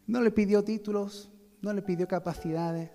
No 0.08 0.22
le 0.22 0.30
pidió 0.30 0.62
títulos, 0.62 1.32
no 1.62 1.72
le 1.72 1.82
pidió 1.82 2.06
capacidades, 2.06 2.92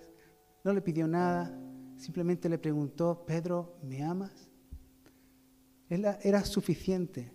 no 0.63 0.71
le 0.71 0.83
pidió 0.83 1.07
nada, 1.07 1.59
simplemente 1.97 2.47
le 2.47 2.59
preguntó, 2.59 3.25
Pedro, 3.25 3.79
¿me 3.81 4.03
amas? 4.03 4.51
era 5.89 6.45
suficiente 6.45 7.33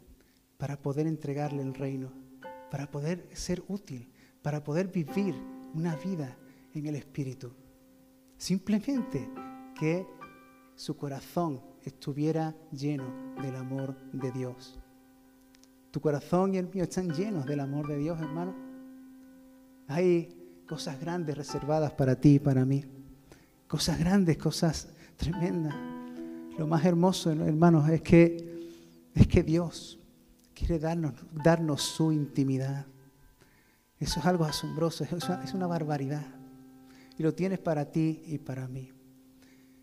para 0.61 0.77
poder 0.77 1.07
entregarle 1.07 1.63
el 1.63 1.75
reino, 1.75 2.13
para 2.71 2.89
poder 2.91 3.27
ser 3.33 3.65
útil, 3.67 4.13
para 4.43 4.63
poder 4.63 4.89
vivir 4.89 5.35
una 5.75 5.97
vida 5.97 6.37
en 6.75 6.87
el 6.87 6.97
Espíritu. 6.97 7.51
Simplemente 8.37 9.29
que 9.75 10.07
su 10.75 10.99
corazón 10.99 11.63
estuviera 11.83 12.55
lleno 12.73 13.35
del 13.43 13.57
amor 13.57 13.97
de 14.13 14.31
Dios. 14.33 14.79
Tu 15.91 15.99
corazón 15.99 16.55
y 16.55 16.59
el 16.59 16.69
mío 16.69 16.85
están 16.85 17.09
llenos 17.11 17.47
del 17.47 17.61
amor 17.61 17.89
de 17.89 17.97
Dios, 17.97 18.21
hermano. 18.21 18.55
Hay 19.89 20.63
cosas 20.69 21.01
grandes 21.01 21.39
reservadas 21.39 21.93
para 21.93 22.17
ti 22.17 22.35
y 22.35 22.39
para 22.39 22.67
mí. 22.67 22.85
Cosas 23.67 23.99
grandes, 23.99 24.37
cosas 24.37 24.89
tremendas. 25.17 25.75
Lo 26.59 26.67
más 26.67 26.85
hermoso, 26.85 27.33
hermanos, 27.33 27.89
es 27.89 28.03
que, 28.03 28.69
es 29.15 29.27
que 29.27 29.43
Dios 29.43 30.00
quiere 30.61 30.79
darnos, 30.79 31.15
darnos 31.33 31.81
su 31.81 32.13
intimidad. 32.13 32.85
Eso 33.99 34.21
es 34.21 34.27
algo 34.27 34.45
asombroso, 34.45 35.05
es 35.05 35.55
una, 35.55 35.67
barbaridad. 35.67 36.27
Y 37.17 37.23
lo 37.23 37.35
tienes 37.35 37.59
para 37.59 37.87
ti 37.87 38.23
y 38.27 38.39
para 38.39 38.69
mí. 38.69 38.93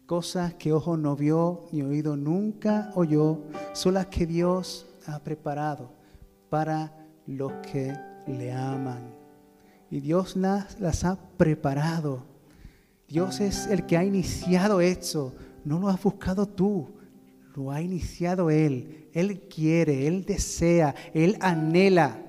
Cosas 0.05 0.53
que 0.53 0.71
ojo 0.71 0.95
no 0.95 1.15
vio 1.15 1.65
ni 1.71 1.81
oído 1.81 2.15
nunca 2.15 2.91
oyó, 2.95 3.41
son 3.73 3.95
las 3.95 4.05
que 4.07 4.25
Dios 4.25 4.87
ha 5.07 5.19
preparado 5.19 5.91
para 6.49 6.93
los 7.25 7.51
que 7.71 7.93
le 8.27 8.53
aman. 8.53 9.13
Y 9.89 9.99
Dios 9.99 10.35
las, 10.35 10.79
las 10.79 11.03
ha 11.03 11.17
preparado. 11.37 12.25
Dios 13.07 13.39
es 13.39 13.67
el 13.67 13.85
que 13.85 13.97
ha 13.97 14.03
iniciado 14.03 14.79
esto. 14.79 15.33
No 15.65 15.79
lo 15.79 15.89
has 15.89 16.01
buscado 16.01 16.47
tú, 16.47 16.89
lo 17.55 17.71
ha 17.71 17.81
iniciado 17.81 18.49
Él. 18.49 19.06
Él 19.17 19.47
quiere, 19.49 20.05
Él 20.05 20.25
desea, 20.25 20.93
Él 21.11 21.39
anhela. 21.41 22.23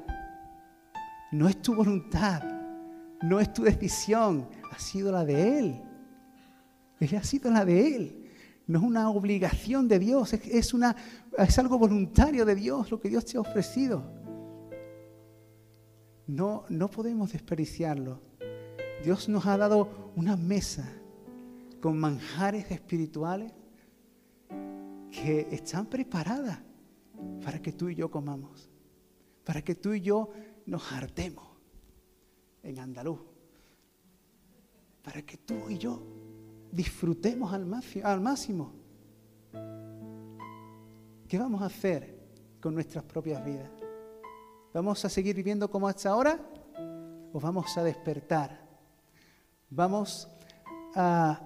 No 1.31 1.47
es 1.47 1.61
tu 1.61 1.75
voluntad, 1.75 2.43
no 3.21 3.41
es 3.41 3.53
tu 3.53 3.63
decisión, 3.63 4.49
ha 4.73 4.79
sido 4.79 5.13
la 5.13 5.23
de 5.23 5.59
Él. 5.59 5.83
Ha 7.15 7.23
sido 7.23 7.51
la 7.51 7.67
de 7.67 7.95
Él. 7.95 8.31
No 8.67 8.79
es 8.79 8.85
una 8.87 9.11
obligación 9.11 9.87
de 9.87 9.99
Dios, 9.99 10.33
es, 10.33 10.75
es 11.37 11.59
algo 11.59 11.79
voluntario 11.79 12.47
de 12.47 12.55
Dios 12.55 12.91
lo 12.91 12.99
que 12.99 13.11
Dios 13.11 13.27
te 13.27 13.37
ha 13.37 13.41
ofrecido. 13.41 14.11
No, 16.27 16.65
no 16.71 16.91
podemos 16.91 17.33
desperdiciarlo. 17.33 18.23
Dios 19.05 19.29
nos 19.29 19.45
ha 19.45 19.59
dado 19.59 20.11
una 20.17 20.39
mesa 20.39 20.91
con 21.83 21.99
manjares 21.99 22.71
espirituales 22.71 23.53
que 25.11 25.49
están 25.51 25.85
preparadas 25.85 26.61
para 27.43 27.61
que 27.61 27.73
tú 27.73 27.89
y 27.89 27.95
yo 27.95 28.11
comamos, 28.11 28.69
para 29.45 29.63
que 29.63 29.75
tú 29.75 29.93
y 29.93 30.01
yo 30.01 30.31
nos 30.67 30.93
hartemos 30.93 31.47
en 32.63 32.79
andaluz, 32.79 33.21
para 35.03 35.23
que 35.23 35.39
tú 35.39 35.71
y 35.71 35.79
yo 35.79 36.03
disfrutemos 36.71 37.53
al 37.53 38.21
máximo. 38.21 38.73
¿Qué 41.29 41.39
vamos 41.39 41.61
a 41.63 41.67
hacer 41.67 42.19
con 42.61 42.75
nuestras 42.75 43.05
propias 43.05 43.45
vidas? 43.45 43.71
¿Vamos 44.73 45.05
a 45.05 45.09
seguir 45.09 45.37
viviendo 45.37 45.71
como 45.71 45.89
hasta 45.89 46.11
ahora 46.11 46.39
o 47.33 47.41
vamos 47.41 47.77
a 47.77 47.85
despertar? 47.85 48.67
Vamos 49.71 50.29
a, 50.95 51.41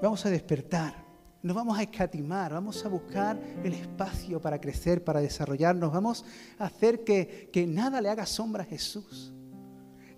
vamos 0.00 0.24
a 0.26 0.30
despertar, 0.30 1.01
no 1.42 1.54
vamos 1.54 1.78
a 1.78 1.82
escatimar, 1.82 2.52
vamos 2.52 2.84
a 2.84 2.88
buscar 2.88 3.40
el 3.64 3.72
espacio 3.74 4.40
para 4.40 4.60
crecer, 4.60 5.02
para 5.02 5.20
desarrollarnos, 5.20 5.92
vamos 5.92 6.24
a 6.58 6.66
hacer 6.66 7.04
que, 7.04 7.50
que 7.52 7.66
nada 7.66 8.00
le 8.00 8.08
haga 8.08 8.26
sombra 8.26 8.62
a 8.62 8.66
Jesús. 8.66 9.32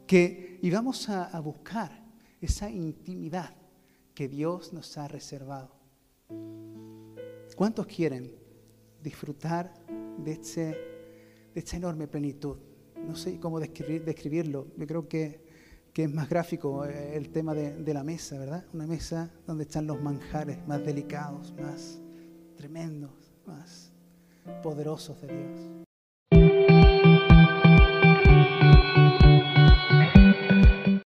Que, 0.07 0.59
y 0.63 0.71
vamos 0.71 1.09
a, 1.09 1.25
a 1.25 1.41
buscar 1.41 2.05
esa 2.41 2.71
intimidad 2.71 3.55
que 4.15 4.29
Dios 4.29 4.73
nos 4.73 4.97
ha 4.99 5.09
reservado. 5.09 5.75
¿Cuántos 7.57 7.87
quieren 7.87 8.35
disfrutar 9.03 9.73
de, 10.19 10.33
este, 10.33 10.61
de 10.61 11.61
esta 11.61 11.77
enorme 11.77 12.07
plenitud? 12.07 12.57
No 13.07 13.17
sé 13.17 13.39
cómo 13.39 13.61
describir, 13.61 14.05
describirlo. 14.05 14.69
Yo 14.77 14.87
creo 14.87 15.09
que, 15.09 15.44
que, 15.95 16.05
es 16.05 16.13
más 16.13 16.29
gráfico 16.29 16.85
eh, 16.85 17.17
el 17.17 17.31
tema 17.31 17.55
de, 17.55 17.75
de 17.77 17.95
la 17.95 18.03
mesa, 18.05 18.39
¿verdad? 18.39 18.65
Una 18.73 18.87
mesa 18.87 19.31
donde 19.47 19.63
están 19.63 19.87
los 19.87 20.03
manjares 20.03 20.59
más 20.67 20.85
delicados, 20.85 21.55
más 21.55 22.01
tremendos, 22.57 23.33
más 23.47 23.93
poderosos 24.63 25.21
de 25.23 25.29
Dios. 25.29 25.94